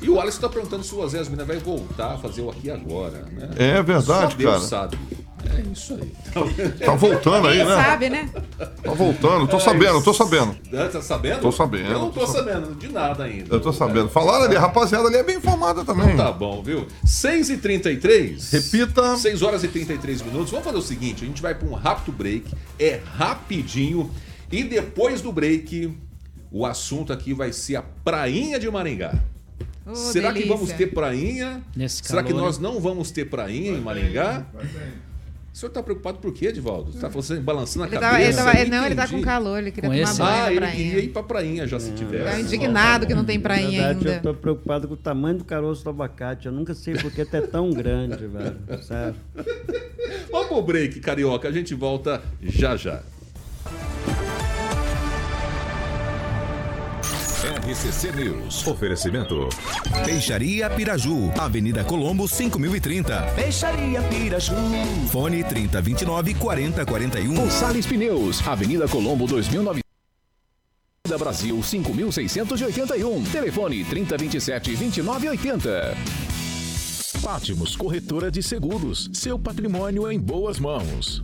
E 0.02 0.10
o 0.10 0.20
Alisson 0.20 0.42
tá 0.42 0.50
perguntando 0.50 0.84
se 0.84 0.94
o 0.96 1.00
Oséias 1.00 1.30
Mina 1.30 1.46
vai 1.46 1.58
voltar 1.58 2.14
a 2.14 2.18
fazer 2.18 2.42
o 2.42 2.50
aqui 2.50 2.70
agora, 2.72 3.24
né? 3.32 3.50
É 3.56 3.82
verdade, 3.84 4.32
Só 4.32 4.38
Deus 4.38 4.52
cara. 4.54 4.60
sabe. 4.68 4.98
É 5.46 5.62
isso 5.72 5.94
aí. 5.96 6.12
Tá 6.80 6.94
voltando 6.96 7.48
aí, 7.48 7.58
né? 7.60 7.76
sabe, 7.76 8.10
né? 8.10 8.30
Tá 8.84 8.92
voltando, 8.94 9.48
tô 9.48 9.60
sabendo, 9.60 10.02
tô 10.04 10.14
sabendo. 10.14 10.56
Tá 10.92 11.02
sabendo? 11.02 11.42
Tô 11.42 11.52
sabendo, 11.52 11.92
Eu 11.92 12.00
não 12.00 12.12
tô 12.12 12.20
tô 12.22 12.28
sab- 12.28 12.46
sabendo 12.48 12.76
de 12.76 12.88
nada 12.90 13.24
ainda. 13.24 13.54
Eu 13.56 13.60
tô 13.60 13.72
sabendo. 13.74 14.10
Falaram 14.10 14.46
ali, 14.46 14.56
a 14.56 14.60
rapaziada 14.60 15.08
ali 15.08 15.18
é 15.18 15.24
bem 15.24 15.38
informada 15.38 15.84
também. 15.84 16.16
Tá 16.16 16.32
bom, 16.32 16.62
viu? 16.62 16.86
6h33. 17.06 18.52
Repita. 18.52 19.18
6 19.18 19.42
horas 19.42 19.64
e 19.64 19.68
33 19.68 20.22
minutos. 20.22 20.52
Vamos 20.52 20.66
fazer 20.66 20.78
o 20.78 20.82
seguinte: 20.82 21.24
a 21.24 21.28
gente 21.28 21.42
vai 21.42 21.56
para 21.56 21.68
um 21.68 21.74
rápido 21.74 22.12
break. 22.16 22.52
É 22.80 23.00
rapidinho. 23.18 24.12
E 24.52 24.64
depois 24.64 25.22
do 25.22 25.32
break, 25.32 25.98
o 26.52 26.66
assunto 26.66 27.14
aqui 27.14 27.34
vai 27.34 27.54
ser 27.54 27.78
a 27.78 27.82
prainha 27.82 28.60
de 28.60 28.70
Maringá. 28.70 29.14
Ô, 29.86 29.96
Será 29.96 30.28
que 30.30 30.40
delícia. 30.40 30.56
vamos 30.56 30.72
ter 30.74 30.88
prainha? 30.88 31.62
Nesse 31.76 32.04
Será 32.04 32.22
que 32.22 32.30
calor, 32.32 32.46
nós 32.46 32.60
não 32.60 32.80
vamos 32.80 33.10
ter 33.12 33.26
prainha 33.26 33.72
em 33.72 33.82
Maringá? 33.82 34.46
O 35.54 35.58
senhor 35.58 35.72
tá 35.72 35.84
preocupado 35.84 36.18
por 36.20 36.34
quê, 36.34 36.48
Edivaldo? 36.48 36.94
Você 36.94 37.00
tá 37.00 37.10
falando, 37.10 37.44
balançando 37.44 37.84
a 37.84 37.88
Ele 37.88 37.96
tava, 38.00 38.12
cabeça? 38.14 38.30
ele 38.30 38.38
tava- 38.38 38.60
Eu 38.60 38.68
não, 38.70 38.86
ele 38.86 38.96
tá 38.96 39.04
entendi. 39.04 39.20
com 39.20 39.26
calor, 39.26 39.58
ele 39.60 39.72
queria 39.72 39.90
Com 39.90 39.96
tomar 39.96 40.14
banho 40.14 40.44
Ah, 40.44 40.54
ele 40.54 40.68
queria 40.72 41.00
ir 41.04 41.10
pra 41.10 41.24
prainha 41.24 41.68
já 41.68 41.78
se 41.80 41.90
Tá 41.92 41.98
tivesse. 41.98 42.42
indignado 42.42 43.06
que 43.06 43.14
não 43.14 43.26
tem 43.26 43.38
Na 43.38 43.44
prainha 43.44 43.70
verdade, 43.70 44.06
eu 44.06 44.12
ainda. 44.14 44.24
tô 44.24 44.34
preocupado 44.34 44.88
com 44.88 44.94
o 44.94 44.98
tamanho 44.98 45.40
do 45.40 45.44
caroço 45.44 45.84
do 45.84 45.90
abacate. 45.90 46.46
Eu 46.48 46.54
nunca 46.54 46.74
sei 46.74 46.94
porque 46.94 47.22
é 47.22 47.42
tão 47.42 47.70
grande, 47.72 48.26
velho. 48.28 48.58
Sério. 48.82 49.16
Vamos 50.32 50.48
pro 50.48 50.62
break, 50.62 51.00
carioca. 51.02 51.50
A 51.50 51.52
gente 51.52 51.74
volta 51.76 52.22
já 52.42 52.78
já. 52.78 53.02
RCC 57.62 58.12
News. 58.12 58.66
Oferecimento. 58.66 59.48
Peixaria 60.04 60.68
Piraju, 60.70 61.32
Avenida 61.38 61.84
Colombo 61.84 62.28
5030. 62.28 63.22
Peixaria 63.36 64.02
Piraju. 64.02 64.56
Fone 65.12 65.44
3029 65.44 66.34
4041. 66.34 67.36
Gonçalves 67.36 67.86
Pneus, 67.86 68.46
Avenida 68.48 68.88
Colombo 68.88 69.28
2900. 69.28 69.80
Da 71.08 71.18
Brasil 71.20 71.62
5681. 71.62 73.24
Telefone 73.26 73.86
3027 73.86 74.76
2980. 74.76 75.98
Pátimos 77.22 77.76
Corretora 77.76 78.32
de 78.32 78.42
Seguros. 78.42 79.08
Seu 79.14 79.38
patrimônio 79.38 80.12
em 80.12 80.20
boas 80.20 80.58
mãos. 80.60 81.24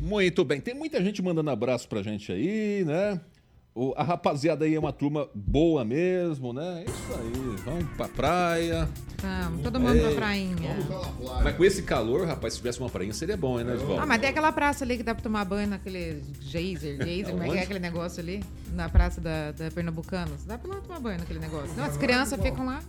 Muito 0.00 0.44
bem. 0.46 0.62
Tem 0.62 0.74
muita 0.74 1.02
gente 1.04 1.20
mandando 1.20 1.50
abraço 1.50 1.86
pra 1.86 2.02
gente 2.02 2.32
aí, 2.32 2.84
né? 2.86 3.20
O- 3.74 3.94
a 3.96 4.02
rapaziada 4.02 4.64
aí 4.64 4.74
é 4.74 4.78
uma 4.78 4.92
turma 4.92 5.28
boa 5.34 5.84
mesmo, 5.84 6.52
né? 6.52 6.84
É 6.86 6.90
Isso 6.90 7.14
aí. 7.14 7.56
Vamos 7.64 7.84
pra 7.96 8.08
praia. 8.08 8.88
Vamos, 9.18 9.62
todo 9.62 9.78
mundo 9.78 9.98
pra 10.00 10.10
Ei, 10.10 10.14
prainha. 10.16 10.76
Mas 11.44 11.56
com 11.56 11.64
esse 11.64 11.82
calor, 11.82 12.26
rapaz, 12.26 12.54
se 12.54 12.58
tivesse 12.58 12.80
uma 12.80 12.88
prainha 12.88 13.12
seria 13.12 13.36
bom, 13.36 13.60
hein, 13.60 13.66
né? 13.66 13.76
Ah, 14.00 14.06
mas 14.06 14.20
tem 14.20 14.30
aquela 14.30 14.50
praça 14.50 14.82
ali 14.84 14.96
que 14.96 15.02
dá 15.02 15.14
pra 15.14 15.22
tomar 15.22 15.44
banho 15.44 15.68
naquele 15.68 16.22
geyser, 16.40 16.96
geyser, 17.04 17.30
como 17.32 17.44
é 17.44 17.48
que 17.50 17.58
é 17.58 17.62
aquele 17.62 17.78
negócio 17.78 18.20
ali? 18.20 18.42
Na 18.72 18.88
praça 18.88 19.20
da, 19.20 19.52
da 19.52 19.70
Pernambucanos. 19.70 20.44
Dá 20.44 20.58
pra 20.58 20.74
lá 20.74 20.80
tomar 20.80 21.00
banho 21.00 21.18
naquele 21.20 21.38
negócio. 21.38 21.70
Não, 21.76 21.84
as 21.84 21.96
crianças 21.96 22.40
ficam 22.42 22.66
lá. 22.66 22.80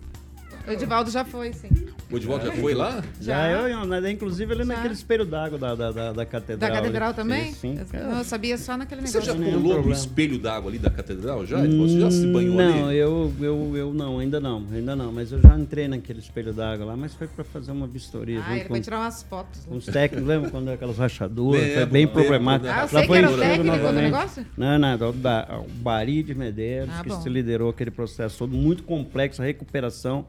O 0.67 0.71
Edivaldo 0.71 1.09
já 1.11 1.25
foi, 1.25 1.53
sim. 1.53 1.69
O 2.11 2.17
Edivaldo 2.17 2.45
já 2.45 2.51
foi 2.53 2.73
lá? 2.73 3.03
Já, 3.21 3.49
eu, 3.49 3.67
eu 3.67 4.09
inclusive, 4.09 4.53
ali 4.53 4.63
Já. 4.65 4.73
naquele 4.75 4.93
espelho 4.93 5.25
d'água 5.25 5.57
da, 5.57 5.75
da, 5.75 5.91
da, 5.91 6.05
da 6.07 6.11
Da 6.13 6.25
catedral. 6.25 6.71
catedral 6.71 7.07
ali. 7.09 7.15
também? 7.15 7.53
Sim. 7.53 7.79
Eu, 7.93 7.99
eu 8.17 8.23
sabia 8.23 8.57
só 8.57 8.75
naquele 8.77 9.01
Você 9.01 9.19
negócio. 9.19 9.33
já 9.33 9.39
nenhum 9.39 9.61
pulou 9.61 9.81
no 9.83 9.91
espelho 9.91 10.37
d'água 10.37 10.69
ali 10.69 10.77
da 10.79 10.89
catedral 10.89 11.45
já? 11.45 11.57
Você 11.65 11.99
já 11.99 12.11
se 12.11 12.27
banhou 12.27 12.55
não, 12.55 12.87
ali? 12.89 12.97
eu, 12.97 13.33
eu, 13.39 13.77
eu 13.77 13.93
não, 13.93 14.19
ainda 14.19 14.39
não, 14.39 14.65
ainda 14.71 14.95
não. 14.95 15.11
Mas 15.11 15.31
eu 15.31 15.41
já 15.41 15.57
entrei 15.57 15.87
naquele 15.87 16.19
espelho 16.19 16.53
d'água 16.53 16.85
lá, 16.85 16.95
mas 16.97 17.13
foi 17.13 17.27
para 17.27 17.43
fazer 17.45 17.71
uma 17.71 17.87
vistoria 17.87 18.41
Ah, 18.45 18.51
ele 18.55 18.61
com, 18.65 18.69
foi 18.75 18.81
tirar 18.81 18.99
umas 18.99 19.23
fotos. 19.23 19.65
com 19.65 19.75
os 19.77 19.85
técnicos. 19.85 20.27
Lembra 20.27 20.49
quando 20.51 20.65
deu 20.65 20.73
aquelas 20.73 20.97
rachaduras? 20.97 21.61
foi 21.61 21.69
Lembro, 21.75 21.85
bem 21.91 22.05
lembro, 22.05 22.13
problemático. 22.21 22.65
lembro. 22.67 22.79
Ah, 22.81 22.83
eu 22.83 22.87
sei 22.89 23.07
foi 23.07 23.17
que 23.19 23.23
era 23.25 23.33
o 23.33 23.37
técnico 23.37 23.77
do 23.87 23.91
negócio? 23.93 24.45
Não, 24.57 24.77
não, 24.79 25.09
o, 25.09 25.13
Ba- 25.13 25.47
o 25.65 25.69
Bari 25.81 26.23
de 26.23 26.35
Medeiros, 26.35 26.89
Ah, 26.93 27.03
que 27.03 27.09
bom. 27.09 27.21
se 27.21 27.29
liderou 27.29 27.69
aquele 27.69 27.91
processo 27.91 28.37
todo 28.39 28.53
muito 28.55 28.83
complexo, 28.83 29.41
a 29.41 29.45
recuperação 29.45 30.25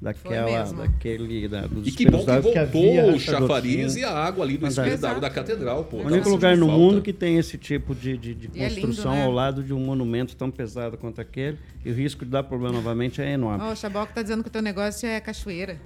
daquela, 0.00 0.64
daquele, 0.72 1.46
da, 1.46 1.66
dos 1.66 1.86
E 1.86 1.92
que 1.92 2.08
bom 2.10 2.24
que 2.24 2.40
voltou 2.40 3.14
o 3.14 3.20
chafariz 3.20 3.96
e 3.96 4.04
a 4.04 4.10
água 4.10 4.44
ali 4.44 4.56
do 4.56 4.66
espelho 4.66 4.98
d'água 4.98 5.20
da 5.20 5.28
catedral. 5.30 5.84
Pô, 5.84 5.98
O 5.98 6.06
único 6.06 6.28
lugar 6.28 6.56
no 6.56 6.66
falta. 6.66 6.80
mundo 6.80 7.02
que 7.02 7.12
tem 7.12 7.36
esse 7.36 7.58
tipo 7.58 7.94
de, 7.94 8.16
de, 8.16 8.34
de 8.34 8.50
E 8.54 8.62
é 8.62 8.68
lindo, 8.68 8.80
construção 8.80 9.12
né? 9.12 9.24
ao 9.24 9.30
lado 9.30 9.62
de 9.62 9.74
um 9.74 9.80
monumento 9.80 10.34
tão 10.34 10.50
pesado 10.50 10.96
quanto 10.96 11.20
aquele. 11.20 11.58
E 11.84 11.90
o 11.90 11.94
risco 11.94 12.24
de 12.24 12.30
dar 12.30 12.42
problema 12.42 12.72
novamente 12.74 13.20
é 13.20 13.32
enorme. 13.32 13.62
Ó, 13.64 13.72
o 13.72 13.76
Chaboca 13.76 14.12
tá 14.14 14.22
dizendo 14.22 14.42
que 14.42 14.48
o 14.48 14.52
teu 14.52 14.62
negócio 14.62 15.06
é 15.06 15.20
cachoeira. 15.20 15.76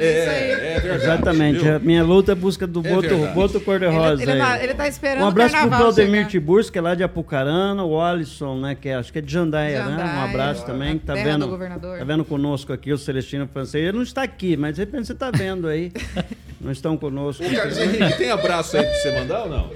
É, 0.00 0.20
Isso 0.20 0.30
aí. 0.30 0.50
é 0.50 0.80
verdade. 0.80 1.02
Exatamente. 1.04 1.58
viu? 1.60 1.76
A 1.76 1.78
minha 1.78 2.02
luta 2.02 2.32
é 2.32 2.34
busca 2.34 2.66
do 2.66 2.86
É 2.86 2.90
boto, 2.90 3.16
boto 3.34 3.60
cor-de-rosa. 3.60 4.22
Ele, 4.22 4.32
ele, 4.32 4.40
tá, 4.40 4.64
ele 4.64 4.74
tá 4.74 4.88
esperando 4.88 5.24
Um 5.24 5.28
abraço 5.28 5.48
o 5.48 5.58
pro 5.58 5.60
carnaval 5.70 5.92
Claudemir. 5.94 6.26
Tiburcio, 6.26 6.72
que 6.72 6.78
é 6.78 6.82
lá 6.82 6.94
de 6.94 7.02
Apucarana, 7.02 7.84
o 7.84 8.00
Alisson, 8.00 8.58
né, 8.58 8.74
que 8.74 8.88
é, 8.88 8.94
acho 8.94 9.12
que 9.12 9.18
é 9.18 9.22
de 9.22 9.30
Jandaia, 9.30 9.84
né? 9.84 9.86
Um 9.86 9.98
Jandaia, 9.98 10.24
abraço 10.24 10.64
também, 10.64 10.98
que 10.98 11.04
tá 11.04 11.14
vendo, 11.14 11.58
tá 11.58 12.04
vendo 12.04 12.24
conosco 12.24 12.72
aqui 12.72 12.92
o 12.92 12.98
Celestino 12.98 13.46
Francês. 13.46 13.84
Ele 13.84 13.96
não 13.96 14.02
está 14.02 14.22
aqui, 14.22 14.56
mas 14.56 14.74
de 14.74 14.80
repente 14.80 15.06
você 15.06 15.14
tá 15.14 15.30
vendo 15.30 15.68
aí. 15.68 15.92
não 16.60 16.72
estão 16.72 16.96
conosco. 16.96 17.44
Ô, 17.44 17.50
Carlos 17.50 17.78
Henrique, 17.78 18.18
tem 18.18 18.30
abraço 18.30 18.76
aí 18.76 18.82
pra 18.82 18.92
você 18.94 19.12
mandar 19.18 19.42
ou 19.44 19.48
não? 19.48 19.70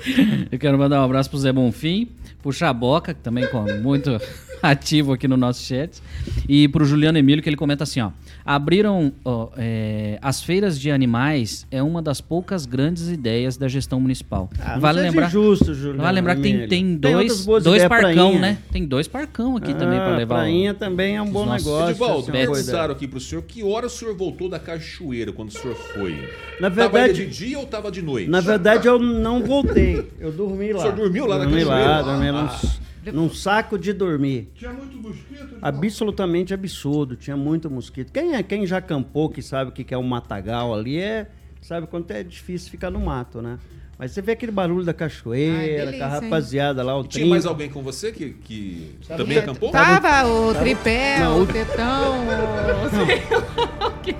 Eu 0.51 0.59
quero 0.59 0.79
mandar 0.79 1.01
um 1.01 1.05
abraço 1.05 1.31
pro 1.31 1.39
Zé 1.39 1.53
Bonfim, 1.53 2.09
pro 2.43 2.53
Chaboca, 2.53 3.15
que 3.15 3.21
também 3.21 3.45
é 3.45 3.79
muito 3.79 4.19
ativo 4.63 5.13
aqui 5.13 5.27
no 5.29 5.37
nosso 5.37 5.63
chat, 5.63 6.01
e 6.49 6.69
pro 6.69 6.85
Juliano 6.85 7.19
Emílio, 7.19 7.43
que 7.43 7.49
ele 7.49 7.57
comenta 7.57 7.85
assim, 7.85 8.01
ó. 8.01 8.11
Abriram 8.47 9.11
ó, 9.25 9.49
é, 9.57 10.19
as 10.21 10.43
feiras 10.43 10.79
de 10.79 10.91
animais 10.91 11.67
é 11.71 11.83
uma 11.83 12.03
das 12.03 12.21
poucas 12.21 12.67
grandes 12.67 13.09
ideias 13.09 13.57
da 13.57 13.69
gestão 13.69 13.99
municipal. 13.99 14.51
Ah, 14.61 14.79
vale 14.79 15.01
lembrar, 15.01 15.29
injusto, 15.29 15.73
Juliano 15.75 16.03
vale 16.03 16.15
lembrar 16.17 16.37
que 16.37 16.43
tem, 16.43 16.59
tem 16.69 16.69
Tem 16.69 16.97
dois, 16.99 17.45
boas 17.47 17.65
dois 17.65 17.85
parcão, 17.87 18.13
prainha. 18.33 18.39
né? 18.41 18.59
Tem 18.71 18.85
dois 18.85 19.09
parcão 19.09 19.57
aqui 19.57 19.73
também 19.75 19.99
pra 19.99 20.13
Ah, 20.15 20.17
levar. 20.17 20.35
o- 20.35 20.39
Prainha 20.41 20.75
também 20.75 21.17
é 21.17 21.23
um 21.23 21.31
bom 21.31 21.47
nossos- 21.47 21.65
negócio. 21.67 21.91
Edivaldo, 21.91 22.29
é 22.29 22.33
perguntaram 22.33 22.93
aqui 22.95 23.09
pro 23.09 23.19
senhor 23.21 23.43
que 23.43 23.63
hora 23.63 23.87
o 23.87 23.91
senhor 23.91 24.15
voltou 24.15 24.49
da 24.51 24.59
cachoeira 24.59 25.33
quando 25.33 25.49
o 25.49 25.53
senhor 25.53 25.75
foi? 25.77 26.13
Na 26.61 26.69
Tava 26.71 26.75
verdade- 26.75 26.99
ainda 26.99 27.15
de 27.15 27.27
dia 27.27 27.59
ou 27.59 27.67
tava 27.67 27.91
de 27.91 28.03
noite? 28.03 28.29
Na 28.29 28.41
verdade, 28.41 28.87
eu 28.87 28.99
não 28.99 29.43
voltei. 29.43 30.07
Eu 30.21 30.31
dormi 30.33 30.73
lá. 30.73 30.79
O 30.79 30.83
senhor 30.83 30.97
dormiu 30.97 31.27
lá 31.27 31.39
na 31.39 31.45
dormi 31.45 31.65
cachoeira? 31.65 31.89
lá, 31.91 32.03
dormi 32.03 32.31
lá 32.31 32.41
Ah. 32.41 32.61
num, 32.63 32.71
num 33.13 33.31
saco 33.31 33.79
de 33.79 33.93
dormir. 33.93 34.51
Tinha 34.55 34.73
muito 34.73 34.97
mosquito? 34.97 35.57
Absolutamente 35.61 36.55
absurdo. 36.55 37.17
Tinha 37.17 37.37
muito 37.37 37.71
mosquito. 37.71 38.13
Quem, 38.13 38.35
é, 38.35 38.43
quem 38.43 38.67
já 38.67 38.79
acampou, 38.79 39.29
que 39.29 39.43
sabe 39.43 39.71
o 39.71 39.73
que 39.73 39.93
é 39.95 39.99
um 39.99 40.03
matagal 40.03 40.75
ali, 40.75 40.99
é, 40.99 41.31
sabe 41.61 41.87
quanto 41.87 42.11
é 42.11 42.23
difícil 42.23 42.71
ficar 42.71 42.91
no 42.91 43.01
mato, 43.01 43.41
né? 43.41 43.59
Mas 43.99 44.11
você 44.11 44.21
vê 44.21 44.33
aquele 44.33 44.51
barulho 44.51 44.85
da 44.85 44.93
cachoeira, 44.93 45.57
Ai, 45.57 45.69
com 45.69 45.75
a 45.75 45.85
delícia, 45.85 46.05
hein? 46.05 46.11
rapaziada 46.11 46.83
lá, 46.83 46.99
o 46.99 47.05
E 47.05 47.09
tinha 47.09 47.27
mais 47.27 47.47
alguém 47.47 47.69
com 47.71 47.81
você 47.83 48.11
que, 48.11 48.31
que 48.45 48.91
também 49.07 49.39
acampou? 49.39 49.71
Tava 49.71 50.27
o 50.29 50.53
tripé, 50.55 51.19
Não, 51.21 51.39
o 51.39 51.43
o- 51.45 51.47
tetão, 51.47 52.25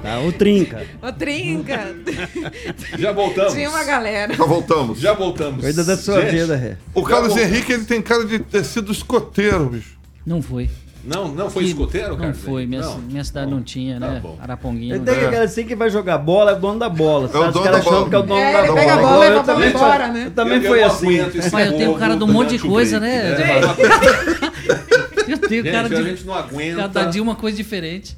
Tá, 0.03 0.21
o 0.21 0.33
trinca. 0.33 0.87
o, 1.03 1.07
o 1.09 1.13
trinca. 1.13 1.95
Já 2.99 3.13
voltamos. 3.13 3.53
Tinha 3.53 3.69
uma 3.69 3.85
galera. 3.85 4.35
Já 4.35 4.45
voltamos. 4.45 4.99
Já 5.01 5.13
voltamos. 5.13 5.61
Cuida 5.65 5.85
da 5.85 5.97
sua 5.97 6.21
Gente, 6.23 6.31
vida, 6.41 6.57
Ré. 6.57 6.77
O 6.95 7.03
Carlos. 7.03 7.37
Henrique, 7.37 7.73
ele 7.73 7.85
tem 7.85 8.01
cara 8.01 8.25
de 8.25 8.39
ter 8.39 8.65
sido 8.65 8.93
escoteiro, 8.93 9.67
bicho. 9.67 9.99
Não 10.25 10.41
foi. 10.41 10.71
Não, 11.07 11.29
não 11.29 11.51
foi 11.51 11.65
Que- 11.65 11.69
escoteiro, 11.71 12.09
Não 12.11 12.17
Carlos? 12.17 12.39
foi. 12.41 12.67
Minha, 12.67 12.81
Não. 12.81 12.99
minha 12.99 13.23
cidade 13.25 13.51
não 13.51 13.63
tinha, 13.63 14.01
Tá 14.01 14.09
né? 14.09 14.21
bom. 14.23 14.39
Araponguinha. 14.41 14.97
Não 14.97 15.05
tem 15.05 15.15
aquele 15.15 15.37
assim 15.37 15.65
que 15.65 15.75
vai 15.77 15.91
jogar 15.91 16.17
bola, 16.19 16.53
é 16.53 16.55
o 16.55 16.59
dono 16.59 16.79
da 16.79 16.89
bola. 16.89 17.29
Sabe? 17.29 17.45
o 17.45 17.49
Os 17.49 17.53
dono 17.55 17.65
caras 17.65 17.79
da 17.81 17.85
bola. 17.85 17.97
acham 17.99 18.09
que 18.11 18.15
é 18.15 18.19
o 18.19 18.23
dono 18.23 18.41
É, 18.41 18.53
da 18.53 18.59
ele 18.61 18.69
bola. 18.69 18.81
pega 18.81 18.93
a 18.93 18.97
bola 18.97 19.25
e 19.25 19.29
eu 19.29 19.35
vai 19.35 19.45
também 19.45 19.69
embora, 19.71 20.09
né? 20.09 20.23
Eu 20.27 20.31
também 20.31 20.57
Eu- 20.63 20.71
fui 20.71 20.83
eu 20.83 20.87
assim. 20.87 21.19
Mas 21.53 21.67
eu 21.73 21.77
tenho 21.79 21.95
cara 21.97 22.17
de 22.17 22.25
um 22.25 22.27
monte 22.33 22.51
de 22.51 22.59
coisa, 22.59 22.99
né, 23.01 23.17
É. 23.17 23.33
Edivaldo? 23.33 23.83
Eu 25.29 25.39
tenho 25.39 25.65
cara 25.65 25.87
a 25.87 25.89
de. 25.89 26.03
gente 26.05 26.25
não 26.25 26.35
aguenta. 26.35 26.77
Cada 26.83 27.05
dia 27.05 27.23
uma 27.23 27.35
coisa 27.35 27.57
diferente. 27.57 28.17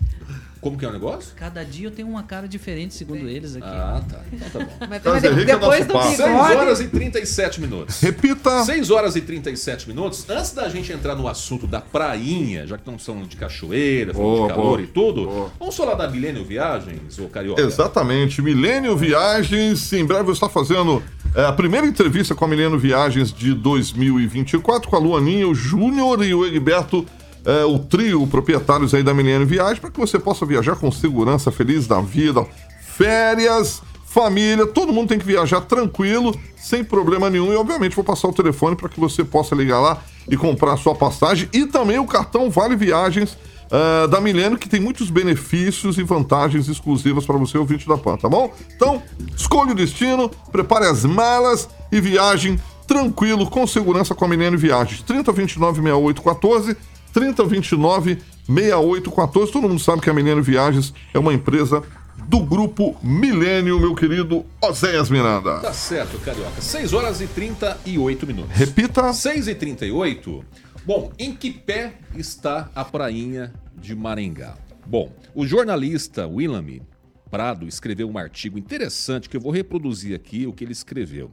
Como 0.61 0.77
que 0.77 0.85
é 0.85 0.89
o 0.89 0.93
negócio? 0.93 1.33
Cada 1.37 1.65
dia 1.65 1.87
eu 1.89 1.91
tenho 1.91 2.09
uma 2.09 2.23
cara 2.23 2.49
diferente, 2.49 2.95
segundo 2.95 3.29
eles 3.29 3.57
aqui. 3.57 3.67
Ah, 3.67 4.03
tá. 4.09 4.21
Então 4.33 4.49
tá 4.51 4.59
bom. 4.59 4.73
Mas 4.89 5.03
Carlos 5.03 5.25
é 5.25 5.45
depois 5.45 5.61
nosso 5.61 5.87
do 5.87 5.93
papo. 5.93 6.17
6 6.17 6.29
bigode. 6.29 6.55
horas 6.57 6.81
e 6.81 6.89
37 6.89 7.61
minutos. 7.61 8.01
Repita. 8.01 8.65
6 8.65 8.91
horas 8.91 9.17
e 9.17 9.21
37 9.21 9.89
minutos. 9.89 10.29
Antes 10.29 10.53
da 10.53 10.69
gente 10.69 10.93
entrar 10.93 11.15
no 11.15 11.29
assunto 11.29 11.67
da 11.67 11.81
prainha, 11.81 12.67
já 12.67 12.77
que 12.77 12.83
estamos 12.83 13.05
falando 13.05 13.27
de 13.27 13.37
cachoeira, 13.37 14.13
falando 14.13 14.29
Boa, 14.37 14.49
de 14.49 14.55
calor 14.55 14.65
boa, 14.65 14.81
e 14.83 14.87
tudo, 14.87 15.25
boa. 15.27 15.53
vamos 15.59 15.77
falar 15.77 15.95
da 15.95 16.09
Milênio 16.09 16.45
Viagens, 16.45 17.19
ô 17.19 17.29
Carioca? 17.29 17.61
Exatamente. 17.61 18.41
Milênio 18.43 18.97
Viagens, 18.97 19.93
em 19.93 20.05
breve 20.05 20.29
eu 20.31 20.33
estou 20.33 20.49
fazendo 20.49 21.03
é, 21.35 21.45
a 21.45 21.53
primeira 21.53 21.87
entrevista 21.87 22.35
com 22.35 22.45
a 22.45 22.49
Milênio 22.49 22.79
Viagens 22.79 23.33
de 23.33 23.53
2024 23.55 24.89
com 24.89 24.97
a 24.97 24.99
Luaninha, 24.99 25.47
o 25.47 25.55
Júnior 25.55 26.25
e 26.25 26.33
o 26.35 26.47
Egberto, 26.47 27.05
é, 27.47 27.65
o 27.65 27.79
trio 27.79 28.27
proprietários 28.27 28.93
aí 28.93 29.03
da 29.03 29.15
Milênio 29.15 29.47
Viagens, 29.47 29.79
para 29.79 29.91
que 29.91 29.99
você 29.99 30.19
possa 30.19 30.45
viajar 30.45 30.77
com 30.77 30.91
segurança, 30.91 31.51
feliz 31.53 31.87
da 31.87 32.01
vida, 32.01 32.45
férias, 32.83 33.81
família, 34.05 34.67
todo 34.67 34.93
mundo 34.93 35.09
tem 35.09 35.19
que 35.19 35.27
viajar 35.27 35.61
tranquilo, 35.63 36.39
sem 36.57 36.83
problema 36.83 37.31
nenhum. 37.31 37.53
E 37.53 37.57
obviamente 37.57 37.95
vou 37.95 38.05
passar 38.05 38.29
o 38.29 38.33
telefone 38.33 38.75
para 38.75 38.89
que 38.89 38.99
você 38.99 39.25
possa 39.25 39.55
ligar 39.55 39.81
lá 39.81 40.03
e 40.29 40.37
comprar 40.37 40.73
a 40.73 40.77
sua 40.77 40.95
passagem 40.95 41.49
e 41.53 41.67
também 41.67 41.99
o 41.99 42.07
cartão 42.07 42.51
Vale 42.51 42.75
Viagens 42.75 43.39
ah, 43.71 44.07
da 44.07 44.21
Milênio, 44.21 44.59
que 44.59 44.69
tem 44.69 44.81
muitos 44.81 45.11
benefícios 45.11 45.99
e 45.99 46.03
vantagens 46.03 46.69
exclusivas 46.69 47.27
para 47.27 47.37
você, 47.37 47.59
ouvinte 47.59 47.87
da 47.89 47.99
PAN, 47.99 48.17
tá 48.17 48.29
bom? 48.29 48.53
Então, 48.75 49.03
escolha 49.37 49.73
o 49.73 49.75
destino, 49.75 50.31
prepare 50.53 50.87
as 50.87 51.05
malas 51.05 51.69
e 51.91 52.01
viagem 52.01 52.59
tranquilo, 52.87 53.51
com 53.51 53.67
segurança 53.67 54.15
com 54.15 54.25
a 54.25 54.29
Milênio 54.29 54.59
Viagens. 54.59 55.03
3029 55.03 55.83
6814 55.83 56.77
3029 57.17 58.19
6814. 58.47 59.51
Todo 59.51 59.69
mundo 59.69 59.81
sabe 59.81 60.03
que 60.03 60.11
a 60.11 60.13
Milênio 60.13 60.43
Viagens 60.43 60.93
é 61.15 61.19
uma 61.19 61.33
empresa 61.33 61.83
do 62.29 62.41
grupo 62.41 62.95
Milênio, 63.03 63.81
meu 63.81 63.95
querido 63.95 64.45
Oséias 64.61 65.09
Miranda. 65.09 65.61
Tá 65.61 65.73
certo, 65.73 66.19
Carioca. 66.19 66.61
6 66.61 66.93
horas 66.93 67.23
e 67.23 67.27
38 67.27 68.27
minutos. 68.27 68.55
Repita. 68.55 69.13
6 69.15 69.49
e 69.49 69.55
38 69.55 70.45
Bom, 70.85 71.11
em 71.19 71.35
que 71.35 71.51
pé 71.51 71.95
está 72.15 72.71
a 72.75 72.85
prainha 72.85 73.53
de 73.75 73.95
Maringá? 73.95 74.55
Bom, 74.87 75.11
o 75.35 75.47
jornalista 75.47 76.29
Willamy 76.29 76.83
Prado 77.31 77.67
escreveu 77.67 78.09
um 78.09 78.19
artigo 78.19 78.59
interessante 78.59 79.29
que 79.29 79.37
eu 79.37 79.41
vou 79.41 79.51
reproduzir 79.51 80.15
aqui 80.15 80.47
o 80.47 80.53
que 80.53 80.63
ele 80.63 80.73
escreveu. 80.73 81.31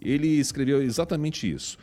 Ele 0.00 0.26
escreveu 0.40 0.82
exatamente 0.82 1.48
isso. 1.52 1.78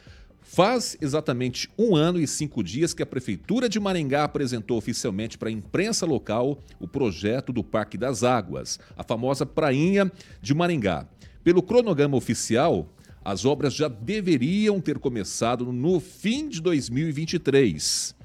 Faz 0.48 0.96
exatamente 1.02 1.70
um 1.78 1.96
ano 1.96 2.20
e 2.20 2.28
cinco 2.28 2.64
dias 2.64 2.94
que 2.94 3.02
a 3.02 3.06
Prefeitura 3.06 3.68
de 3.68 3.80
Maringá 3.80 4.24
apresentou 4.24 4.78
oficialmente 4.78 5.40
para 5.40 5.50
a 5.50 5.52
imprensa 5.52 6.06
local 6.06 6.60
o 6.80 6.88
projeto 6.88 7.52
do 7.52 7.64
Parque 7.64 7.98
das 7.98 8.24
Águas, 8.24 8.80
a 8.96 9.04
famosa 9.04 9.44
Prainha 9.44 10.10
de 10.42 10.54
Maringá. 10.54 11.08
Pelo 11.44 11.64
cronograma 11.64 12.16
oficial, 12.16 12.88
as 13.24 13.44
obras 13.44 13.74
já 13.74 13.88
deveriam 13.88 14.80
ter 14.80 15.00
começado 15.00 15.74
no 15.74 16.00
fim 16.00 16.48
de 16.48 16.62
2023. 16.62 18.16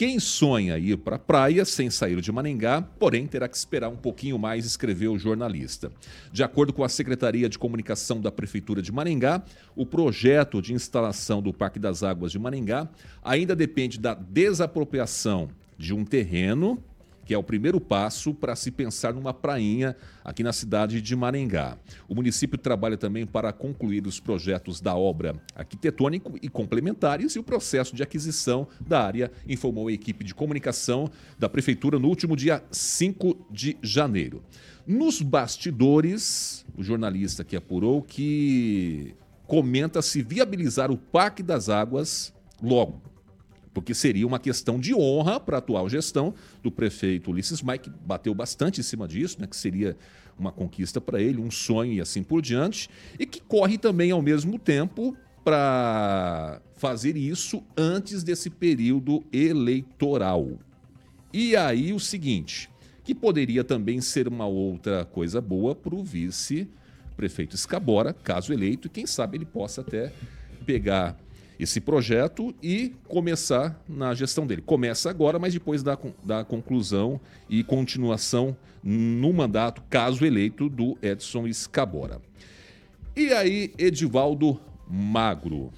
Quem 0.00 0.18
sonha 0.18 0.78
ir 0.78 0.96
para 0.96 1.16
a 1.16 1.18
praia 1.18 1.62
sem 1.62 1.90
sair 1.90 2.22
de 2.22 2.32
Maringá, 2.32 2.80
porém 2.80 3.26
terá 3.26 3.46
que 3.46 3.54
esperar 3.54 3.90
um 3.90 3.96
pouquinho 3.98 4.38
mais, 4.38 4.64
escreveu 4.64 5.12
o 5.12 5.18
jornalista. 5.18 5.92
De 6.32 6.42
acordo 6.42 6.72
com 6.72 6.82
a 6.82 6.88
Secretaria 6.88 7.50
de 7.50 7.58
Comunicação 7.58 8.18
da 8.18 8.32
Prefeitura 8.32 8.80
de 8.80 8.90
Maringá, 8.90 9.42
o 9.76 9.84
projeto 9.84 10.62
de 10.62 10.72
instalação 10.72 11.42
do 11.42 11.52
Parque 11.52 11.78
das 11.78 12.02
Águas 12.02 12.32
de 12.32 12.38
Maringá 12.38 12.88
ainda 13.22 13.54
depende 13.54 14.00
da 14.00 14.14
desapropriação 14.14 15.50
de 15.76 15.92
um 15.92 16.02
terreno 16.02 16.82
que 17.30 17.34
é 17.34 17.38
o 17.38 17.44
primeiro 17.44 17.80
passo 17.80 18.34
para 18.34 18.56
se 18.56 18.72
pensar 18.72 19.14
numa 19.14 19.32
prainha 19.32 19.94
aqui 20.24 20.42
na 20.42 20.52
cidade 20.52 21.00
de 21.00 21.14
Maringá. 21.14 21.78
O 22.08 22.14
município 22.16 22.58
trabalha 22.58 22.96
também 22.96 23.24
para 23.24 23.52
concluir 23.52 24.04
os 24.04 24.18
projetos 24.18 24.80
da 24.80 24.96
obra 24.96 25.40
arquitetônico 25.54 26.36
e 26.42 26.48
complementares 26.48 27.36
e 27.36 27.38
o 27.38 27.44
processo 27.44 27.94
de 27.94 28.02
aquisição 28.02 28.66
da 28.80 29.00
área, 29.00 29.30
informou 29.48 29.86
a 29.86 29.92
equipe 29.92 30.24
de 30.24 30.34
comunicação 30.34 31.08
da 31.38 31.48
prefeitura 31.48 32.00
no 32.00 32.08
último 32.08 32.34
dia 32.34 32.64
5 32.68 33.46
de 33.48 33.78
janeiro. 33.80 34.42
Nos 34.84 35.22
bastidores, 35.22 36.66
o 36.76 36.82
jornalista 36.82 37.44
que 37.44 37.54
apurou 37.54 38.02
que 38.02 39.14
comenta 39.46 40.02
se 40.02 40.20
viabilizar 40.20 40.90
o 40.90 40.96
Parque 40.96 41.44
das 41.44 41.68
Águas 41.68 42.34
logo 42.60 43.00
porque 43.80 43.94
seria 43.94 44.26
uma 44.26 44.38
questão 44.38 44.78
de 44.78 44.94
honra 44.94 45.40
para 45.40 45.56
a 45.56 45.58
atual 45.58 45.88
gestão 45.88 46.34
do 46.62 46.70
prefeito 46.70 47.30
Ulisses 47.30 47.62
Maia, 47.62 47.78
que 47.78 47.88
bateu 47.88 48.34
bastante 48.34 48.78
em 48.78 48.82
cima 48.82 49.08
disso, 49.08 49.40
né, 49.40 49.46
que 49.46 49.56
seria 49.56 49.96
uma 50.38 50.52
conquista 50.52 51.00
para 51.00 51.18
ele, 51.18 51.40
um 51.40 51.50
sonho 51.50 51.94
e 51.94 52.00
assim 52.00 52.22
por 52.22 52.42
diante, 52.42 52.90
e 53.18 53.24
que 53.24 53.40
corre 53.40 53.78
também 53.78 54.10
ao 54.10 54.20
mesmo 54.20 54.58
tempo 54.58 55.16
para 55.42 56.60
fazer 56.76 57.16
isso 57.16 57.62
antes 57.74 58.22
desse 58.22 58.50
período 58.50 59.24
eleitoral. 59.32 60.58
E 61.32 61.56
aí 61.56 61.94
o 61.94 61.98
seguinte, 61.98 62.68
que 63.02 63.14
poderia 63.14 63.64
também 63.64 64.02
ser 64.02 64.28
uma 64.28 64.46
outra 64.46 65.06
coisa 65.06 65.40
boa 65.40 65.74
para 65.74 65.94
o 65.94 66.04
vice-prefeito 66.04 67.56
Escabora, 67.56 68.12
caso 68.12 68.52
eleito, 68.52 68.88
e 68.88 68.90
quem 68.90 69.06
sabe 69.06 69.38
ele 69.38 69.46
possa 69.46 69.80
até 69.80 70.12
pegar 70.66 71.16
esse 71.60 71.80
projeto 71.80 72.54
e 72.62 72.94
começar 73.06 73.78
na 73.86 74.14
gestão 74.14 74.46
dele. 74.46 74.62
Começa 74.62 75.10
agora, 75.10 75.38
mas 75.38 75.52
depois 75.52 75.82
da, 75.82 75.98
da 76.24 76.42
conclusão 76.42 77.20
e 77.50 77.62
continuação 77.62 78.56
no 78.82 79.30
mandato, 79.32 79.82
caso 79.90 80.24
eleito, 80.24 80.70
do 80.70 80.96
Edson 81.02 81.46
Escabora. 81.46 82.20
E 83.14 83.32
aí, 83.34 83.74
Edivaldo 83.76 84.58
Magro. 84.88 85.70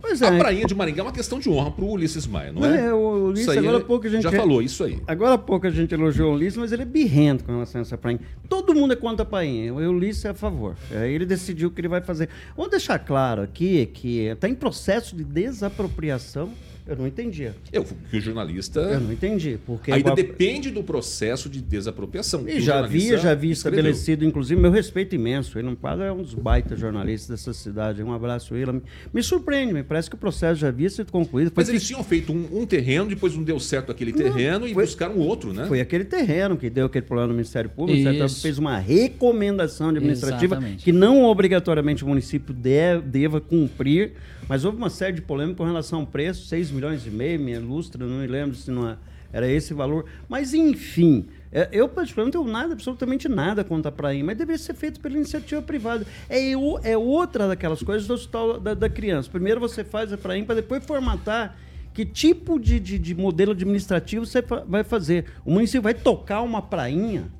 Pois 0.00 0.22
A 0.22 0.34
é. 0.34 0.38
prainha 0.38 0.66
de 0.66 0.74
Maringá 0.74 1.00
é 1.00 1.04
uma 1.04 1.12
questão 1.12 1.38
de 1.38 1.48
honra 1.48 1.70
para 1.70 1.84
o 1.84 1.92
Ulisses 1.92 2.26
Maia, 2.26 2.52
não 2.52 2.64
é? 2.64 2.86
É, 2.86 2.94
o 2.94 3.28
Ulisses, 3.28 3.48
agora 3.48 3.76
há 3.76 3.80
pouco 3.80 4.06
a 4.06 4.10
gente 4.10 4.22
já 4.22 4.32
falou 4.32 4.62
isso 4.62 4.84
aí. 4.84 4.98
Agora 5.06 5.34
há 5.34 5.38
pouco 5.38 5.66
a 5.66 5.70
gente 5.70 5.92
elogiou 5.92 6.32
o 6.32 6.34
Ulisses, 6.34 6.56
mas 6.56 6.72
ele 6.72 6.82
é 6.82 6.86
birrento 6.86 7.44
com 7.44 7.52
relação 7.52 7.80
a 7.80 7.82
essa 7.82 7.98
prainha. 7.98 8.20
Todo 8.48 8.74
mundo 8.74 8.92
é 8.92 8.96
contra 8.96 9.22
a 9.22 9.26
prainha. 9.26 9.72
O 9.72 9.76
Ulisses 9.76 10.24
é 10.24 10.30
a 10.30 10.34
favor. 10.34 10.74
Aí 10.90 11.12
ele 11.12 11.26
decidiu 11.26 11.68
o 11.68 11.70
que 11.70 11.80
ele 11.80 11.88
vai 11.88 12.00
fazer. 12.00 12.28
Vamos 12.56 12.70
deixar 12.70 12.98
claro 12.98 13.42
aqui 13.42 13.86
que 13.86 14.20
está 14.20 14.48
em 14.48 14.54
processo 14.54 15.14
de 15.14 15.22
desapropriação. 15.24 16.50
Eu 16.86 16.96
não 16.96 17.06
entendia. 17.06 17.54
Eu, 17.72 17.84
que 17.84 18.16
o 18.16 18.20
jornalista. 18.20 18.80
Eu 18.80 19.00
não 19.00 19.12
entendi. 19.12 19.58
Porque 19.64 19.90
Ainda 19.92 20.00
igual- 20.00 20.16
depende 20.16 20.70
do 20.70 20.82
processo 20.82 21.48
de 21.48 21.60
desapropriação. 21.60 22.48
E 22.48 22.60
já 22.60 22.80
havia, 22.80 23.16
já 23.18 23.30
havia 23.32 23.52
escreveu. 23.52 23.78
estabelecido, 23.80 24.24
inclusive, 24.24 24.60
meu 24.60 24.70
respeito 24.70 25.14
imenso. 25.14 25.58
Ele 25.58 25.66
não 25.68 25.76
quadro 25.76 26.02
é 26.04 26.12
um 26.12 26.22
dos 26.22 26.34
baitas 26.34 26.78
jornalistas 26.80 27.28
dessa 27.28 27.52
cidade. 27.52 28.02
Um 28.02 28.12
abraço, 28.12 28.54
ele. 28.54 28.72
Me, 28.72 28.82
me 29.14 29.22
surpreende, 29.22 29.72
me 29.72 29.82
parece 29.82 30.08
que 30.10 30.16
o 30.16 30.18
processo 30.18 30.60
já 30.60 30.68
havia 30.68 30.90
sido 30.90 31.12
concluído. 31.12 31.48
Foi 31.52 31.62
Mas 31.62 31.68
eles 31.68 31.86
tinham 31.86 32.02
feito 32.02 32.32
um, 32.32 32.60
um 32.62 32.66
terreno, 32.66 33.06
depois 33.08 33.34
não 33.36 33.42
deu 33.42 33.60
certo 33.60 33.92
aquele 33.92 34.12
terreno 34.12 34.66
e 34.66 34.74
foi- 34.74 34.84
buscaram 34.84 35.16
outro, 35.18 35.52
né? 35.52 35.66
Foi 35.66 35.80
aquele 35.80 36.04
terreno 36.04 36.56
que 36.56 36.68
deu 36.70 36.86
aquele 36.86 37.04
problema 37.06 37.28
no 37.28 37.34
Ministério 37.34 37.70
Público. 37.70 37.92
O 37.92 38.02
Ministério 38.04 38.26
Isso. 38.26 38.42
fez 38.42 38.58
uma 38.58 38.78
recomendação 38.78 39.88
administrativa 39.90 40.54
Exatamente. 40.56 40.84
que 40.84 40.92
não 40.92 41.22
obrigatoriamente 41.24 42.04
o 42.04 42.08
município 42.08 42.54
de- 42.54 43.00
deva 43.04 43.40
cumprir, 43.40 44.12
mas 44.50 44.64
houve 44.64 44.78
uma 44.78 44.90
série 44.90 45.12
de 45.12 45.22
polêmicas 45.22 45.58
com 45.58 45.64
relação 45.64 46.00
ao 46.00 46.06
preço, 46.08 46.44
6 46.48 46.72
milhões 46.72 47.06
e 47.06 47.10
meio, 47.10 47.38
minha 47.38 47.60
lustra, 47.60 48.04
não 48.04 48.16
me 48.18 48.26
lembro 48.26 48.56
se 48.56 48.68
não 48.68 48.90
é- 48.90 48.96
era 49.32 49.48
esse 49.48 49.72
valor. 49.72 50.06
Mas, 50.28 50.52
enfim, 50.52 51.28
é, 51.52 51.68
eu 51.70 51.88
particularmente 51.88 52.36
não 52.36 52.42
tenho 52.42 52.52
nada, 52.52 52.72
absolutamente 52.72 53.28
nada 53.28 53.62
contra 53.62 53.90
a 53.90 53.92
prainha, 53.92 54.24
mas 54.24 54.36
deveria 54.36 54.58
ser 54.58 54.74
feito 54.74 54.98
pela 54.98 55.14
iniciativa 55.14 55.62
privada. 55.62 56.04
É, 56.28 56.50
é 56.82 56.98
outra 56.98 57.46
daquelas 57.46 57.80
coisas 57.80 58.08
do 58.08 58.14
hospital 58.14 58.58
da, 58.58 58.74
da 58.74 58.88
criança. 58.88 59.30
Primeiro 59.30 59.60
você 59.60 59.84
faz 59.84 60.12
a 60.12 60.18
prainha 60.18 60.44
para 60.44 60.56
depois 60.56 60.84
formatar 60.84 61.56
que 61.94 62.04
tipo 62.04 62.58
de, 62.58 62.80
de, 62.80 62.98
de 62.98 63.14
modelo 63.14 63.52
administrativo 63.52 64.26
você 64.26 64.42
vai 64.66 64.82
fazer? 64.82 65.26
O 65.44 65.52
município 65.52 65.82
vai 65.82 65.94
tocar 65.94 66.42
uma 66.42 66.60
prainha? 66.60 67.30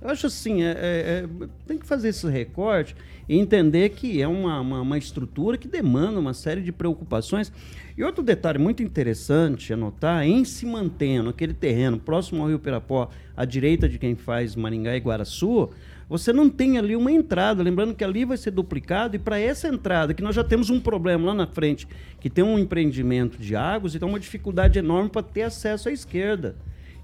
Eu 0.00 0.10
acho 0.10 0.26
assim, 0.28 0.62
é- 0.62 0.70
é- 0.70 1.24
é, 1.44 1.48
tem 1.66 1.76
que 1.76 1.86
fazer 1.86 2.08
esse 2.08 2.28
recorte 2.28 2.94
e 3.28 3.36
entender 3.36 3.88
que 3.90 4.22
é 4.22 4.28
uma, 4.28 4.60
uma, 4.60 4.80
uma 4.80 4.96
estrutura 4.98 5.58
que 5.58 5.66
demanda 5.66 6.20
uma 6.20 6.32
série 6.32 6.60
de 6.60 6.70
preocupações. 6.70 7.52
E 7.96 8.04
outro 8.04 8.22
detalhe 8.22 8.58
muito 8.58 8.80
interessante 8.82 9.72
a 9.72 9.76
notar, 9.76 10.24
em 10.24 10.44
se 10.44 10.64
mantendo 10.64 11.30
aquele 11.30 11.52
terreno 11.52 11.98
próximo 11.98 12.42
ao 12.42 12.48
Rio 12.48 12.60
Pirapó, 12.60 13.10
à 13.36 13.44
direita 13.44 13.88
de 13.88 13.98
quem 13.98 14.14
faz 14.14 14.54
Maringá 14.54 14.96
e 14.96 15.00
Guaraçu, 15.00 15.68
você 16.08 16.32
não 16.32 16.48
tem 16.48 16.78
ali 16.78 16.94
uma 16.94 17.10
entrada. 17.10 17.62
Lembrando 17.62 17.94
que 17.94 18.04
ali 18.04 18.24
vai 18.24 18.36
ser 18.36 18.52
duplicado, 18.52 19.16
e 19.16 19.18
para 19.18 19.38
essa 19.38 19.66
entrada, 19.66 20.14
que 20.14 20.22
nós 20.22 20.34
já 20.34 20.44
temos 20.44 20.70
um 20.70 20.80
problema 20.80 21.26
lá 21.26 21.34
na 21.34 21.46
frente, 21.46 21.88
que 22.20 22.30
tem 22.30 22.44
um 22.44 22.56
empreendimento 22.58 23.36
de 23.36 23.56
águas, 23.56 23.96
então 23.96 24.08
uma 24.08 24.20
dificuldade 24.20 24.78
enorme 24.78 25.10
para 25.10 25.22
ter 25.22 25.42
acesso 25.42 25.88
à 25.88 25.92
esquerda. 25.92 26.54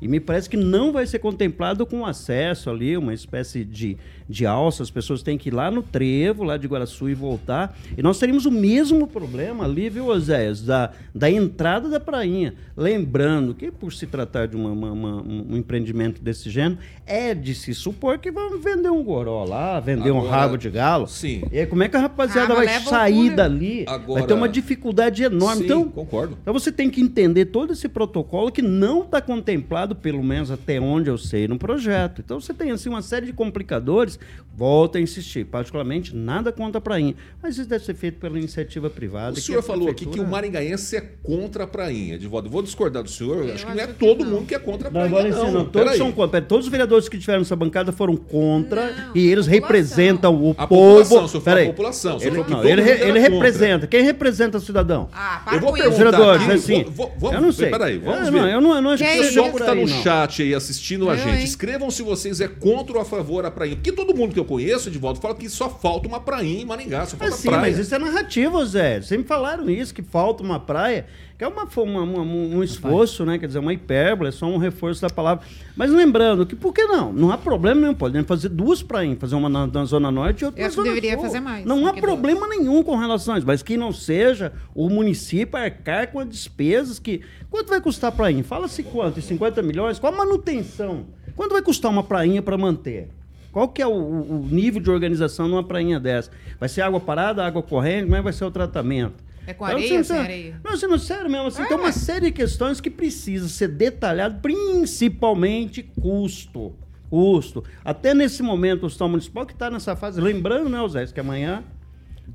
E 0.04 0.08
me 0.08 0.20
parece 0.20 0.50
que 0.50 0.56
não 0.58 0.92
vai 0.92 1.06
ser 1.06 1.18
contemplado 1.18 1.86
com 1.86 2.04
acesso 2.04 2.68
ali, 2.68 2.94
uma 2.94 3.14
espécie 3.14 3.64
de, 3.64 3.96
de 4.28 4.44
alça. 4.44 4.82
As 4.82 4.90
pessoas 4.90 5.22
têm 5.22 5.38
que 5.38 5.48
ir 5.48 5.54
lá 5.54 5.70
no 5.70 5.82
trevo, 5.82 6.44
lá 6.44 6.58
de 6.58 6.66
Guaraçu 6.66 7.08
e 7.08 7.14
voltar. 7.14 7.74
E 7.96 8.02
nós 8.02 8.18
teríamos 8.18 8.44
o 8.44 8.50
mesmo 8.50 9.06
problema 9.06 9.64
ali, 9.64 9.88
viu, 9.88 10.08
Oséias, 10.08 10.60
da, 10.60 10.90
da 11.14 11.30
entrada 11.30 11.88
da 11.88 11.98
prainha. 11.98 12.52
Lembrando 12.76 13.54
que, 13.54 13.70
por 13.72 13.94
se 13.94 14.06
tratar 14.06 14.46
de 14.46 14.56
uma- 14.56 14.70
uma- 14.72 14.92
uma- 14.92 15.22
um 15.22 15.56
empreendimento 15.56 16.20
desse 16.22 16.50
gênero, 16.50 16.78
é 17.06 17.34
de 17.34 17.54
se 17.54 17.72
supor 17.74 18.18
que 18.18 18.30
vão 18.30 18.58
vender 18.60 18.90
um 18.90 19.02
goró 19.02 19.42
lá, 19.44 19.80
vender 19.80 20.10
um 20.10 20.18
Agora, 20.18 20.30
rabo 20.36 20.56
de 20.58 20.68
galo. 20.68 21.06
sim. 21.06 21.42
E 21.50 21.58
aí, 21.60 21.66
como 21.66 21.82
é 21.82 21.88
que 21.88 21.96
a 21.96 22.00
rapaziada 22.00 22.52
Ah, 22.52 22.56
vai 22.56 22.68
sair 22.80 23.30
dali? 23.34 23.84
Agora- 23.88 24.20
Vai 24.20 24.28
ter 24.28 24.34
uma 24.34 24.48
dificuldade 24.50 25.22
enorme. 25.22 25.60
Sim, 25.60 25.64
então, 25.64 25.88
concordo. 25.88 26.36
então 26.42 26.52
você 26.52 26.70
tem 26.70 26.90
que 26.90 27.00
entender 27.00 27.46
todo 27.46 27.72
esse 27.72 27.88
protocolo 27.88 28.52
que 28.52 28.60
não 28.60 29.00
está 29.02 29.20
contemplado, 29.22 29.93
pelo 29.94 30.22
menos 30.22 30.50
até 30.50 30.80
onde 30.80 31.08
eu 31.08 31.16
sei, 31.18 31.46
no 31.48 31.58
projeto. 31.58 32.20
Então 32.24 32.40
você 32.40 32.52
tem 32.52 32.70
assim 32.70 32.88
uma 32.88 33.02
série 33.02 33.26
de 33.26 33.32
complicadores. 33.32 34.18
Volto 34.56 34.96
a 34.98 35.00
insistir, 35.00 35.44
particularmente 35.46 36.14
nada 36.14 36.52
contra 36.52 36.78
a 36.78 36.80
prainha, 36.80 37.16
mas 37.42 37.58
isso 37.58 37.68
deve 37.68 37.84
ser 37.84 37.94
feito 37.94 38.20
pela 38.20 38.38
iniciativa 38.38 38.88
privada. 38.88 39.36
O 39.36 39.40
senhor 39.40 39.58
a 39.58 39.62
falou 39.62 39.88
aqui 39.88 40.04
que 40.04 40.04
prefeitura- 40.04 40.28
o 40.28 40.30
maringaense 40.30 40.96
é 40.96 41.00
contra 41.24 41.64
a 41.64 41.66
prainha. 41.66 42.16
De 42.16 42.28
volta. 42.28 42.48
Vou 42.48 42.62
discordar 42.62 43.02
do 43.02 43.10
senhor. 43.10 43.44
Eu 43.48 43.54
acho 43.54 43.66
que 43.66 43.74
não 43.74 43.82
é 43.82 43.86
todo 43.88 44.24
não. 44.24 44.30
mundo 44.30 44.46
que 44.46 44.54
é 44.54 44.58
contra 44.60 44.86
a 44.88 44.90
Não, 44.92 45.00
prainha. 45.00 45.18
agora 45.18 45.28
não. 45.34 45.48
ensina, 45.48 45.64
todos 45.64 45.96
são 45.96 46.12
contra. 46.12 46.30
Pera, 46.40 46.44
Todos 46.46 46.66
os 46.66 46.70
vereadores 46.70 47.08
que 47.08 47.18
tiveram 47.18 47.42
essa 47.42 47.56
bancada 47.56 47.90
foram 47.90 48.16
contra 48.16 48.92
Não, 48.92 49.16
e 49.16 49.26
eles 49.26 49.48
representam 49.48 50.32
o 50.40 50.54
A 50.56 50.68
povo. 50.68 50.98
população, 51.04 51.24
o 51.24 51.28
senhor 51.28 51.40
falou 51.42 51.42
Peraí. 51.42 51.64
a 51.64 51.70
população, 51.70 52.16
o 52.16 52.20
senhor 52.20 52.34
Ele, 52.36 52.44
não, 52.48 52.64
ele, 52.64 52.82
ele 52.82 53.18
representa. 53.18 53.86
Quem 53.88 54.04
representa 54.04 54.58
o 54.58 54.60
cidadão? 54.60 55.08
Ah, 55.12 55.42
para 55.44 55.56
Eu 55.56 55.60
vou 55.60 55.70
com 55.70 55.78
perguntar 55.78 55.96
isso. 56.04 56.12
vereadores, 56.12 56.42
aqui, 56.44 56.52
assim. 56.52 56.84
vou- 56.90 57.12
vamos- 57.18 57.34
eu 57.34 57.42
não 57.42 57.50
sei. 57.52 57.70
Peraí, 57.70 57.98
vamos 57.98 58.26
eu, 58.28 58.32
ver. 58.32 58.40
Não, 58.40 58.48
eu, 58.48 58.60
não, 58.60 58.74
eu 58.76 58.82
não 58.82 58.90
acho 58.90 59.02
Que 59.02 59.08
é? 59.10 59.16
Pessoal 59.18 59.46
por 59.50 59.56
que 59.56 59.62
está 59.62 59.72
aí, 59.72 59.83
no 59.86 59.94
não. 59.94 60.02
chat 60.02 60.42
aí 60.42 60.54
assistindo 60.54 61.08
a 61.08 61.14
Eu, 61.14 61.18
gente, 61.18 61.38
hein? 61.38 61.44
escrevam 61.44 61.90
se 61.90 62.02
vocês 62.02 62.40
é 62.40 62.48
contra 62.48 62.94
ou 62.96 63.00
a 63.00 63.04
favor 63.04 63.42
da 63.42 63.50
prainha. 63.50 63.76
Porque 63.76 63.92
todo 63.92 64.14
mundo 64.16 64.32
que 64.34 64.38
eu 64.40 64.44
conheço, 64.44 64.88
Edvaldo, 64.88 65.20
fala 65.20 65.34
que 65.34 65.48
só 65.48 65.68
falta 65.70 66.08
uma 66.08 66.20
prainha 66.20 66.62
em 66.62 66.64
Maringá, 66.64 67.06
só 67.06 67.16
falta 67.16 67.30
Mas 67.32 67.34
sim, 67.40 67.48
praia. 67.48 67.60
mas 67.62 67.78
isso 67.78 67.94
é 67.94 67.98
narrativa, 67.98 68.64
Zé. 68.66 69.00
Sempre 69.02 69.26
falaram 69.28 69.68
isso, 69.70 69.94
que 69.94 70.02
falta 70.02 70.42
uma 70.42 70.58
praia, 70.60 71.06
é 71.44 71.48
uma, 71.48 71.64
uma- 71.76 72.02
uma- 72.02 72.22
um 72.22 72.62
esforço, 72.62 73.24
né? 73.24 73.38
Quer 73.38 73.46
dizer, 73.46 73.58
uma 73.58 73.72
hipérbole, 73.72 74.28
é 74.28 74.32
só 74.32 74.46
um 74.46 74.56
reforço 74.56 75.02
da 75.02 75.08
palavra. 75.10 75.44
Mas 75.76 75.90
lembrando 75.90 76.44
que, 76.46 76.56
por 76.56 76.72
que 76.72 76.84
não? 76.84 77.12
Não 77.12 77.30
há 77.30 77.38
problema 77.38 77.80
nenhum. 77.80 77.94
Podemos 77.94 78.26
fazer 78.26 78.48
duas 78.48 78.82
prainhas, 78.82 79.18
fazer 79.18 79.34
uma 79.34 79.48
na, 79.48 79.66
na 79.66 79.84
Zona 79.84 80.10
Norte 80.10 80.42
e 80.42 80.44
outra 80.46 80.60
Eu 80.60 80.62
na 80.64 80.68
acho 80.68 80.76
que 80.76 80.82
Zona 80.82 80.94
deveria 80.94 81.14
Sul. 81.16 81.22
fazer 81.26 81.40
mais 81.40 81.64
Não 81.64 81.86
há 81.86 81.92
problema 81.94 82.48
nenhum 82.48 82.82
com 82.82 82.96
relação 82.96 83.34
a 83.34 83.38
isso, 83.38 83.46
mas 83.46 83.62
que 83.62 83.76
não 83.76 83.92
seja 83.92 84.52
o 84.74 84.88
município 84.88 85.58
arcar 85.58 86.10
com 86.10 86.18
as 86.20 86.28
despesas 86.28 86.98
que... 86.98 87.20
Quanto 87.50 87.68
vai 87.68 87.80
custar 87.80 88.08
a 88.08 88.12
prainha? 88.12 88.42
Fala-se 88.42 88.82
quanto? 88.82 89.18
Em 89.18 89.22
50 89.22 89.62
milhões? 89.62 89.98
Qual 89.98 90.12
a 90.12 90.16
manutenção? 90.16 91.04
Quanto 91.36 91.52
vai 91.52 91.62
custar 91.62 91.90
uma 91.90 92.02
prainha 92.02 92.40
para 92.42 92.56
manter? 92.58 93.08
Qual 93.52 93.68
que 93.68 93.80
é 93.80 93.86
o, 93.86 93.90
o- 93.92 94.40
o 94.42 94.48
nível 94.50 94.80
de 94.82 94.90
organização 94.90 95.46
numa 95.46 95.62
prainha 95.62 96.00
dessa? 96.00 96.30
Vai 96.58 96.68
ser 96.68 96.80
água 96.82 96.98
parada, 96.98 97.44
água 97.46 97.62
corrente? 97.62 98.04
Como 98.04 98.14
é 98.16 98.18
que 98.18 98.24
vai 98.24 98.32
ser 98.32 98.44
o 98.44 98.50
tratamento? 98.50 99.22
É 99.46 99.52
com 99.52 99.64
areia, 99.64 100.02
sem 100.02 100.16
areia? 100.16 100.60
Não, 100.64 100.88
não, 100.88 100.98
sério 100.98 101.30
mesmo. 101.30 101.48
Assim, 101.48 101.64
Tem 101.64 101.76
uma 101.76 101.92
série 101.92 102.26
de 102.26 102.32
questões 102.32 102.80
que 102.80 102.90
precisa 102.90 103.48
ser 103.48 103.68
detalhado, 103.68 104.40
principalmente 104.40 105.82
custo. 105.82 106.72
Custo. 107.10 107.62
Até 107.84 108.14
nesse 108.14 108.42
momento, 108.42 108.82
o 108.82 108.86
Hospital 108.86 109.08
Municipal 109.08 109.46
que 109.46 109.52
está 109.52 109.70
nessa 109.70 109.94
fase, 109.94 110.20
lembrando, 110.20 110.68
né, 110.68 110.78
Zé, 110.88 111.06
que 111.06 111.20
amanhã 111.20 111.62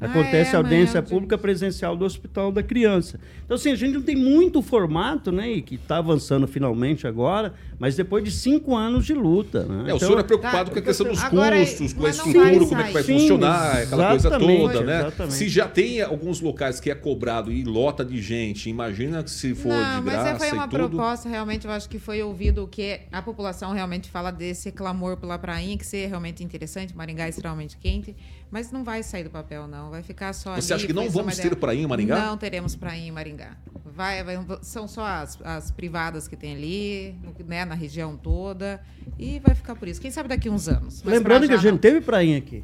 Ah, 0.02 0.06
acontece 0.06 0.52
é, 0.52 0.56
a 0.56 0.58
audiência 0.60 1.02
pública 1.02 1.38
presencial 1.38 1.96
do 1.96 2.06
Hospital 2.06 2.52
da 2.52 2.64
Criança. 2.64 3.20
Então, 3.44 3.56
assim, 3.56 3.72
a 3.72 3.76
gente 3.76 3.94
não 3.94 4.02
tem 4.02 4.16
muito 4.16 4.62
formato, 4.62 5.32
né, 5.32 5.50
e 5.52 5.62
que 5.62 5.76
está 5.76 5.98
avançando 5.98 6.48
finalmente 6.48 7.06
agora, 7.08 7.54
mas 7.78 7.96
depois 7.96 8.24
de 8.24 8.32
cinco 8.32 8.76
anos 8.76 9.06
de 9.06 9.14
luta. 9.14 9.64
Né? 9.66 9.76
É, 9.90 9.94
o 9.94 9.96
Então, 9.98 10.00
senhor 10.00 10.20
é 10.20 10.24
preocupado 10.24 10.70
Tá, 10.70 10.74
com 10.74 10.80
a 10.80 10.82
questão 10.82 11.08
dos 11.08 11.24
agora, 11.24 11.58
custos, 11.60 11.94
com 11.94 12.00
a 12.00 12.04
mas 12.04 12.16
estrutura, 12.18 12.50
como 12.66 12.82
é 12.82 12.84
que 12.88 12.94
vai 12.94 13.04
sair. 13.04 13.20
funcionar, 13.20 13.76
Sim, 13.76 13.82
aquela 13.84 14.10
coisa 14.10 14.30
toda, 14.40 14.82
né? 14.82 15.00
exatamente. 15.00 15.34
Se 15.34 15.50
já 15.50 15.68
tem 15.68 16.02
alguns 16.02 16.40
locais 16.42 16.80
que 16.80 16.90
é 16.92 16.96
cobrado 16.96 17.52
e 17.52 17.64
lota 17.64 18.06
de 18.06 18.22
gente, 18.22 18.70
imagina 18.70 19.24
que 19.24 19.32
se 19.32 19.54
for 19.56 19.70
Não, 19.70 20.00
de 20.00 20.06
mas 20.06 20.14
é, 20.16 20.24
graça 20.24 20.40
foi 20.40 20.52
uma 20.52 20.66
e 20.66 20.70
tudo. 20.70 20.90
proposta, 20.90 21.28
realmente, 21.30 21.66
eu 21.66 21.72
acho 21.72 21.90
que 21.90 22.00
foi 22.00 22.22
ouvido 22.22 22.64
o 22.64 22.68
que 22.68 23.02
a 23.12 23.22
população 23.22 23.74
realmente 23.74 24.10
fala 24.10 24.32
desse 24.32 24.72
clamor 24.72 25.18
pela 25.18 25.38
prainha, 25.38 25.78
que 25.78 25.86
seria 25.86 26.08
realmente 26.08 26.44
interessante, 26.44 26.96
Maringá 26.96 27.26
é 27.26 27.30
extremamente 27.30 27.78
quente, 27.78 28.16
mas 28.52 28.72
não 28.72 28.84
vai 28.84 29.04
sair 29.04 29.24
do 29.24 29.30
papel, 29.30 29.68
não. 29.68 29.90
Vai 29.90 30.02
ficar 30.04 30.34
só 30.34 30.56
Você 30.56 30.74
ali, 30.74 30.80
acha 30.82 30.88
que 30.88 30.94
não 30.94 31.10
vamos 31.10 31.34
ideia. 31.38 31.50
ter 31.50 31.56
prainha 31.56 31.84
em 31.84 31.88
Maringá? 31.88 32.26
Não 32.28 32.38
teremos 32.38 32.76
prainha 32.76 33.08
em 33.08 33.12
Maringá. 33.12 33.58
Vai, 33.86 34.24
vai- 34.24 34.38
são 34.62 34.88
só 34.88 35.04
as, 35.06 35.38
as 35.44 35.72
privadas 35.72 36.28
que 36.28 36.36
tem 36.36 36.56
ali, 36.56 37.16
né, 37.46 37.66
na 37.66 37.76
região 37.76 38.16
toda, 38.16 38.82
e 39.18 39.40
vai 39.40 39.54
ficar 39.54 39.76
por 39.76 39.88
isso. 39.88 40.00
Quem 40.00 40.10
sabe 40.12 40.30
daqui 40.30 40.50
uns 40.50 40.68
anos. 40.70 41.02
mas 41.04 41.14
Lembrando 41.14 41.48
que 41.48 41.54
a 41.54 41.58
gente 41.58 41.72
não. 41.72 41.78
teve 41.78 42.02
prainha 42.02 42.38
aqui. 42.38 42.64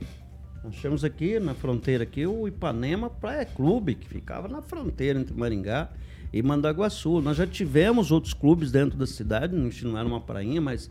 Nós 0.63 0.75
tínhamos 0.75 1.03
aqui 1.03 1.39
na 1.39 1.53
fronteira 1.53 2.03
aqui 2.03 2.25
o 2.25 2.47
Ipanema 2.47 3.09
Praia 3.09 3.45
Clube, 3.45 3.93
que 3.95 4.07
ficava 4.07 4.47
na 4.47 4.61
fronteira 4.61 5.19
entre 5.19 5.35
Maringá 5.35 5.89
e 6.33 6.41
Mandaguaçu. 6.41 7.21
Nós 7.21 7.37
já 7.37 7.45
tivemos 7.45 8.11
outros 8.11 8.33
clubes 8.33 8.71
dentro 8.71 8.97
da 8.97 9.05
cidade, 9.05 9.55
não 9.83 9.97
era 9.97 10.07
uma 10.07 10.21
prainha, 10.21 10.59
mas 10.59 10.89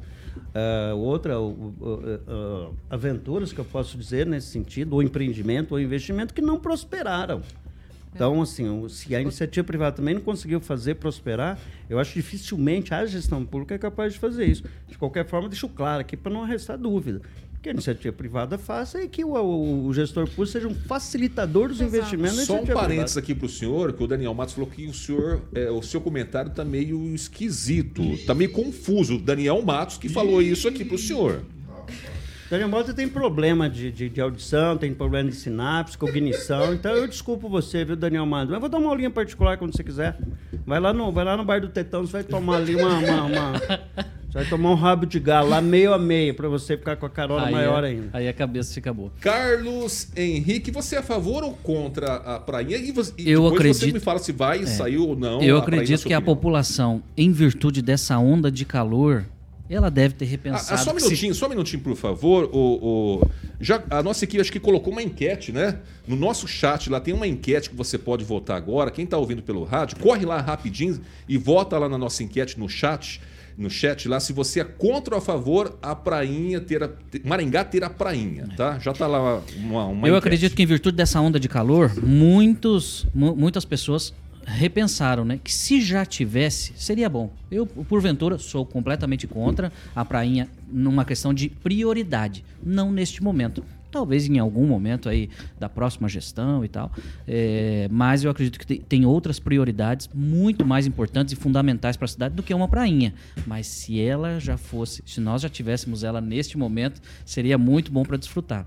ah, 0.54 0.94
outra 0.94 1.38
o- 1.40 1.74
ah, 2.26 2.70
aventuras 2.90 3.52
que 3.52 3.58
eu 3.58 3.64
posso 3.64 3.96
dizer 3.96 4.26
nesse 4.26 4.48
sentido, 4.48 4.94
ou 4.94 5.02
empreendimento, 5.02 5.72
ou 5.72 5.80
investimento 5.80 6.32
que 6.34 6.40
não 6.42 6.58
prosperaram. 6.58 7.42
Então, 8.14 8.40
assim, 8.40 8.88
se 8.88 9.12
a 9.14 9.20
iniciativa 9.20 9.66
privada 9.66 9.96
também 9.96 10.14
não 10.14 10.20
conseguiu 10.20 10.60
fazer 10.60 10.94
prosperar, 10.94 11.58
eu 11.90 11.98
acho 11.98 12.12
que 12.12 12.20
dificilmente 12.20 12.94
a 12.94 13.04
gestão 13.04 13.44
pública 13.44 13.74
é 13.74 13.78
capaz 13.78 14.12
de 14.12 14.20
fazer 14.20 14.44
isso. 14.46 14.62
De 14.86 14.96
qualquer 14.96 15.26
forma, 15.26 15.48
deixo 15.48 15.68
claro 15.68 16.00
aqui 16.00 16.16
para 16.16 16.32
não 16.32 16.44
restar 16.44 16.78
dúvida. 16.78 17.20
O 17.64 17.66
que 17.66 17.70
a 17.70 17.72
iniciativa 17.72 18.12
privada 18.14 18.58
faça 18.58 18.98
é 18.98 19.06
que 19.08 19.24
o, 19.24 19.30
o- 19.36 19.86
o 19.86 19.94
gestor 19.94 20.24
público 20.26 20.46
seja 20.46 20.68
um 20.68 20.74
facilitador 20.74 21.68
dos 21.68 21.80
Exato. 21.80 21.96
investimentos 21.96 22.40
Só 22.44 22.56
um 22.60 22.66
parênteses 22.66 23.14
privada. 23.14 23.20
aqui 23.20 23.34
pro 23.34 23.48
senhor, 23.48 23.94
que 23.94 24.04
o 24.04 24.06
Daniel 24.06 24.34
Matos 24.34 24.52
falou 24.52 24.68
que 24.68 24.84
o 24.86 24.92
senhor, 24.92 25.40
é, 25.54 25.70
o 25.70 25.80
seu 25.80 25.98
comentário 25.98 26.50
tá 26.50 26.62
meio 26.62 27.14
esquisito, 27.14 28.02
tá 28.26 28.34
meio 28.34 28.52
confuso. 28.52 29.14
O 29.14 29.18
Daniel 29.18 29.62
Matos 29.62 29.96
que 29.96 30.10
falou 30.10 30.42
isso 30.42 30.68
aqui 30.68 30.84
pro 30.84 30.98
senhor. 30.98 31.40
Daniel 32.50 32.68
Mota 32.68 32.92
tem 32.92 33.08
problema 33.08 33.70
de, 33.70 33.90
de, 33.90 34.10
de 34.10 34.20
audição, 34.20 34.76
tem 34.76 34.92
problema 34.92 35.30
de 35.30 35.36
sinapse, 35.36 35.96
cognição. 35.96 36.74
Então 36.74 36.94
eu 36.94 37.08
desculpo 37.08 37.48
você, 37.48 37.82
viu, 37.82 37.96
Daniel 37.96 38.26
Mando? 38.26 38.52
Mas 38.52 38.60
vou 38.60 38.68
dar 38.68 38.76
uma 38.76 38.90
aulinha 38.90 39.10
particular 39.10 39.56
quando 39.56 39.74
você 39.74 39.82
quiser. 39.82 40.18
Vai 40.66 40.78
lá 40.78 40.92
no, 40.92 41.10
vai 41.10 41.24
lá 41.24 41.34
no 41.34 41.46
bar 41.46 41.62
do 41.62 41.68
Tetão, 41.68 42.02
você 42.06 42.12
vai 42.12 42.24
tomar 42.24 42.56
ali 42.58 42.76
uma. 42.76 42.98
uma- 42.98 43.24
uma- 43.24 43.60
Você 44.34 44.38
vai 44.40 44.48
tomar 44.48 44.70
um 44.72 44.74
rabo 44.74 45.06
de 45.06 45.20
galo 45.20 45.48
lá 45.48 45.60
meio 45.60 45.94
a 45.94 45.98
meio, 45.98 46.34
pra 46.34 46.48
você 46.48 46.76
ficar 46.76 46.96
com 46.96 47.06
a 47.06 47.08
carona 47.08 47.48
maior 47.52 47.84
é- 47.84 47.86
ainda. 47.90 48.10
Aí 48.12 48.26
a 48.26 48.32
cabeça 48.32 48.74
fica 48.74 48.92
boa. 48.92 49.12
Carlos 49.20 50.08
Henrique, 50.16 50.72
você 50.72 50.96
é 50.96 50.98
a 50.98 51.02
favor 51.04 51.44
ou 51.44 51.52
contra 51.52 52.16
a 52.16 52.40
prainha? 52.40 52.76
E, 52.76 52.90
você, 52.90 53.12
e 53.16 53.30
Eu 53.30 53.42
depois 53.44 53.62
você 53.62 53.68
acredito- 53.84 53.94
me 53.94 54.00
fala 54.00 54.18
se 54.18 54.32
vai 54.32 54.66
sair 54.66 54.98
ou 54.98 55.14
não. 55.14 55.40
Eu 55.40 55.58
a 55.58 55.60
acredito 55.60 56.04
que 56.04 56.12
a 56.12 56.18
opinião. 56.18 56.34
população, 56.34 57.00
em 57.16 57.30
virtude 57.30 57.80
dessa 57.80 58.18
onda 58.18 58.50
de 58.50 58.64
calor, 58.64 59.24
ela 59.70 59.88
deve 59.88 60.14
ter 60.16 60.24
Ah, 60.24 60.28
repensado. 60.28 60.74
ah, 60.74 60.78
só 60.78 60.90
um 60.90 60.94
que 60.96 61.02
se- 61.02 61.06
minutinho, 61.10 61.32
só 61.36 61.46
um 61.46 61.50
minutinho, 61.50 61.82
por 61.84 61.94
favor. 61.94 62.50
O, 62.52 62.58
o- 63.22 63.30
já, 63.60 63.84
a 63.88 64.02
nossa 64.02 64.24
equipe 64.24 64.40
acho 64.40 64.50
que 64.50 64.58
colocou 64.58 64.92
uma 64.92 65.02
enquete, 65.02 65.52
né? 65.52 65.78
No 66.08 66.16
nosso 66.16 66.48
chat 66.48 66.90
lá 66.90 66.98
tem 66.98 67.14
uma 67.14 67.28
enquete 67.28 67.70
que 67.70 67.76
você 67.76 67.96
pode 67.96 68.24
votar 68.24 68.56
agora. 68.56 68.90
Quem 68.90 69.04
está 69.04 69.16
ouvindo 69.16 69.42
pelo 69.44 69.62
rádio, 69.62 69.96
corre 70.00 70.26
lá 70.26 70.40
rapidinho 70.40 71.00
e 71.28 71.38
vota 71.38 71.78
lá 71.78 71.88
na 71.88 71.96
nossa 71.96 72.24
enquete 72.24 72.58
no 72.58 72.68
chat. 72.68 73.20
No 73.56 73.70
chat 73.70 74.08
lá, 74.08 74.18
se 74.18 74.32
você 74.32 74.60
é 74.60 74.64
contra 74.64 75.14
ou 75.14 75.18
a 75.18 75.22
favor 75.22 75.78
a 75.80 75.94
prainha 75.94 76.60
ter 76.60 76.82
a, 76.82 76.90
Maringá 77.24 77.64
ter 77.64 77.84
a 77.84 77.90
prainha, 77.90 78.48
tá? 78.56 78.78
Já 78.80 78.92
tá 78.92 79.06
lá 79.06 79.40
uma, 79.56 79.84
uma 79.86 80.08
Eu 80.08 80.14
enquete. 80.14 80.16
acredito 80.18 80.56
que 80.56 80.62
em 80.62 80.66
virtude 80.66 80.96
dessa 80.96 81.20
onda 81.20 81.38
de 81.38 81.48
calor, 81.48 81.92
muitos, 82.02 83.06
mu- 83.14 83.36
muitas 83.36 83.64
pessoas 83.64 84.12
repensaram, 84.46 85.24
né? 85.24 85.38
Que 85.42 85.52
se 85.52 85.80
já 85.80 86.04
tivesse, 86.04 86.72
seria 86.76 87.08
bom. 87.08 87.32
Eu, 87.50 87.64
porventura, 87.66 88.38
sou 88.38 88.66
completamente 88.66 89.26
contra 89.26 89.72
a 89.94 90.04
prainha 90.04 90.48
numa 90.70 91.04
questão 91.04 91.32
de 91.32 91.48
prioridade, 91.48 92.44
não 92.62 92.90
neste 92.92 93.22
momento. 93.22 93.64
Talvez 93.94 94.28
em 94.28 94.40
algum 94.40 94.66
momento 94.66 95.08
aí 95.08 95.30
da 95.56 95.68
próxima 95.68 96.08
gestão 96.08 96.64
e 96.64 96.68
tal. 96.68 96.90
É, 97.28 97.86
mas 97.92 98.24
eu 98.24 98.30
acredito 98.32 98.58
que 98.58 98.80
tem, 98.80 99.06
outras 99.06 99.38
prioridades 99.38 100.10
muito 100.12 100.66
mais 100.66 100.84
importantes 100.84 101.32
e 101.32 101.36
fundamentais 101.36 101.96
para 101.96 102.06
a 102.06 102.08
cidade 102.08 102.34
do 102.34 102.42
que 102.42 102.52
uma 102.52 102.66
prainha. 102.66 103.14
Mas 103.46 103.68
se 103.68 104.00
ela 104.00 104.40
já 104.40 104.56
fosse, 104.56 105.00
se 105.06 105.20
nós 105.20 105.42
já 105.42 105.48
tivéssemos 105.48 106.02
ela 106.02 106.20
neste 106.20 106.58
momento, 106.58 107.00
seria 107.24 107.56
muito 107.56 107.92
bom 107.92 108.02
para 108.02 108.16
desfrutar. 108.16 108.66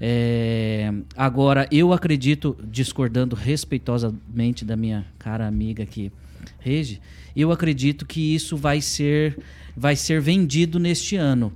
É, 0.00 0.90
agora, 1.14 1.68
eu 1.70 1.92
acredito, 1.92 2.56
discordando 2.64 3.36
respeitosamente 3.36 4.64
da 4.64 4.74
minha 4.74 5.04
cara 5.18 5.46
amiga 5.46 5.82
aqui, 5.82 6.10
Regi, 6.58 6.98
eu 7.36 7.52
acredito 7.52 8.06
que 8.06 8.34
isso 8.34 8.56
vai 8.56 8.80
ser, 8.80 9.38
vai 9.76 9.96
ser 9.96 10.18
vendido 10.18 10.78
neste 10.78 11.14
ano. 11.14 11.52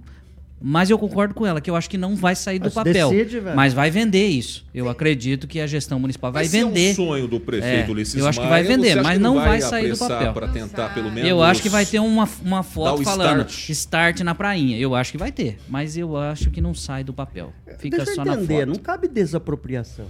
Mas 0.60 0.88
eu 0.88 0.98
concordo 0.98 1.34
com 1.34 1.46
ela, 1.46 1.60
que 1.60 1.68
eu 1.70 1.76
acho 1.76 1.88
que 1.88 1.98
não 1.98 2.16
vai 2.16 2.34
sair 2.34 2.58
do 2.58 2.64
Mas 2.64 2.74
papel. 2.74 3.10
decide, 3.10 3.40
velho. 3.40 3.54
mas 3.54 3.74
vai 3.74 3.90
vender 3.90 4.26
isso. 4.26 4.64
Eu 4.72 4.88
acredito 4.88 5.46
que 5.46 5.60
a 5.60 5.66
gestão 5.66 6.00
municipal 6.00 6.32
vai 6.32 6.44
Esse 6.44 6.58
vender. 6.64 6.88
É 6.88 6.92
um 6.92 6.94
sonho 6.94 7.28
do 7.28 7.38
prefeito 7.38 7.88
É, 7.90 7.92
Ulisses 7.92 8.14
eu 8.14 8.26
acho 8.26 8.40
que 8.40 8.46
vai 8.46 8.62
vender, 8.62 9.02
mas 9.02 9.18
não 9.20 9.34
vai 9.34 9.60
sair 9.60 9.90
do 9.90 9.98
papel. 9.98 10.32
Para 10.32 10.48
tentar, 10.48 10.94
pelo 10.94 11.10
menos. 11.10 11.28
Eu 11.28 11.42
acho 11.42 11.60
que 11.62 11.68
vai 11.68 11.84
ter 11.84 11.98
uma, 11.98 12.28
uma 12.42 12.62
foto 12.62 13.02
falando 13.04 13.46
start. 13.48 13.68
start. 13.70 14.20
na 14.20 14.34
prainha. 14.34 14.78
Eu 14.78 14.94
acho 14.94 15.12
que 15.12 15.18
vai 15.18 15.30
ter, 15.30 15.58
mas 15.68 15.96
eu 15.96 16.16
acho 16.16 16.50
que 16.50 16.60
não 16.60 16.72
sai 16.74 17.04
do 17.04 17.12
papel. 17.12 17.52
Fica 17.78 17.98
Deixa 17.98 18.12
eu 18.12 18.14
só 18.16 18.24
na 18.24 18.34
entender, 18.34 18.60
foto. 18.60 18.66
não 18.68 18.76
cabe 18.76 19.08
desapropriação. 19.08 20.06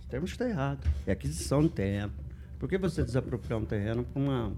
Os 0.00 0.06
termos 0.06 0.30
estão 0.30 0.48
errados. 0.48 0.86
É 1.06 1.12
aquisição 1.12 1.62
de 1.62 1.68
terreno. 1.70 2.12
Por 2.58 2.68
que 2.68 2.78
você 2.78 3.02
desapropriar 3.02 3.60
um 3.60 3.64
terreno 3.64 4.04
para 4.04 4.22
uma. 4.22 4.52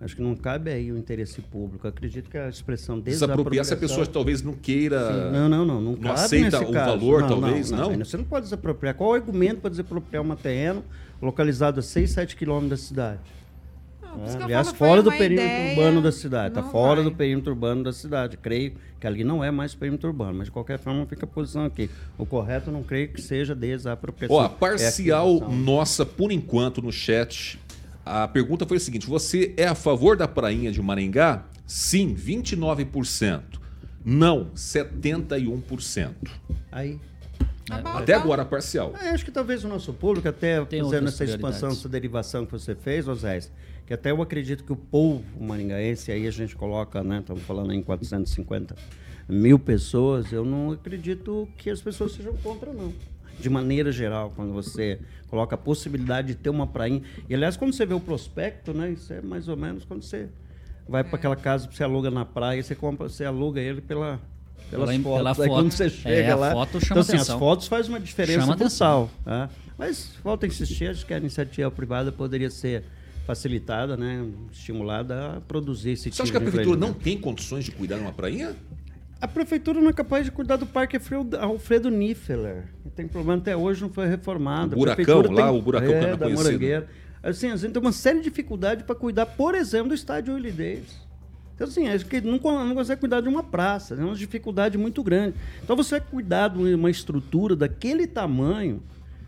Acho 0.00 0.14
que 0.14 0.22
não 0.22 0.36
cabe 0.36 0.70
aí 0.70 0.92
o 0.92 0.96
interesse 0.96 1.40
público. 1.40 1.84
Eu 1.86 1.90
acredito 1.90 2.30
que 2.30 2.38
a 2.38 2.48
expressão 2.48 3.00
Desapropriar 3.00 3.64
desapropriação... 3.64 3.68
se 3.68 3.74
a 3.74 3.88
pessoa 3.88 4.06
talvez 4.06 4.42
não 4.42 4.52
queira. 4.52 5.12
Sim, 5.12 5.30
Não, 5.32 5.48
não, 5.48 5.64
não. 5.64 5.80
Não, 5.80 5.92
não 5.92 5.94
cabe 5.96 6.20
aceita 6.20 6.60
nesse 6.60 6.70
o 6.70 6.72
caso. 6.72 6.90
valor, 6.98 7.20
Não, 7.22 7.28
talvez, 7.28 7.70
não? 7.72 7.90
Aí 7.90 7.96
Você 7.96 8.16
não 8.16 8.24
pode 8.24 8.44
desapropriar. 8.44 8.94
Qual 8.94 9.10
o 9.10 9.14
argumento 9.14 9.60
para 9.60 9.70
desapropriar 9.70 10.22
um 10.22 10.36
terreno 10.36 10.84
localizado 11.20 11.80
a 11.80 11.82
6, 11.82 12.10
7 12.12 12.36
quilômetros 12.36 12.70
da 12.70 12.76
cidade? 12.86 13.20
Não, 14.00 14.24
É, 14.24 14.44
aliás, 14.44 14.70
fora 14.70 15.02
do 15.02 15.10
perímetro 15.10 15.44
ideia, 15.44 15.70
urbano 15.78 16.00
da 16.00 16.12
cidade. 16.12 16.48
Está 16.48 16.62
não 16.62 16.70
fora 16.70 17.02
vai. 17.02 17.10
do 17.10 17.16
perímetro 17.16 17.50
urbano 17.52 17.82
da 17.82 17.92
cidade. 17.92 18.36
Creio 18.36 18.74
que 19.00 19.06
ali 19.06 19.24
não 19.24 19.42
é 19.42 19.50
mais 19.50 19.74
perímetro 19.74 20.08
urbano, 20.08 20.34
mas 20.38 20.46
de 20.46 20.52
qualquer 20.52 20.78
forma 20.78 21.04
fica 21.06 21.24
a 21.24 21.28
posição 21.28 21.64
aqui. 21.64 21.90
O 22.16 22.24
correto 22.24 22.70
não 22.70 22.84
creio 22.84 23.08
que 23.08 23.20
seja 23.20 23.52
desapropriação. 23.54 24.36
Ó, 24.36 24.42
a 24.42 24.46
É 24.46 24.48
parcial 24.48 25.28
aquisição. 25.38 25.56
nossa, 25.56 26.06
por 26.06 26.30
enquanto, 26.30 26.80
no 26.80 26.92
chat. 26.92 27.58
A 28.08 28.26
pergunta 28.26 28.64
foi 28.66 28.78
a 28.78 28.80
seguinte: 28.80 29.06
você 29.06 29.52
é 29.56 29.66
a 29.66 29.74
favor 29.74 30.16
da 30.16 30.26
prainha 30.26 30.72
de 30.72 30.80
Maringá? 30.80 31.44
Sim, 31.66 32.14
29%. 32.14 33.42
Não, 34.02 34.50
71%. 34.54 36.14
Aí. 36.72 36.98
Tá 37.66 37.76
Até 37.98 38.12
então. 38.12 38.22
agora 38.22 38.42
a 38.42 38.44
parcial. 38.46 38.94
É, 38.98 39.10
acho 39.10 39.26
que 39.26 39.30
talvez 39.30 39.62
o 39.62 39.68
nosso 39.68 39.92
público, 39.92 40.26
até 40.26 40.64
Tem 40.64 40.82
fazendo 40.82 41.08
essa 41.08 41.22
expansão, 41.22 41.68
essa 41.68 41.86
derivação 41.86 42.46
que 42.46 42.52
você 42.52 42.74
fez, 42.74 43.06
Osés, 43.06 43.52
que 43.86 43.92
até 43.92 44.10
eu 44.10 44.22
acredito 44.22 44.64
que 44.64 44.72
o 44.72 44.76
povo 44.76 45.22
maringaense, 45.38 46.10
aí 46.10 46.26
a 46.26 46.30
gente 46.30 46.56
coloca, 46.56 47.04
né, 47.04 47.18
estamos 47.18 47.42
falando 47.42 47.74
em 47.74 47.82
450 47.82 48.74
mil 49.28 49.58
pessoas, 49.58 50.32
eu 50.32 50.46
não 50.46 50.72
acredito 50.72 51.46
que 51.58 51.68
as 51.68 51.82
pessoas 51.82 52.12
sejam 52.12 52.34
contra, 52.38 52.72
não. 52.72 52.94
De 53.40 53.48
maneira 53.48 53.90
geral, 53.92 54.32
quando 54.34 54.52
você 54.52 54.98
coloca 55.28 55.54
a 55.54 55.58
possibilidade 55.58 56.28
de 56.28 56.34
ter 56.34 56.50
uma 56.50 56.66
prainha. 56.66 57.02
E, 57.28 57.34
aliás, 57.34 57.56
quando 57.56 57.72
você 57.72 57.84
vê 57.86 57.94
o 57.94 58.00
prospecto, 58.00 58.72
né, 58.72 58.90
isso 58.90 59.12
é 59.12 59.20
mais 59.20 59.46
ou 59.48 59.56
menos 59.56 59.84
quando 59.84 60.02
você 60.02 60.28
vai 60.88 61.04
para 61.04 61.16
aquela 61.16 61.36
casa 61.36 61.68
que 61.68 61.76
você 61.76 61.84
aluga 61.84 62.10
na 62.10 62.24
praia, 62.24 62.62
você 62.62 62.74
compra, 62.74 63.08
você 63.08 63.24
aluga 63.24 63.60
ele 63.60 63.80
pela... 63.80 64.20
Pelas 64.70 64.90
Pela- 64.90 65.02
fotos. 65.02 65.16
pela 65.16 65.30
Aí 65.30 65.34
foto. 65.36 65.48
quando 65.48 65.72
você 65.72 65.84
É, 65.84 65.88
chega 65.90 66.32
a 66.32 66.36
lá. 66.36 66.50
foto 66.52 66.72
chama 66.80 67.00
então, 67.00 67.00
assim, 67.00 67.16
as 67.16 67.38
fotos 67.38 67.66
fazem 67.68 67.90
uma 67.90 68.00
diferença 68.00 68.40
Chama 68.40 68.54
brutal. 68.56 69.10
tá? 69.24 69.48
Mas 69.78 70.12
volta 70.22 70.44
a 70.44 70.46
insistir, 70.48 70.88
acho 70.90 71.06
que 71.06 71.14
a 71.14 71.16
iniciativa 71.16 71.70
privada 71.70 72.12
poderia 72.12 72.50
ser 72.50 72.84
facilitada, 73.26 73.96
né, 73.96 74.26
estimulada 74.52 75.36
a 75.36 75.40
produzir 75.40 75.90
esse 75.92 76.04
Você 76.04 76.10
tipo 76.10 76.22
acha 76.22 76.32
que 76.32 76.36
a 76.38 76.40
prefeitura 76.40 76.78
não 76.78 76.92
tem 76.92 77.18
condições 77.18 77.64
de 77.64 77.70
cuidar 77.70 77.96
de 77.96 78.02
uma 78.02 78.12
prainha? 78.12 78.54
A 79.20 79.26
prefeitura 79.26 79.80
não 79.80 79.90
é 79.90 79.92
capaz 79.92 80.24
de 80.24 80.30
cuidar 80.30 80.56
do 80.56 80.66
Parque 80.66 80.96
Alfredo, 81.40 81.90
Niffeler. 81.90 82.68
Tem 82.94 83.08
problema 83.08 83.40
até 83.40 83.56
hoje, 83.56 83.82
não 83.82 83.90
foi 83.90 84.06
reformado. 84.06 84.76
O 84.76 84.78
buracão 84.78 85.22
lá, 85.22 85.50
o 85.50 85.60
buracão 85.60 85.88
que 85.88 85.94
é, 85.94 86.10
da 86.10 86.18
conhecido. 86.18 86.44
Morangueira. 86.44 86.88
Assim, 87.20 87.50
a 87.50 87.56
gente 87.56 87.72
tem 87.72 87.82
uma 87.82 87.92
série 87.92 88.18
de 88.18 88.24
dificuldades 88.24 88.84
para 88.84 88.94
cuidar, 88.94 89.26
por 89.26 89.56
exemplo, 89.56 89.88
do 89.88 89.94
estádio 89.94 90.34
Willie 90.34 90.52
Davis. 90.52 91.08
Então, 91.54 91.66
assim, 91.66 91.88
acho 91.88 92.06
que 92.06 92.20
não, 92.20 92.38
não 92.38 92.74
consegue 92.76 93.00
cuidar 93.00 93.20
de 93.20 93.28
uma 93.28 93.42
praça, 93.42 93.94
é 93.94 93.98
uma 93.98 94.14
dificuldade 94.14 94.78
muito 94.78 95.02
grande. 95.02 95.34
Então, 95.64 95.74
você 95.74 95.98
cuidar 95.98 96.48
de 96.48 96.74
uma 96.74 96.88
estrutura 96.88 97.56
daquele 97.56 98.06
tamanho, 98.06 98.80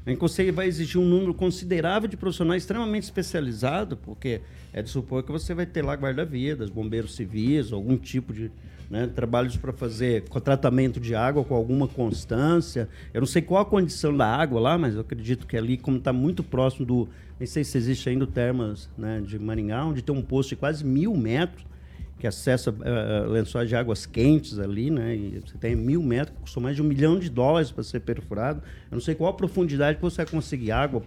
que 0.05 0.21
você 0.21 0.51
vai 0.51 0.67
exigir 0.67 1.01
um 1.01 1.05
número 1.05 1.35
considerável 1.35 2.09
de 2.09 2.17
profissionais 2.17 2.63
extremamente 2.63 3.05
especializados, 3.05 3.99
porque 4.03 4.41
é 4.73 4.83
de 4.83 4.89
supor 4.89 5.23
que 5.23 5.31
você 5.31 5.55
vai 5.55 5.67
ter 5.67 5.83
lá 5.83 5.95
guarda-vidas, 5.95 6.71
bombeiros 6.71 7.15
civis, 7.15 7.73
algum 7.73 7.97
tipo 7.97 8.33
de 8.33 8.51
né, 8.91 9.07
trabalhos 9.07 9.57
para 9.57 9.73
fazer 9.73 10.25
tratamento 10.43 10.99
de 10.99 11.15
água 11.15 11.45
com 11.45 11.55
alguma 11.55 11.87
constância. 11.87 12.89
Eu 13.15 13.21
não 13.21 13.27
sei 13.27 13.41
qual 13.41 13.63
a 13.63 13.65
condição 13.65 14.17
da 14.17 14.27
água 14.27 14.61
lá, 14.61 14.77
mas 14.77 14.95
eu 14.95 15.03
acredito 15.03 15.47
que 15.47 15.57
ali, 15.57 15.77
como 15.77 15.99
está 15.99 16.13
muito 16.13 16.43
próximo 16.43 16.85
do. 16.85 17.09
Nem 17.39 17.47
sei 17.47 17.65
se 17.65 17.79
existe 17.79 18.09
ainda 18.09 18.25
o 18.25 18.27
Termas 18.27 18.89
né, 18.99 19.23
de 19.25 19.39
Maringá, 19.39 19.85
onde 19.85 20.03
tem 20.03 20.15
um 20.15 20.21
poço 20.21 20.51
de 20.51 20.57
quase 20.57 20.85
mil 20.85 21.17
metros 21.17 21.65
que 22.21 22.27
acessa 22.27 22.73
eh, 22.85 23.27
lençóis 23.27 23.69
de 23.69 23.75
águas 23.75 24.07
quentes 24.07 24.59
ali, 24.59 24.91
né? 24.91 25.17
E 25.17 25.41
você 25.41 25.57
tem 25.59 25.75
mil 25.75 26.03
metros, 26.03 26.37
custou 26.43 26.63
mais 26.63 26.77
de 26.77 26.83
um 26.83 26.85
milhão 26.85 27.19
de 27.19 27.31
dólares 27.31 27.73
para 27.73 27.83
ser 27.83 28.01
perfurado. 28.01 28.63
Eu 28.91 28.97
não 28.97 29.01
sei 29.01 29.15
qual 29.15 29.31
a 29.31 29.33
profundidade 29.33 29.97
que 29.97 30.03
você 30.03 30.19
vai 30.19 30.27
conseguir 30.27 30.71
água 30.71 31.03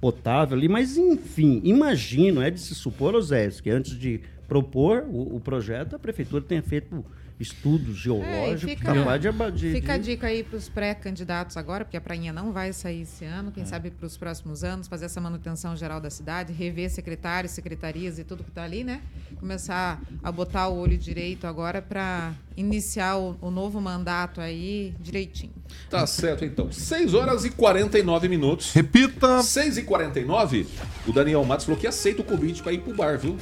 potável 0.00 0.56
ali, 0.56 0.68
mas 0.68 0.96
enfim, 0.96 1.60
imagino, 1.62 2.42
é 2.42 2.50
de 2.50 2.60
se 2.60 2.74
supor, 2.74 3.14
Osés, 3.14 3.60
que 3.60 3.70
antes 3.70 3.98
de 3.98 4.20
propor 4.48 5.04
o, 5.08 5.36
o 5.36 5.40
projeto, 5.40 5.96
a 5.96 5.98
prefeitura 5.98 6.42
tenha 6.42 6.62
feito 6.62 7.04
estudos 7.38 7.88
É, 7.88 7.98
e 7.98 8.02
geológicos 8.02 8.74
fica, 8.74 8.94
capazes 8.94 9.60
de, 9.60 9.72
fica 9.72 9.92
a 9.94 9.98
dica 9.98 10.26
aí 10.26 10.42
para 10.42 10.56
os 10.56 10.68
pré-candidatos 10.68 11.56
agora, 11.56 11.84
porque 11.84 11.96
a 11.96 12.00
prainha 12.00 12.32
não 12.32 12.52
vai 12.52 12.72
sair 12.72 13.02
esse 13.02 13.24
ano, 13.24 13.50
É. 13.50 13.52
quem 13.52 13.66
sabe 13.66 13.90
para 13.90 14.06
os 14.06 14.16
próximos 14.16 14.64
anos, 14.64 14.88
fazer 14.88 15.06
essa 15.06 15.20
manutenção 15.20 15.76
geral 15.76 16.00
da 16.00 16.10
cidade, 16.10 16.52
rever 16.52 16.90
secretários, 16.90 17.52
secretarias 17.52 18.18
e 18.18 18.24
tudo 18.24 18.42
que 18.42 18.50
está 18.50 18.64
ali, 18.64 18.82
né? 18.84 19.02
Começar 19.38 20.00
a 20.22 20.32
botar 20.32 20.68
o 20.68 20.78
olho 20.78 20.96
direito 20.96 21.46
agora 21.46 21.82
para 21.82 22.32
iniciar 22.56 23.16
o, 23.18 23.36
o 23.40 23.50
novo 23.50 23.80
mandato 23.80 24.40
aí 24.40 24.94
direitinho. 25.00 25.52
Tá 25.90 26.06
certo, 26.06 26.44
então. 26.44 26.72
6 26.72 27.12
horas 27.12 27.44
e 27.44 27.50
49 27.50 28.28
minutos. 28.28 28.72
Repita. 28.72 29.42
6 29.42 29.78
e 29.78 29.82
49 29.82 30.66
o 31.06 31.12
Daniel 31.12 31.44
Matos 31.44 31.66
falou 31.66 31.78
que 31.80 31.86
aceita 31.86 32.22
o 32.22 32.24
convite 32.24 32.62
para 32.62 32.72
ir 32.72 32.80
pro 32.80 32.94
bar, 32.94 33.18
viu? 33.18 33.36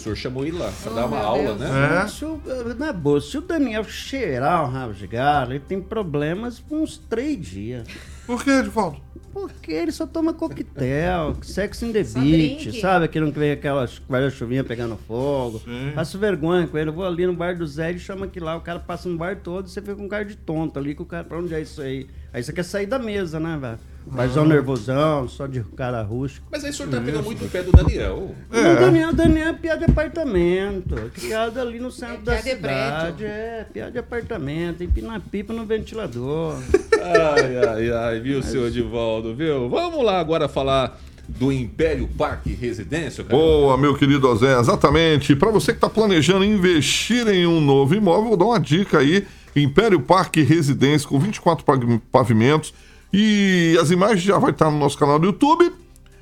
O 0.00 0.02
senhor 0.02 0.16
chamou 0.16 0.46
ele 0.46 0.56
lá 0.58 0.72
para 0.82 0.92
Oh, 0.92 0.94
dar 0.94 1.06
uma 1.06 1.18
aula, 1.18 1.54
Deus. 1.54 1.60
né? 1.60 2.02
É. 2.04 2.08
Se 2.08 2.24
o, 2.24 2.40
na 2.78 2.92
boa, 2.92 3.20
se 3.20 3.36
o 3.36 3.40
Daniel 3.42 3.84
cheirar 3.84 4.64
o 4.64 4.70
rabo 4.70 4.94
de 4.94 5.06
galo, 5.06 5.52
ele 5.52 5.60
tem 5.60 5.80
problemas 5.80 6.58
por 6.58 6.78
uns 6.78 6.96
três 6.96 7.38
dias. 7.44 7.86
Por 8.26 8.42
que, 8.42 8.50
Edivaldo? 8.50 9.00
Porque 9.32 9.70
ele 9.72 9.92
só 9.92 10.06
toma 10.06 10.32
coquetel, 10.32 11.36
sex 11.42 11.82
in 11.82 11.92
the 11.92 12.02
beach, 12.02 12.80
sabe? 12.80 13.04
Aquele 13.04 13.30
que 13.30 13.38
vem 13.38 13.52
aquelas 13.52 14.00
guarda-chuvinha 14.10 14.64
pegando 14.64 14.96
fogo. 15.06 15.60
Faço 15.94 16.18
vergonha 16.18 16.66
com 16.66 16.76
ele. 16.78 16.90
Eu 16.90 16.94
vou 16.94 17.06
ali 17.06 17.26
no 17.26 17.34
bar 17.34 17.56
do 17.56 17.66
Zé 17.66 17.92
e 17.92 17.98
chama 17.98 18.26
aqui 18.26 18.40
lá. 18.40 18.56
O 18.56 18.60
cara 18.60 18.78
passa 18.80 19.08
no 19.08 19.16
bar 19.18 19.36
todo 19.36 19.66
e 19.66 19.70
você 19.70 19.80
fica 19.80 19.94
com 19.94 20.08
cara 20.08 20.24
de 20.24 20.36
tonto 20.36 20.78
ali. 20.78 20.94
Que 20.94 21.02
o 21.02 21.06
cara, 21.06 21.22
pra 21.24 21.38
onde 21.38 21.54
é 21.54 21.60
isso 21.60 21.80
aí? 21.82 22.08
Aí 22.32 22.42
você 22.42 22.52
quer 22.52 22.64
sair 22.64 22.86
da 22.86 22.98
mesa, 22.98 23.38
né, 23.38 23.56
velho? 23.60 23.78
Barzão 24.06 24.44
nervosão, 24.44 25.28
só 25.28 25.46
de 25.46 25.60
cara 25.76 26.02
rústico. 26.02 26.46
Mas 26.50 26.64
aí 26.64 26.70
o 26.70 26.74
senhor 26.74 26.88
tá 26.90 27.00
pegando 27.00 27.22
muito 27.24 27.44
o 27.44 27.48
pé 27.48 27.62
do 27.62 27.70
Daniel. 27.70 28.34
O 28.50 28.52
Daniel, 28.80 29.12
Daniel 29.12 29.48
é 29.48 29.52
piada 29.52 29.84
de 29.86 29.90
apartamento. 29.92 30.94
é 30.96 31.08
Criado 31.20 31.60
ali 31.60 31.78
no 31.78 31.90
centro 31.92 32.16
É 32.22 32.24
da 32.24 32.38
cidade. 32.38 33.24
É, 33.24 33.66
piada 33.72 33.90
de 33.92 33.98
apartamento. 33.98 34.82
Empina 34.82 35.20
pipa 35.20 35.52
no 35.52 35.64
ventilador. 35.64 36.56
Ai, 37.00 37.56
ai, 37.68 37.90
ai, 37.92 38.20
viu, 38.20 38.42
senhor 38.42 38.66
Edivaldo, 38.68 39.34
viu? 39.34 39.68
Vamos 39.68 40.04
lá 40.04 40.18
agora 40.18 40.48
falar 40.48 40.98
do 41.28 41.52
Império 41.52 42.08
Parque 42.18 42.52
Residência, 42.52 43.22
cara. 43.22 43.36
Boa, 43.36 43.76
meu 43.78 43.94
querido 43.96 44.34
Zé, 44.36 44.58
exatamente. 44.58 45.36
Para 45.36 45.50
você 45.52 45.72
que 45.72 45.76
está 45.78 45.88
planejando 45.88 46.44
investir 46.44 47.28
em 47.28 47.46
um 47.46 47.60
novo 47.60 47.94
imóvel, 47.94 48.28
vou 48.30 48.36
dar 48.36 48.46
uma 48.46 48.58
dica 48.58 48.98
aí. 48.98 49.24
Império 49.54 50.00
Parque 50.00 50.42
Residência 50.42 51.08
com 51.08 51.18
24 51.18 51.64
pag- 51.64 52.00
pavimentos 52.10 52.72
e 53.12 53.76
as 53.80 53.90
imagens 53.90 54.22
já 54.22 54.38
vai 54.38 54.50
estar 54.50 54.70
no 54.70 54.78
nosso 54.78 54.96
canal 54.96 55.18
do 55.18 55.26
YouTube. 55.26 55.72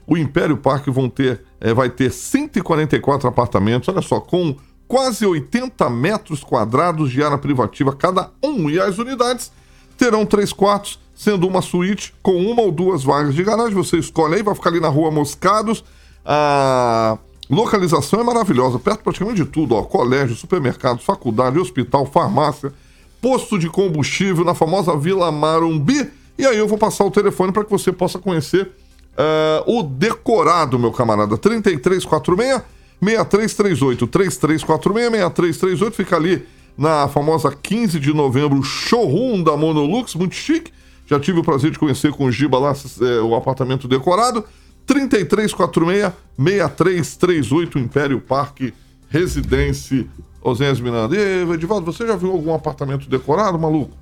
O 0.06 0.16
Império 0.16 0.56
Parque 0.56 0.90
vão 0.90 1.08
ter, 1.08 1.42
eh, 1.60 1.74
vai 1.74 1.90
ter 1.90 2.10
144 2.10 3.28
apartamentos, 3.28 3.88
olha 3.88 4.00
só, 4.00 4.20
com 4.20 4.56
quase 4.86 5.26
80 5.26 5.90
metros 5.90 6.42
quadrados 6.42 7.10
de 7.10 7.22
área 7.22 7.36
privativa 7.36 7.94
cada 7.94 8.30
um. 8.42 8.70
E 8.70 8.80
as 8.80 8.96
unidades 8.96 9.52
terão 9.98 10.24
três 10.24 10.52
quartos, 10.52 10.98
sendo 11.14 11.46
uma 11.46 11.60
suíte 11.60 12.14
com 12.22 12.36
uma 12.36 12.62
ou 12.62 12.72
duas 12.72 13.04
vagas 13.04 13.34
de 13.34 13.44
garagem. 13.44 13.74
Você 13.74 13.98
escolhe 13.98 14.36
aí, 14.36 14.42
vai 14.42 14.54
ficar 14.54 14.70
ali 14.70 14.80
na 14.80 14.88
rua 14.88 15.10
Moscados. 15.10 15.84
A 16.24 17.18
localização 17.50 18.20
é 18.20 18.24
maravilhosa, 18.24 18.78
perto 18.78 19.02
praticamente 19.02 19.42
de 19.42 19.50
tudo, 19.50 19.74
ó. 19.74 19.82
Colégio, 19.82 20.34
supermercado, 20.34 21.00
faculdade, 21.00 21.58
hospital, 21.58 22.06
farmácia, 22.06 22.72
posto 23.20 23.58
de 23.58 23.68
combustível 23.68 24.44
na 24.44 24.54
famosa 24.54 24.96
Vila 24.96 25.30
Marumbi. 25.30 26.17
E 26.38 26.46
aí 26.46 26.56
eu 26.56 26.68
vou 26.68 26.78
passar 26.78 27.04
o 27.04 27.10
telefone 27.10 27.52
para 27.52 27.64
que 27.64 27.70
você 27.70 27.90
possa 27.90 28.18
conhecer 28.18 28.70
ah, 29.18 29.64
o 29.66 29.82
decorado, 29.82 30.78
meu 30.78 30.92
camarada. 30.92 31.36
3346 31.36 32.62
6338. 33.02 34.06
3346 34.06 35.10
6338. 35.10 35.96
Fica 35.96 36.16
ali 36.16 36.46
na 36.76 37.08
famosa 37.08 37.50
15 37.50 37.98
de 37.98 38.14
novembro, 38.14 38.62
showroom 38.62 39.42
da 39.42 39.56
Monolux, 39.56 40.14
muito 40.14 40.36
chique. 40.36 40.72
Já 41.06 41.18
tive 41.18 41.40
o 41.40 41.42
prazer 41.42 41.72
de 41.72 41.78
conhecer 41.78 42.12
com 42.12 42.26
o 42.26 42.30
Giba 42.30 42.58
lá 42.58 42.72
eh, 42.72 43.20
o 43.20 43.34
apartamento 43.34 43.88
decorado. 43.88 44.44
3346 44.86 46.12
6338 46.38 47.78
Império 47.78 48.20
Parque 48.20 48.72
Residência 49.08 50.06
Oséias 50.40 50.80
Miranda. 50.80 51.16
E 51.16 51.18
aí, 51.18 51.50
Edivaldo, 51.50 51.90
você 51.90 52.06
já 52.06 52.14
viu 52.14 52.30
algum 52.30 52.54
apartamento 52.54 53.08
decorado, 53.08 53.58
maluco? 53.58 53.96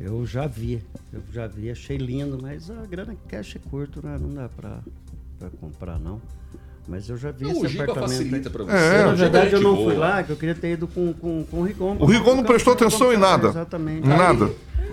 Eu 0.00 0.26
já 0.26 0.46
vi, 0.46 0.82
eu 1.12 1.22
já 1.32 1.46
vi, 1.46 1.70
achei 1.70 1.96
lindo, 1.96 2.38
mas 2.40 2.70
a 2.70 2.84
grana 2.86 3.16
cash 3.28 3.56
é 3.56 3.70
curto, 3.70 4.04
né? 4.04 4.18
Não 4.20 4.28
dá 4.28 4.48
pra, 4.48 4.80
pra 5.38 5.48
comprar, 5.60 5.98
não. 5.98 6.20
Mas 6.86 7.08
eu 7.08 7.16
já 7.16 7.30
vi 7.32 7.44
Não, 7.44 7.50
esse 7.52 7.66
o 7.66 7.68
Giba 7.68 7.84
apartamento. 7.84 8.10
facilita 8.18 8.50
pra 8.50 8.64
você. 8.64 8.72
É, 8.72 8.98
Na 8.98 9.14
Giba 9.14 9.14
verdade, 9.16 9.52
eu 9.54 9.60
não 9.60 9.74
boa. 9.74 9.90
fui 9.90 9.98
lá, 9.98 10.22
que 10.22 10.30
eu 10.30 10.36
queria 10.36 10.54
ter 10.54 10.72
ido 10.72 10.86
com, 10.86 11.12
com, 11.14 11.44
com 11.44 11.60
o 11.60 11.62
Rigon. 11.64 11.96
O 11.98 12.04
Rigon 12.04 12.36
não 12.36 12.44
prestou 12.44 12.74
atenção 12.74 13.12
em 13.12 13.16
nada. 13.16 13.48
Exatamente. 13.48 14.06
Em 14.06 14.08
nada. 14.08 14.52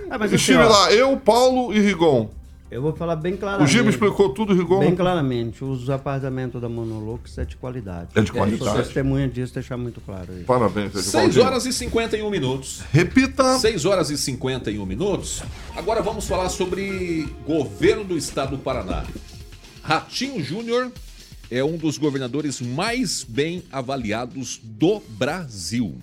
Ah, 0.09 0.17
mas 0.17 0.23
assim, 0.33 0.35
Estive 0.35 0.59
ó, 0.63 0.69
lá, 0.69 0.91
eu, 0.93 1.15
Paulo 1.17 1.73
e 1.73 1.79
Rigon. 1.79 2.29
Eu 2.73 2.81
vou 2.81 2.91
falar 2.95 3.15
bem 3.15 3.35
O 3.35 3.37
claramente. 3.37 3.71
Giba 3.71 3.87
explicou 3.91 4.29
tudo, 4.29 4.51
o 4.51 4.57
Rigon. 4.57 4.79
Bem 4.79 4.95
claramente, 4.95 5.63
os 5.63 5.91
apartamentos 5.91 6.59
da 6.59 6.67
Monolux 6.67 7.37
é 7.37 7.45
de 7.45 7.55
qualidade. 7.55 8.09
É 8.15 8.21
de 8.21 8.29
Eu 8.31 8.35
qualidade. 8.35 8.63
sou 8.63 8.73
testemunha 8.81 9.27
disso, 9.27 9.53
deixar 9.53 9.77
muito 9.77 10.01
claro 10.01 10.33
aí. 10.33 10.43
Parabéns, 10.43 10.91
6 10.91 11.13
Edivaldo. 11.13 11.41
horas 11.51 11.65
e 11.67 11.71
51 11.73 12.27
minutos. 12.31 12.81
Repita. 12.91 13.59
6 13.59 13.85
horas 13.85 14.09
e 14.09 14.17
51 14.17 14.83
minutos. 14.87 15.43
Agora 15.75 16.01
vamos 16.01 16.25
falar 16.27 16.49
sobre 16.49 17.27
governo 17.45 18.03
do 18.03 18.17
estado 18.17 18.57
do 18.57 18.63
Paraná. 18.63 19.05
Ratinho 19.83 20.43
Júnior 20.43 20.91
é 21.51 21.63
um 21.63 21.77
dos 21.77 21.99
governadores 21.99 22.59
mais 22.59 23.23
bem 23.23 23.61
avaliados 23.71 24.59
do 24.63 24.99
Brasil. 25.09 25.93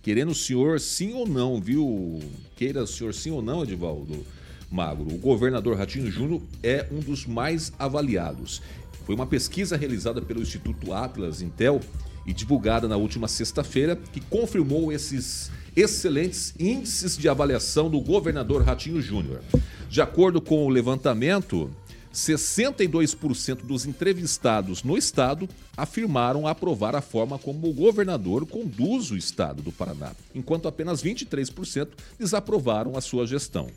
Querendo 0.00 0.30
o 0.30 0.34
senhor 0.34 0.78
sim 0.78 1.12
ou 1.12 1.26
não, 1.26 1.60
viu? 1.60 2.20
Queira 2.54 2.84
o 2.84 2.86
senhor 2.86 3.12
sim 3.12 3.32
ou 3.32 3.42
não, 3.42 3.64
Edivaldo 3.64 4.24
Magro. 4.72 5.06
O 5.12 5.18
governador 5.18 5.76
Ratinho 5.76 6.10
Júnior 6.10 6.40
é 6.62 6.86
um 6.90 7.00
dos 7.00 7.26
mais 7.26 7.72
avaliados. 7.78 8.62
Foi 9.04 9.14
uma 9.14 9.26
pesquisa 9.26 9.76
realizada 9.76 10.22
pelo 10.22 10.40
Instituto 10.40 10.92
Atlas 10.92 11.42
Intel 11.42 11.80
e 12.26 12.32
divulgada 12.32 12.88
na 12.88 12.96
última 12.96 13.28
sexta-feira 13.28 13.96
que 13.96 14.20
confirmou 14.20 14.92
esses 14.92 15.50
excelentes 15.76 16.54
índices 16.58 17.16
de 17.16 17.28
avaliação 17.28 17.90
do 17.90 18.00
governador 18.00 18.62
Ratinho 18.62 19.00
Júnior. 19.00 19.40
De 19.88 20.00
acordo 20.00 20.40
com 20.40 20.64
o 20.64 20.68
levantamento, 20.68 21.70
62% 22.12 23.64
dos 23.64 23.86
entrevistados 23.86 24.82
no 24.82 24.96
estado 24.96 25.48
afirmaram 25.76 26.46
aprovar 26.46 26.94
a 26.94 27.00
forma 27.00 27.38
como 27.38 27.68
o 27.68 27.72
governador 27.72 28.46
conduz 28.46 29.10
o 29.10 29.16
estado 29.16 29.62
do 29.62 29.72
Paraná, 29.72 30.12
enquanto 30.34 30.68
apenas 30.68 31.02
23% 31.02 31.88
desaprovaram 32.18 32.96
a 32.96 33.00
sua 33.00 33.26
gestão. 33.26 33.68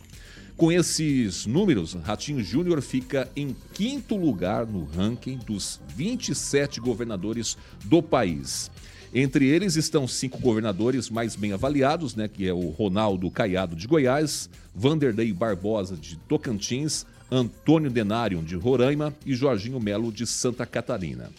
Com 0.57 0.71
esses 0.71 1.45
números, 1.45 1.95
Ratinho 1.95 2.41
Júnior 2.41 2.81
fica 2.81 3.29
em 3.35 3.53
quinto 3.73 4.15
lugar 4.15 4.65
no 4.65 4.85
ranking 4.85 5.37
dos 5.37 5.81
27 5.97 6.79
governadores 6.79 7.57
do 7.83 8.01
país. 8.01 8.71
Entre 9.13 9.47
eles 9.47 9.75
estão 9.75 10.07
cinco 10.07 10.39
governadores 10.39 11.09
mais 11.09 11.35
bem 11.35 11.51
avaliados, 11.51 12.15
né, 12.15 12.29
que 12.29 12.47
é 12.47 12.53
o 12.53 12.69
Ronaldo 12.69 13.29
Caiado 13.29 13.75
de 13.75 13.85
Goiás, 13.85 14.49
Vanderlei 14.73 15.33
Barbosa 15.33 15.97
de 15.97 16.15
Tocantins, 16.19 17.05
Antônio 17.29 17.91
Denário 17.91 18.41
de 18.41 18.55
Roraima 18.55 19.13
e 19.25 19.35
Jorginho 19.35 19.79
Melo 19.81 20.09
de 20.09 20.25
Santa 20.25 20.65
Catarina. 20.65 21.31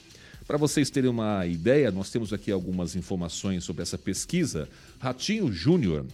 Para 0.47 0.59
vocês 0.59 0.91
terem 0.91 1.09
uma 1.11 1.47
ideia, 1.47 1.91
nós 1.91 2.11
temos 2.11 2.35
aqui 2.35 2.53
algumas 2.53 2.95
informações 2.95 3.64
sobre 3.64 3.83
essa 3.83 3.97
pesquisa. 3.97 4.69
Ratinho 5.01 5.51
Júnior 5.51 6.05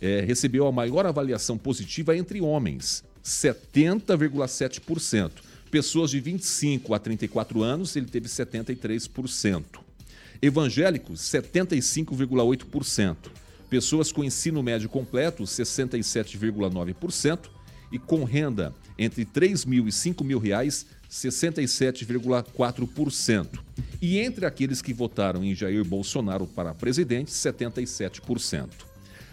eh, 0.00 0.24
recebeu 0.26 0.66
a 0.66 0.72
maior 0.72 1.04
avaliação 1.06 1.58
positiva 1.58 2.16
entre 2.16 2.40
homens, 2.40 3.04
70,7%. 3.24 5.30
Pessoas 5.70 6.10
de 6.10 6.18
25 6.20 6.92
a 6.94 6.98
34 6.98 7.62
anos, 7.62 7.94
ele 7.94 8.06
teve 8.06 8.26
73%. 8.28 9.62
Evangélicos, 10.42 11.20
75,8%. 11.20 13.16
Pessoas 13.68 14.10
com 14.10 14.24
ensino 14.24 14.62
médio 14.62 14.88
completo, 14.88 15.42
67,9%. 15.44 17.50
E 17.92 17.98
com 17.98 18.24
renda 18.24 18.74
entre 18.98 19.24
3 19.24 19.64
mil 19.64 19.86
e 19.88 19.92
5 19.92 20.22
mil 20.22 20.38
reais, 20.38 20.86
67,4%. 21.10 23.58
E 24.00 24.18
entre 24.18 24.46
aqueles 24.46 24.80
que 24.80 24.94
votaram 24.94 25.44
em 25.44 25.52
Jair 25.54 25.84
Bolsonaro 25.84 26.46
para 26.46 26.72
presidente, 26.72 27.32
77%. 27.32 28.88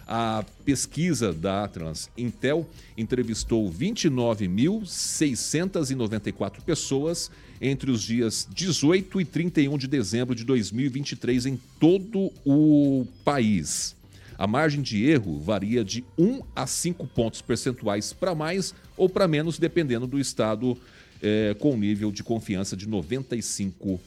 A 0.08 0.46
pesquisa 0.64 1.34
da 1.34 1.66
Atlas 1.66 2.10
Intel 2.18 2.66
entrevistou 2.98 3.70
29.694 3.70 6.62
pessoas 6.62 7.30
entre 7.60 7.92
os 7.92 8.02
dias 8.02 8.48
18 8.50 9.20
e 9.20 9.26
31 9.26 9.78
de 9.78 9.86
dezembro 9.86 10.34
de 10.34 10.46
2023 10.46 11.48
em 11.48 11.60
todo 11.78 12.32
o 12.46 13.06
país. 13.26 13.98
A 14.38 14.48
margem 14.48 14.82
de 14.82 15.04
erro 15.04 15.42
varia 15.42 15.84
de 15.84 16.06
1 16.18 16.42
a 16.56 16.66
5 16.66 17.06
pontos 17.08 17.42
percentuais 17.42 18.14
para 18.14 18.34
mais 18.34 18.74
ou 18.96 19.10
para 19.10 19.28
menos, 19.28 19.60
dependendo 19.60 20.08
do 20.08 20.18
estado 20.18 20.78
eh, 21.22 21.54
com 21.60 21.76
nível 21.76 22.14
de 22.14 22.24
confiança 22.24 22.78
de 22.78 22.88
95%. 22.88 24.00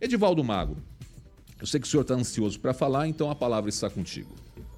Edivaldo 0.00 0.44
Magro, 0.44 0.82
eu 1.64 1.66
sei 1.66 1.80
que 1.80 1.86
o 1.86 1.90
senhor 1.90 2.02
está 2.02 2.12
ansioso 2.12 2.60
para 2.60 2.74
falar, 2.74 3.08
então 3.08 3.30
a 3.30 3.34
palavra 3.34 3.70
está 3.70 3.88
contigo. 3.88 4.28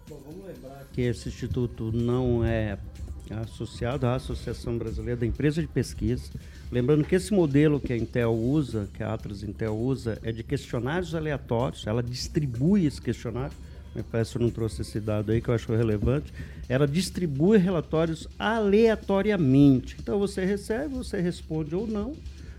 Bom, 0.08 0.22
vamos 0.24 0.46
lembrar 0.46 0.86
que 0.92 1.00
esse 1.00 1.28
instituto 1.28 1.90
não 1.92 2.44
é 2.44 2.78
associado 3.42 4.06
à 4.06 4.14
Associação 4.14 4.78
Brasileira 4.78 5.18
da 5.18 5.26
Empresa 5.26 5.60
de 5.60 5.66
Pesquisa. 5.66 6.30
Lembrando 6.70 7.02
que 7.02 7.16
esse 7.16 7.34
modelo 7.34 7.80
que 7.80 7.92
a 7.92 7.96
Intel 7.96 8.32
usa, 8.32 8.88
que 8.94 9.02
a 9.02 9.12
Atlas 9.12 9.42
Intel 9.42 9.76
usa, 9.76 10.16
é 10.22 10.30
de 10.30 10.44
questionários 10.44 11.12
aleatórios. 11.12 11.84
Ela 11.88 12.04
distribui 12.04 12.86
esse 12.86 13.02
questionário. 13.02 13.56
Me 13.92 14.04
parece 14.04 14.30
que 14.30 14.38
eu 14.38 14.42
não 14.42 14.50
trouxe 14.50 14.82
esse 14.82 15.00
dado 15.00 15.32
aí 15.32 15.40
que 15.40 15.48
eu 15.48 15.54
acho 15.54 15.74
relevante. 15.74 16.32
Ela 16.68 16.86
distribui 16.86 17.58
relatórios 17.58 18.28
aleatoriamente. 18.38 19.96
Então 19.98 20.20
você 20.20 20.44
recebe, 20.44 20.94
você 20.94 21.20
responde 21.20 21.74
ou 21.74 21.84
não, 21.84 22.14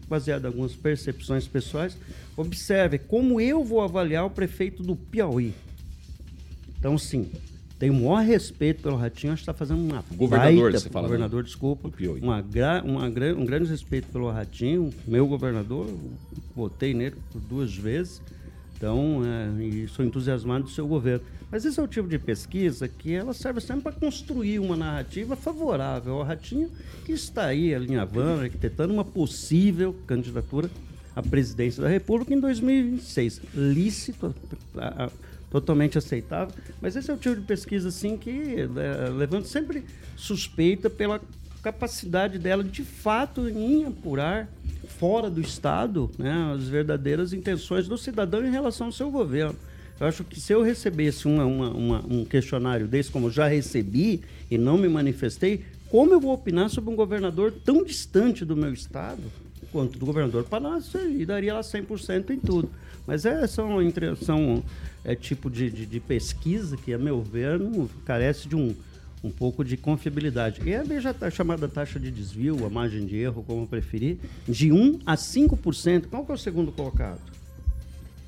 baseado 0.09 0.43
em 0.43 0.47
algumas 0.47 0.73
percepções 0.75 1.47
pessoais. 1.47 1.97
Observe 2.35 2.97
como 2.97 3.39
eu 3.41 3.63
vou 3.63 3.81
avaliar 3.81 4.25
o 4.25 4.29
prefeito 4.29 4.81
do 4.83 4.95
Piauí. 4.95 5.53
Então, 6.79 6.97
sim, 6.97 7.29
tenho 7.79 7.93
o 7.93 7.95
maior 7.97 8.23
respeito 8.23 8.83
pelo 8.83 8.95
Ratinho, 8.95 9.33
acho 9.33 9.43
que 9.43 9.49
está 9.49 9.53
fazendo 9.53 9.79
uma 9.81 10.03
governador, 10.15 10.63
baita, 10.63 10.79
você 10.79 10.89
fala, 10.89 11.07
governador, 11.07 11.39
né? 11.41 11.45
desculpa, 11.47 11.89
uma, 12.21 12.41
gra, 12.41 12.83
uma, 12.85 13.09
gra- 13.09 13.35
um 13.35 13.45
grande 13.45 13.69
respeito 13.69 14.07
pelo 14.07 14.29
Ratinho, 14.31 14.91
meu 15.07 15.27
governador, 15.27 15.87
votei 16.55 16.93
nele 16.93 17.15
por 17.31 17.41
duas 17.41 17.75
vezes, 17.75 18.21
então, 18.77 19.21
é, 19.25 19.87
sou 19.87 20.05
entusiasmado 20.05 20.65
do 20.65 20.69
seu 20.69 20.87
governo. 20.87 21.25
Mas 21.51 21.65
esse 21.65 21.79
é 21.79 21.83
o 21.83 21.87
tipo 21.87 22.07
de 22.07 22.19
pesquisa 22.19 22.87
que 22.87 23.13
ela 23.13 23.33
serve 23.33 23.59
sempre 23.59 23.83
para 23.83 23.93
construir 23.93 24.59
uma 24.59 24.75
narrativa 24.75 25.35
favorável 25.35 26.15
ao 26.15 26.23
Ratinho, 26.23 26.69
que 27.05 27.11
está 27.11 27.45
aí 27.45 27.73
alinhavando, 27.73 28.41
arquitetando 28.43 28.93
uma 28.93 29.05
possível 29.05 29.95
candidatura 30.05 30.69
à 31.15 31.23
presidência 31.23 31.81
da 31.81 31.89
República 31.89 32.33
em 32.33 32.39
2026. 32.39 33.41
Lícito, 33.55 34.35
a- 34.77 35.05
a- 35.05 35.09
totalmente 35.49 35.97
aceitável, 35.97 36.53
mas 36.81 36.95
esse 36.97 37.09
é 37.09 37.13
o 37.13 37.17
tipo 37.17 37.37
de 37.37 37.41
pesquisa 37.47 37.87
assim 37.87 38.17
que 38.17 38.29
é, 38.59 39.09
levanta 39.09 39.47
sempre 39.47 39.85
suspeita 40.17 40.89
pela 40.89 41.21
capacidade 41.63 42.37
dela 42.37 42.63
de 42.63 42.83
fato 42.83 43.47
em 43.49 43.85
apurar 43.85 44.49
fora 44.99 45.29
do 45.29 45.39
Estado 45.41 46.09
né, 46.17 46.53
as 46.55 46.67
verdadeiras 46.67 47.33
intenções 47.33 47.87
do 47.87 47.97
cidadão 47.97 48.45
em 48.45 48.51
relação 48.51 48.87
ao 48.87 48.91
seu 48.93 49.09
governo. 49.11 49.55
Eu 49.99 50.07
acho 50.07 50.23
que 50.23 50.39
se 50.39 50.53
eu 50.53 50.61
recebesse 50.61 51.27
uma- 51.27 51.45
uma- 51.45 51.69
uma- 51.71 52.05
um 52.07 52.25
questionário 52.25 52.87
desse, 52.87 53.09
como 53.11 53.31
já 53.31 53.47
recebi 53.47 54.21
e 54.49 54.57
não 54.57 54.77
me 54.77 54.87
manifestei, 54.87 55.63
como 55.89 56.13
eu 56.13 56.19
vou 56.19 56.33
opinar 56.33 56.69
sobre 56.69 56.91
um 56.91 56.95
governador 56.95 57.51
tão 57.63 57.83
distante 57.83 58.43
do 58.45 58.55
meu 58.55 58.73
Estado 58.73 59.21
quanto 59.71 59.97
do 59.97 60.05
governador 60.05 60.43
Palácio 60.45 60.99
e 61.11 61.25
daria 61.25 61.53
lá 61.55 61.61
100% 61.63 62.29
em 62.31 62.39
tudo. 62.39 62.69
Mas 63.05 63.25
é, 63.25 63.45
são, 63.47 63.77
são 64.21 64.63
é, 65.03 65.15
tipo 65.15 65.49
de, 65.49 65.69
de, 65.69 65.85
de 65.85 65.99
pesquisa 65.99 66.75
que, 66.77 66.93
a 66.93 66.97
meu 66.97 67.21
ver, 67.21 67.57
não, 67.59 67.89
carece 68.05 68.47
de 68.47 68.55
um, 68.55 68.75
um 69.23 69.31
pouco 69.31 69.63
de 69.63 69.75
confiabilidade. 69.75 70.61
E 70.65 70.75
a 70.75 70.83
veja 70.83 71.15
a 71.19 71.29
chamada 71.29 71.67
taxa 71.67 71.99
de 71.99 72.11
desvio, 72.11 72.65
a 72.65 72.69
margem 72.69 73.05
de 73.05 73.17
erro, 73.17 73.43
como 73.43 73.67
preferir, 73.67 74.17
de 74.47 74.71
1 74.71 74.99
a 75.05 75.15
5%. 75.15 76.07
Qual 76.07 76.25
que 76.25 76.31
é 76.31 76.35
o 76.35 76.37
segundo 76.37 76.71
colocado? 76.71 77.21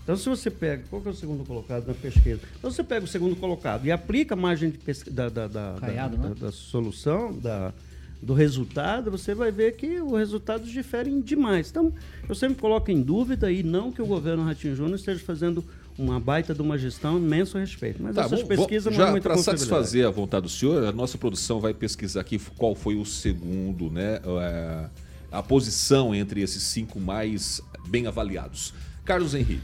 Então, 0.04 0.18
se 0.18 0.28
você 0.28 0.50
pega, 0.50 0.84
qual 0.90 1.02
que 1.02 1.08
é 1.08 1.12
o 1.12 1.16
segundo 1.16 1.46
colocado 1.46 1.86
na 1.86 1.94
pesquisa? 1.94 2.40
Então, 2.58 2.72
você 2.72 2.84
pega 2.84 3.06
o 3.06 3.08
segundo 3.08 3.36
colocado 3.36 3.86
e 3.86 3.92
aplica 3.92 4.34
a 4.34 4.38
margem 4.38 4.74
da, 5.12 5.30
da, 5.30 5.48
da, 5.48 5.76
Caiado, 5.80 6.18
né? 6.18 6.34
da 6.40 6.52
solução, 6.52 7.32
da, 7.32 7.72
do 8.20 8.34
resultado, 8.34 9.12
você 9.12 9.36
vai 9.36 9.52
ver 9.52 9.76
que 9.76 10.02
os 10.02 10.18
resultados 10.18 10.70
diferem 10.70 11.22
demais. 11.22 11.70
Então, 11.70 11.94
eu 12.28 12.34
sempre 12.34 12.60
coloco 12.60 12.90
em 12.90 13.02
dúvida 13.02 13.52
e 13.52 13.62
não 13.62 13.92
que 13.92 14.02
o 14.02 14.06
governo 14.06 14.44
Ratinho 14.44 14.76
Júnior 14.76 14.96
esteja 14.96 15.24
fazendo 15.24 15.64
uma 16.00 16.20
baita 16.20 16.54
de 16.54 16.62
uma 16.62 16.78
gestão 16.78 17.18
imenso 17.18 17.58
respeito. 17.58 18.02
Mas 18.02 18.16
essas 18.18 18.32
vamos- 18.32 18.48
pesquisas 18.48 18.84
vamos- 18.86 18.98
não 19.00 19.08
é 19.10 19.14
já 19.16 19.22
para 19.22 19.38
satisfazer 19.38 20.06
a 20.08 20.10
vontade 20.10 20.44
do 20.44 20.50
senhor, 20.50 20.86
a 20.86 20.92
nossa 20.92 21.18
produção 21.18 21.60
vai 21.60 21.74
pesquisar 21.74 22.22
aqui 22.22 22.40
qual 22.58 22.74
foi 22.74 22.96
o 22.96 23.06
segundo, 23.06 23.90
né? 23.92 24.20
é, 24.42 24.86
a 25.32 25.44
posição 25.44 26.16
entre 26.16 26.42
esses 26.42 26.64
cinco 26.64 27.00
mais 27.00 27.62
bem 27.88 28.08
avaliados. 28.08 28.74
Carlos 29.06 29.34
Henrique. 29.36 29.62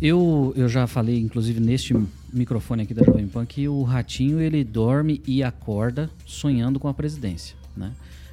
Eu, 0.00 0.52
eu 0.56 0.68
já 0.68 0.86
falei, 0.86 1.18
inclusive, 1.18 1.60
neste 1.60 1.94
microfone 2.32 2.82
aqui 2.82 2.94
da 2.94 3.04
Jovem 3.04 3.26
Pan, 3.28 3.44
que 3.46 3.68
o 3.68 3.82
Ratinho 3.82 4.40
ele 4.40 4.64
dorme 4.64 5.22
e 5.26 5.42
acorda 5.42 6.10
sonhando 6.26 6.78
com 6.80 6.88
a 6.88 6.94
presidência. 6.94 7.54
Né? 7.76 7.92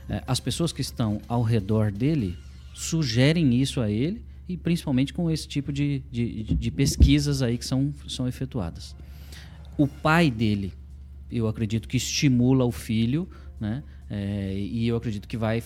É, 0.10 0.24
As 0.26 0.40
pessoas 0.40 0.72
que 0.72 0.82
estão 0.82 1.22
ao 1.28 1.42
redor 1.44 1.92
dele 1.92 2.38
sugerem 2.74 3.54
isso 3.62 3.82
a 3.82 3.90
ele 3.90 4.22
e 4.48 4.56
principalmente 4.56 5.14
com 5.14 5.30
esse 5.30 5.48
tipo 5.48 5.72
de, 5.72 6.02
de, 6.12 6.44
de- 6.44 6.72
pesquisas 6.72 7.42
aí 7.42 7.58
que 7.58 7.66
são, 7.66 7.94
são 8.08 8.28
efetuadas. 8.28 8.96
O 9.78 9.88
pai 9.88 10.32
dele, 10.32 10.74
eu 11.32 11.48
acredito 11.48 11.88
que 11.88 11.98
estimula 11.98 12.64
o 12.66 12.72
filho, 12.72 13.28
né? 13.60 13.84
É, 14.10 14.56
e 14.58 14.88
eu 14.88 14.96
acredito 14.96 15.28
que 15.28 15.36
vai 15.36 15.62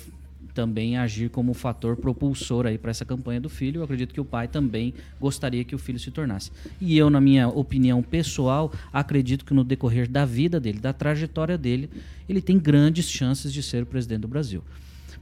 também 0.53 0.97
agir 0.97 1.29
como 1.29 1.53
fator 1.53 1.95
propulsor 1.95 2.65
aí 2.65 2.77
para 2.77 2.91
essa 2.91 3.05
campanha 3.05 3.39
do 3.39 3.49
filho. 3.49 3.79
Eu 3.79 3.84
acredito 3.84 4.13
que 4.13 4.19
o 4.19 4.25
pai 4.25 4.47
também 4.47 4.93
gostaria 5.19 5.63
que 5.63 5.75
o 5.75 5.77
filho 5.77 5.99
se 5.99 6.11
tornasse. 6.11 6.51
E 6.82 6.97
eu, 6.97 7.09
na 7.09 7.21
minha 7.21 7.47
opinião 7.47 8.01
pessoal, 8.01 8.73
acredito 8.91 9.45
que 9.45 9.53
no 9.53 9.63
decorrer 9.63 10.09
da 10.09 10.25
vida 10.25 10.59
dele, 10.59 10.79
da 10.79 10.91
trajetória 10.91 11.57
dele, 11.57 11.89
ele 12.27 12.41
tem 12.41 12.57
grandes 12.59 13.09
chances 13.09 13.53
de 13.53 13.61
ser 13.63 13.84
o 13.84 13.86
presidente 13.86 14.21
do 14.21 14.27
Brasil. 14.27 14.63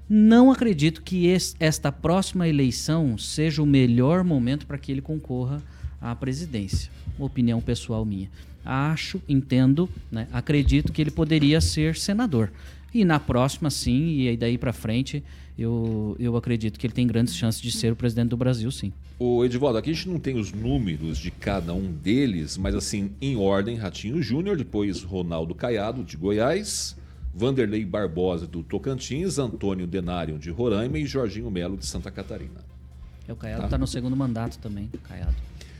Não 0.09 0.51
acredito 0.51 1.03
que 1.03 1.27
es- 1.27 1.55
esta 1.59 1.91
próxima 1.91 2.47
eleição 2.47 3.17
seja 3.17 3.61
o 3.61 3.65
melhor 3.65 4.23
momento 4.23 4.65
para 4.65 4.77
que 4.77 4.91
ele 4.91 5.01
concorra 5.01 5.61
à 6.01 6.15
presidência. 6.15 6.89
Opinião 7.19 7.61
pessoal 7.61 8.03
minha. 8.03 8.29
Acho, 8.65 9.21
entendo, 9.29 9.87
né, 10.11 10.27
acredito 10.33 10.91
que 10.91 11.01
ele 11.01 11.11
poderia 11.11 11.61
ser 11.61 11.95
senador. 11.95 12.51
E 12.93 13.05
na 13.05 13.19
próxima, 13.19 13.69
sim, 13.69 14.15
e 14.17 14.27
aí 14.29 14.37
daí 14.37 14.57
para 14.57 14.73
frente, 14.73 15.23
eu, 15.57 16.15
eu 16.19 16.35
acredito 16.35 16.79
que 16.79 16.87
ele 16.87 16.93
tem 16.93 17.05
grandes 17.05 17.35
chances 17.35 17.61
de 17.61 17.71
ser 17.71 17.91
o 17.91 17.95
presidente 17.95 18.29
do 18.29 18.37
Brasil, 18.37 18.71
sim. 18.71 18.91
O 19.19 19.43
Edivaldo, 19.45 19.77
aqui 19.77 19.91
a 19.91 19.93
gente 19.93 20.09
não 20.09 20.17
tem 20.19 20.39
os 20.39 20.51
números 20.51 21.17
de 21.19 21.29
cada 21.29 21.73
um 21.73 21.91
deles, 21.91 22.57
mas 22.57 22.73
assim, 22.73 23.11
em 23.21 23.35
ordem, 23.35 23.75
Ratinho 23.75 24.21
Júnior, 24.23 24.57
depois 24.57 25.03
Ronaldo 25.03 25.53
Caiado, 25.53 26.03
de 26.03 26.17
Goiás, 26.17 26.95
Vanderlei 27.43 27.85
Barbosa, 27.85 28.45
do 28.45 28.61
Tocantins, 28.61 29.39
Antônio 29.39 29.87
Denário, 29.87 30.37
de 30.37 30.49
Roraima 30.51 30.97
e 30.99 31.05
Jorginho 31.05 31.49
Melo, 31.49 31.77
de 31.77 31.85
Santa 31.85 32.11
Catarina. 32.11 32.65
É, 33.25 33.31
O 33.31 33.35
Caiado 33.37 33.61
Tá. 33.61 33.67
está 33.67 33.77
no 33.77 33.87
segundo 33.87 34.13
mandato 34.13 34.59
também, 34.59 34.89
Caiado. 35.07 35.33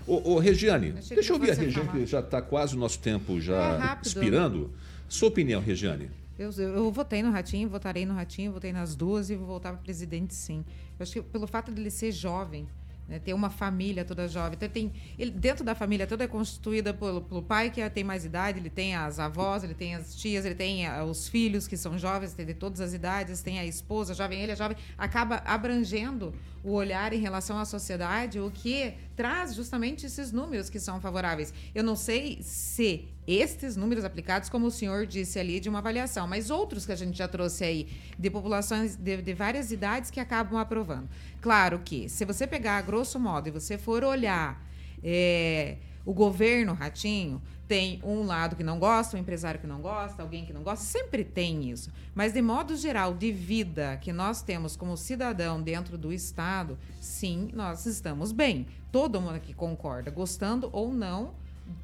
Ô, 0.07 0.35
ô, 0.35 0.39
Regiane, 0.39 0.93
Achei 0.97 1.15
deixa 1.17 1.33
eu 1.33 1.35
que 1.37 1.41
ouvir 1.49 1.51
a 1.51 1.61
Regiane, 1.61 1.85
falar. 1.87 1.99
que 1.99 2.05
já 2.05 2.19
está 2.21 2.41
quase 2.41 2.75
o 2.77 2.79
nosso 2.79 2.99
tempo 2.99 3.41
já 3.41 3.97
É 4.01 4.07
expirando. 4.07 4.71
Sua 5.09 5.27
opinião, 5.27 5.59
Regiane? 5.61 6.09
Eu, 6.37 6.49
eu, 6.51 6.69
eu 6.75 6.91
votei 6.93 7.21
no 7.21 7.29
Ratinho, 7.31 7.67
votarei 7.67 8.05
no 8.05 8.13
Ratinho, 8.13 8.53
votei 8.53 8.71
nas 8.71 8.95
duas 8.95 9.29
e 9.29 9.35
vou 9.35 9.45
voltar 9.45 9.73
para 9.73 9.81
presidente 9.81 10.33
sim. 10.33 10.63
Eu 10.97 11.03
acho 11.03 11.11
que 11.11 11.21
pelo 11.21 11.45
fato 11.45 11.73
de 11.73 11.81
ele 11.81 11.91
ser 11.91 12.13
jovem, 12.13 12.65
né, 13.09 13.19
ter 13.19 13.33
uma 13.33 13.49
família 13.49 14.05
toda 14.05 14.27
jovem, 14.27 14.53
então, 14.55 14.69
tem, 14.69 14.93
ele, 15.17 15.31
dentro 15.31 15.65
da 15.65 15.73
família 15.73 16.05
toda 16.05 16.23
é 16.23 16.27
constituída 16.27 16.93
pelo, 16.93 17.21
pelo 17.21 17.41
pai 17.41 17.71
que 17.71 17.87
tem 17.89 18.03
mais 18.03 18.23
idade, 18.23 18.59
ele 18.59 18.69
tem 18.69 18.95
as 18.95 19.19
avós, 19.19 19.63
ele 19.63 19.73
tem 19.73 19.95
as 19.95 20.15
tias, 20.15 20.45
ele 20.45 20.55
tem 20.55 20.85
ah, 20.85 21.03
os 21.03 21.27
filhos 21.27 21.67
que 21.67 21.75
são 21.75 21.97
jovens, 21.97 22.33
tem 22.33 22.45
de 22.45 22.53
todas 22.53 22.79
as 22.79 22.93
idades, 22.93 23.41
tem 23.41 23.59
a 23.59 23.65
esposa 23.65 24.13
jovem, 24.13 24.41
ele 24.41 24.51
é 24.51 24.55
jovem, 24.55 24.77
acaba 24.97 25.41
abrangendo 25.45 26.33
o 26.63 26.71
olhar 26.71 27.13
em 27.13 27.19
relação 27.19 27.57
à 27.57 27.65
sociedade, 27.65 28.39
o 28.39 28.51
que 28.51 28.93
traz 29.15 29.55
justamente 29.55 30.05
esses 30.05 30.31
números 30.31 30.69
que 30.69 30.79
são 30.79 30.99
favoráveis. 30.99 31.53
Eu 31.73 31.83
não 31.83 31.95
sei 31.95 32.39
se 32.41 33.07
estes 33.27 33.75
números 33.75 34.03
aplicados, 34.03 34.49
como 34.49 34.67
o 34.67 34.71
senhor 34.71 35.05
disse 35.05 35.37
ali, 35.39 35.59
de 35.59 35.69
uma 35.69 35.79
avaliação, 35.79 36.27
mas 36.27 36.49
outros 36.49 36.85
que 36.85 36.91
a 36.91 36.95
gente 36.95 37.17
já 37.17 37.27
trouxe 37.27 37.63
aí, 37.63 37.87
de 38.17 38.29
populações 38.29 38.95
de, 38.95 39.21
de 39.21 39.33
várias 39.33 39.71
idades 39.71 40.09
que 40.09 40.19
acabam 40.19 40.59
aprovando. 40.59 41.07
Claro 41.41 41.79
que, 41.79 42.09
se 42.09 42.25
você 42.25 42.47
pegar 42.47 42.77
a 42.77 42.81
grosso 42.99 43.19
modo 43.19 43.47
e 43.47 43.51
você 43.51 43.77
for 43.77 44.03
olhar 44.03 44.61
é, 45.01 45.77
o 46.05 46.13
governo 46.13 46.73
Ratinho, 46.73 47.41
tem 47.65 48.01
um 48.03 48.23
lado 48.23 48.57
que 48.57 48.63
não 48.63 48.77
gosta, 48.77 49.15
um 49.15 49.19
empresário 49.19 49.57
que 49.57 49.67
não 49.67 49.79
gosta, 49.79 50.21
alguém 50.21 50.43
que 50.43 50.51
não 50.51 50.63
gosta, 50.63 50.83
sempre 50.83 51.23
tem 51.23 51.69
isso. 51.69 51.93
Mas, 52.13 52.33
de 52.33 52.41
modo 52.41 52.75
geral, 52.75 53.13
de 53.13 53.31
vida 53.31 53.95
que 54.01 54.11
nós 54.11 54.41
temos 54.41 54.75
como 54.75 54.97
cidadão 54.97 55.61
dentro 55.61 55.97
do 55.97 56.11
Estado, 56.11 56.77
sim, 56.99 57.51
nós 57.53 57.85
estamos 57.85 58.33
bem. 58.33 58.67
Todo 58.91 59.21
mundo 59.21 59.35
aqui 59.35 59.53
concorda, 59.53 60.11
gostando 60.11 60.69
ou 60.73 60.91
não 60.91 61.35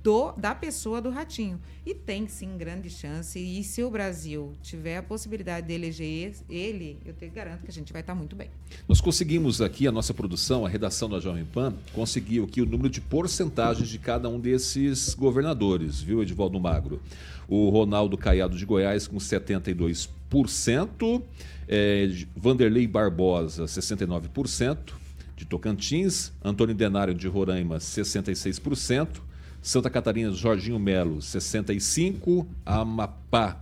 do, 0.03 0.31
da 0.33 0.55
pessoa 0.55 1.01
do 1.01 1.09
Ratinho. 1.09 1.59
E 1.85 1.93
tem 1.93 2.27
sim 2.27 2.57
grande 2.57 2.89
chance. 2.89 3.39
E 3.39 3.63
se 3.63 3.83
o 3.83 3.89
Brasil 3.89 4.53
tiver 4.61 4.97
a 4.97 5.03
possibilidade 5.03 5.67
de 5.67 5.73
eleger 5.73 6.33
ele, 6.49 6.97
eu 7.05 7.13
te 7.13 7.27
garanto 7.27 7.63
que 7.63 7.69
a 7.69 7.73
gente 7.73 7.93
vai 7.93 8.01
estar 8.01 8.15
muito 8.15 8.35
bem. 8.35 8.49
Nós 8.87 8.99
conseguimos 8.99 9.61
aqui, 9.61 9.87
a 9.87 9.91
nossa 9.91 10.13
produção, 10.13 10.65
a 10.65 10.69
redação 10.69 11.09
da 11.09 11.19
Jovem 11.19 11.45
Pan, 11.45 11.73
conseguiu 11.93 12.45
aqui 12.45 12.61
o 12.61 12.65
número 12.65 12.89
de 12.89 13.01
porcentagens 13.01 13.87
de 13.87 13.99
cada 13.99 14.27
um 14.29 14.39
desses 14.39 15.13
governadores, 15.13 16.01
viu, 16.01 16.21
Edivaldo 16.21 16.59
Magro? 16.59 17.01
O 17.47 17.69
Ronaldo 17.69 18.17
Caiado 18.17 18.57
de 18.57 18.65
Goiás 18.65 19.07
com 19.07 19.17
72%, 19.17 21.21
eh, 21.67 22.09
Vanderlei 22.35 22.87
Barbosa, 22.87 23.65
69%, 23.65 24.93
de 25.35 25.45
Tocantins, 25.45 26.31
Antônio 26.43 26.73
Denário 26.73 27.13
de 27.13 27.27
Roraima, 27.27 27.77
66%, 27.77 29.21
Santa 29.65 29.89
Catarina, 29.89 30.31
Jorginho 30.31 30.77
Melo, 30.77 31.17
65%, 31.17 32.45
Amapá, 32.63 33.59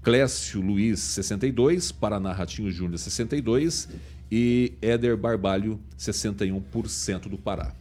Clécio 0.00 0.60
Luiz, 0.60 1.00
62%, 1.00 1.92
Paraná, 1.98 2.32
Ratinho 2.32 2.70
Júnior, 2.70 2.98
62%, 2.98 3.88
e 4.30 4.74
Éder 4.80 5.16
Barbalho, 5.16 5.80
61% 5.98 7.28
do 7.28 7.36
Pará. 7.36 7.74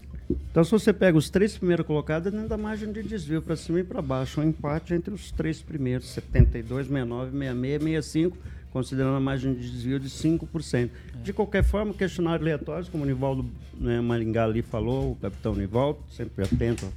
Então, 0.50 0.64
se 0.64 0.72
você 0.72 0.92
pega 0.92 1.16
os 1.16 1.30
três 1.30 1.56
primeiros 1.60 1.86
colocados, 1.86 2.28
é 2.28 2.32
dentro 2.32 2.50
da 2.50 2.58
margem 2.58 2.92
de 2.92 3.04
desvio 3.04 3.40
para 3.40 3.56
cima 3.56 3.82
e 3.82 3.84
para 3.84 4.02
baixo. 4.02 4.42
Um 4.42 4.46
empate 4.46 4.96
entre 4.96 5.14
os 5.14 5.32
três 5.32 5.62
primeiros, 5.62 6.10
72, 6.10 6.88
69, 6.88 7.32
66, 7.38 8.04
65, 8.04 8.38
considerando 8.72 9.16
a 9.16 9.20
margem 9.20 9.54
de 9.54 9.70
desvio 9.70 10.00
de 10.00 10.10
5%. 10.10 10.90
De 11.24 11.32
qualquer 11.32 11.64
forma, 11.64 11.94
questionário 11.94 12.42
aleatório, 12.42 12.88
como 12.92 13.04
o 13.04 13.08
Nivaldo 13.08 13.46
né, 13.80 14.02
Maringá 14.02 14.46
ali 14.46 14.64
falou, 14.64 15.12
o 15.12 15.16
capitão 15.18 15.54
Nivaldo, 15.54 16.00
sempre 16.10 16.44
atento. 16.44 16.92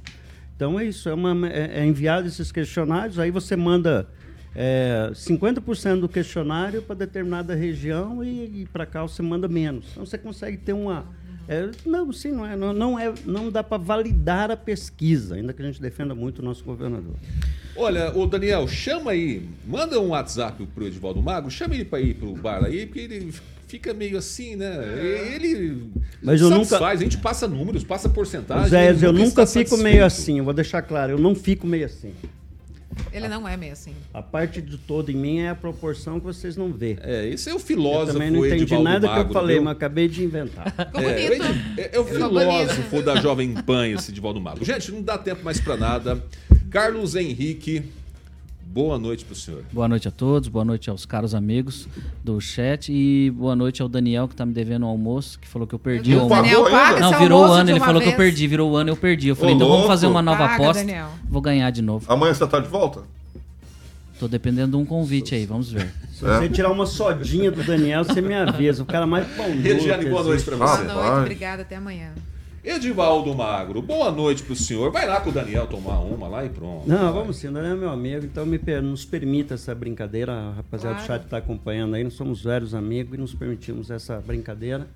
Então 0.55 0.79
é 0.79 0.85
isso, 0.85 1.09
é, 1.09 1.13
uma, 1.13 1.47
é, 1.47 1.79
é 1.79 1.85
enviado 1.85 2.27
esses 2.27 2.51
questionários, 2.51 3.19
aí 3.19 3.31
você 3.31 3.55
manda 3.55 4.07
é, 4.55 5.09
50% 5.13 5.99
do 5.99 6.09
questionário 6.09 6.81
para 6.81 6.95
determinada 6.95 7.55
região 7.55 8.23
e, 8.23 8.61
e 8.61 8.65
para 8.71 8.85
cá 8.85 9.01
você 9.01 9.21
manda 9.21 9.47
menos. 9.47 9.85
Então 9.91 10.05
você 10.05 10.17
consegue 10.17 10.57
ter 10.57 10.73
uma 10.73 11.05
é, 11.47 11.69
não, 11.85 12.11
sim, 12.13 12.31
não 12.31 12.45
é. 12.45 12.55
Não, 12.55 12.73
não, 12.73 12.97
é, 12.97 13.13
não 13.25 13.51
dá 13.51 13.63
para 13.63 13.77
validar 13.77 14.49
a 14.49 14.57
pesquisa, 14.57 15.35
ainda 15.35 15.51
que 15.51 15.61
a 15.61 15.65
gente 15.65 15.81
defenda 15.81 16.15
muito 16.15 16.39
o 16.39 16.41
nosso 16.41 16.63
governador. 16.63 17.15
Olha, 17.75 18.15
o 18.15 18.25
Daniel, 18.25 18.67
chama 18.67 19.11
aí, 19.11 19.47
manda 19.65 19.99
um 19.99 20.09
WhatsApp 20.09 20.65
pro 20.67 20.85
Edivaldo 20.85 21.21
Mago, 21.21 21.49
chama 21.49 21.75
ele 21.75 21.85
para 21.85 21.99
ir 21.99 22.13
pro 22.15 22.33
bar 22.35 22.63
aí, 22.63 22.85
porque 22.85 23.01
ele 23.01 23.33
fica 23.73 23.91
meio 23.91 24.19
assim, 24.19 24.55
né? 24.55 24.71
Ele 25.33 25.89
Mas 26.21 26.39
eu 26.39 26.47
satisfaz, 26.49 26.71
nunca- 26.79 26.87
a 26.89 26.95
gente 26.95 27.17
passa 27.17 27.47
números, 27.47 27.83
passa 27.83 28.07
porcentagem. 28.07 28.69
Zé, 28.69 28.91
eu 28.91 29.11
nunca 29.11 29.47
fico 29.47 29.47
satisfeito. 29.47 29.77
meio 29.83 30.05
assim, 30.05 30.37
eu 30.37 30.43
vou 30.43 30.53
deixar 30.53 30.83
claro, 30.83 31.13
eu 31.13 31.17
não 31.17 31.33
fico 31.33 31.65
meio 31.65 31.85
assim. 31.87 32.13
Ele 33.11 33.27
não 33.27 33.47
é 33.47 33.57
meio 33.57 33.73
assim. 33.73 33.93
A 34.13 34.21
parte 34.21 34.61
de 34.61 34.77
todo 34.77 35.09
em 35.09 35.15
mim 35.15 35.39
é 35.39 35.49
a 35.49 35.55
proporção 35.55 36.19
que 36.19 36.25
vocês 36.27 36.55
não 36.55 36.71
vê. 36.71 36.99
É, 37.01 37.27
esse 37.27 37.49
é 37.49 37.51
o 37.51 37.55
Eu 37.55 37.59
filósofo 37.59 38.13
também 38.13 38.29
não 38.29 38.45
entendi 38.45 38.61
Edivaldo 38.61 38.83
nada 38.87 39.07
que 39.07 39.13
Magro, 39.15 39.29
eu 39.29 39.33
falei, 39.33 39.55
viu? 39.55 39.63
mas 39.63 39.71
acabei 39.75 40.07
de 40.07 40.23
inventar. 40.23 40.71
É, 40.93 41.27
bonito. 41.29 41.79
é, 41.79 41.89
é 41.95 41.99
o 41.99 42.05
filósofo 42.05 43.01
da 43.01 43.15
Jovem 43.15 43.55
Pan, 43.55 43.87
esse 43.87 44.11
Edivaldo 44.11 44.39
Mago. 44.39 44.63
Gente, 44.63 44.91
não 44.91 45.01
dá 45.01 45.17
tempo 45.17 45.43
mais 45.43 45.59
para 45.59 45.75
nada. 45.75 46.23
Carlos 46.69 47.15
Henrique, 47.15 47.81
boa 48.73 48.97
noite 48.97 49.23
pro 49.23 49.35
senhor. 49.35 49.63
Boa 49.71 49.87
noite 49.87 50.07
a 50.07 50.11
todos, 50.11 50.49
boa 50.49 50.65
noite 50.65 50.89
aos 50.89 51.05
caros 51.05 51.35
amigos 51.35 51.87
do 52.23 52.41
chat 52.41 52.91
e 52.91 53.29
boa 53.29 53.55
noite 53.55 53.83
ao 53.83 53.87
Daniel 53.87 54.27
que 54.27 54.35
tá 54.35 54.45
me 54.47 54.51
devendo 54.51 54.87
um 54.87 54.89
almoço, 54.89 55.37
que 55.37 55.47
falou 55.47 55.67
que 55.67 55.75
eu 55.75 55.79
perdi 55.79 56.15
o 56.15 56.21
almoço. 56.21 56.41
Daniel, 56.41 56.63
paga? 56.71 56.99
Não, 56.99 57.11
esse 57.11 57.19
virou 57.19 57.41
o 57.41 57.51
ano, 57.51 57.69
ele 57.69 57.79
falou 57.79 58.01
que 58.01 58.07
eu 58.07 58.17
vez. 58.17 58.17
perdi, 58.17 58.47
virou 58.47 58.71
o 58.71 58.75
ano 58.75 58.89
eu 58.89 58.95
perdi. 58.97 59.27
Eu 59.27 59.35
falei, 59.35 59.53
Ô, 59.53 59.57
então 59.57 59.67
vamos 59.67 59.85
fazer 59.85 60.07
louco. 60.07 60.15
uma 60.17 60.21
nova 60.23 60.47
Paga, 60.47 60.55
aposta, 60.55 60.83
Daniel. 60.83 61.09
vou 61.29 61.41
ganhar 61.41 61.69
de 61.69 61.83
novo. 61.83 62.11
Amanhã 62.11 62.33
você 62.33 62.47
tá 62.47 62.59
de 62.59 62.67
volta? 62.67 63.01
Tô 64.19 64.27
dependendo 64.27 64.75
de 64.75 64.77
um 64.83 64.85
convite 64.85 65.35
aí, 65.35 65.45
vamos 65.45 65.71
ver. 65.71 65.91
Se 66.11 66.21
você 66.23 66.49
tirar 66.49 66.71
uma 66.71 66.85
sodinha 66.87 67.51
do 67.51 67.61
Daniel, 67.63 68.03
você 68.03 68.21
me 68.21 68.33
avisa. 68.33 68.81
O 68.81 68.85
cara 68.87 69.05
mais 69.05 69.27
pão 69.35 69.51
Regiane, 69.51 70.05
boa 70.09 70.23
noite 70.23 70.43
pra 70.43 70.55
Boa 70.57 70.67
você. 70.67 70.83
Rapaz. 70.83 70.97
noite, 71.07 71.19
obrigada, 71.21 71.61
até 71.61 71.75
amanhã. 71.75 72.11
Edivaldo 72.63 73.35
Magro, 73.35 73.81
boa 73.81 74.09
noite 74.09 74.41
pro 74.41 74.55
senhor. 74.55 74.89
Vai 74.89 75.05
lá 75.05 75.19
com 75.19 75.29
o 75.29 75.33
Daniel 75.33 75.67
tomar 75.67 75.99
uma 75.99 76.29
lá 76.29 76.45
e 76.45 76.49
pronto. 76.49 76.87
Não, 76.87 77.11
Vai. 77.11 77.21
vamos 77.21 77.35
sim, 77.35 77.47
o 77.49 77.51
Daniel 77.51 77.73
é 77.73 77.75
meu 77.75 77.89
amigo, 77.89 78.23
então 78.25 78.45
me, 78.45 78.57
per- 78.57 78.81
nos 78.81 79.03
permita 79.03 79.55
essa 79.55 79.75
brincadeira. 79.75 80.53
Rapaziada 80.55 80.95
do 80.95 81.05
Claro. 81.05 81.07
chat 81.19 81.25
está 81.25 81.37
acompanhando 81.37 81.95
aí, 81.95 82.03
nós 82.05 82.13
somos 82.13 82.41
velhos 82.41 82.73
amigos 82.73 83.15
e 83.15 83.17
nos 83.19 83.33
permitimos 83.33 83.91
essa 83.91 84.21
brincadeira. 84.25 84.87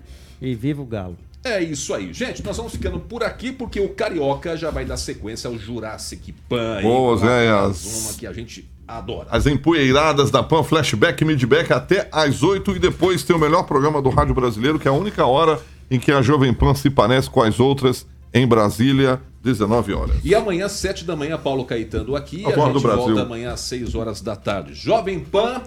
E 0.41 0.55
viva 0.55 0.81
o 0.81 0.85
Galo. 0.85 1.17
É 1.43 1.61
isso 1.61 1.93
aí. 1.93 2.13
Gente, 2.13 2.41
nós 2.43 2.55
vamos 2.55 2.71
ficando 2.71 2.99
por 3.01 3.21
aqui 3.23 3.51
porque 3.51 3.81
o 3.81 3.89
Carioca 3.89 4.55
já 4.55 4.69
vai 4.71 4.85
dar 4.85 4.95
sequência 4.97 5.49
ao 5.49 5.57
Jurassic 5.57 6.33
Pan. 6.47 6.77
aí, 6.77 6.83
Boas, 6.83 7.19
com 7.21 7.27
a- 7.27 7.31
é, 7.31 7.51
mais 7.51 7.69
as- 7.85 8.05
Uma 8.05 8.13
que 8.13 8.27
a 8.27 8.31
gente 8.33 8.69
adora. 8.87 9.27
As 9.29 9.45
empoeiradas 9.45 10.31
da 10.31 10.41
PAN, 10.41 10.63
flashback, 10.63 11.25
midback 11.25 11.73
até 11.73 12.07
às 12.13 12.41
8 12.43 12.71
e 12.75 12.79
depois 12.79 13.23
tem 13.23 13.35
o 13.35 13.39
melhor 13.39 13.63
programa 13.63 14.01
do 14.01 14.09
Rádio 14.09 14.33
Brasileiro, 14.33 14.79
que 14.79 14.87
é 14.87 14.91
a 14.91 14.93
única 14.93 15.25
hora 15.25 15.59
em 15.89 15.99
que 15.99 16.11
a 16.11 16.21
Jovem 16.21 16.53
Pan 16.53 16.73
se 16.75 16.89
parece 16.89 17.29
com 17.29 17.41
as 17.41 17.59
outras 17.59 18.05
em 18.33 18.45
Brasília, 18.47 19.21
19 19.41 19.93
horas. 19.93 20.15
E 20.23 20.35
amanhã, 20.35 20.67
7 20.67 21.05
da 21.05 21.15
manhã, 21.15 21.37
Paulo 21.37 21.65
Caetano 21.65 22.15
aqui. 22.15 22.43
A 22.45 22.49
A, 22.49 22.51
gente 22.53 22.73
do 22.73 22.79
Brasil. 22.81 23.05
volta 23.05 23.21
amanhã 23.21 23.53
às 23.53 23.61
6 23.61 23.95
horas 23.95 24.21
da 24.21 24.35
tarde. 24.35 24.73
Jovem 24.73 25.19
Pan, 25.19 25.61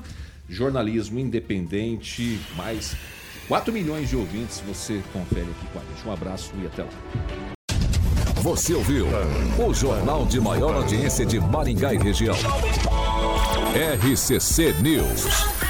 jornalismo 0.49 1.19
independente, 1.19 2.39
mais 2.57 2.95
4 3.49 3.73
milhões 3.73 4.09
de 4.11 4.17
ouvintes. 4.17 4.63
Você 4.69 5.01
confere 5.13 5.43
aqui 5.51 5.67
com 5.73 5.79
a 5.79 5.83
gente. 5.83 6.07
Um 6.09 6.13
abraço 6.13 6.53
e 6.63 6.67
até 6.67 6.83
lá. 6.83 6.89
Você 8.43 8.73
ouviu 8.75 9.07
o 9.67 9.75
jornal 9.75 10.25
de 10.25 10.41
maior 10.41 10.75
audiência 10.75 11.27
de 11.27 11.39
Maringá 11.39 11.93
e 11.93 11.99
região. 11.99 12.35
RCC 13.75 14.75
News. 14.83 15.70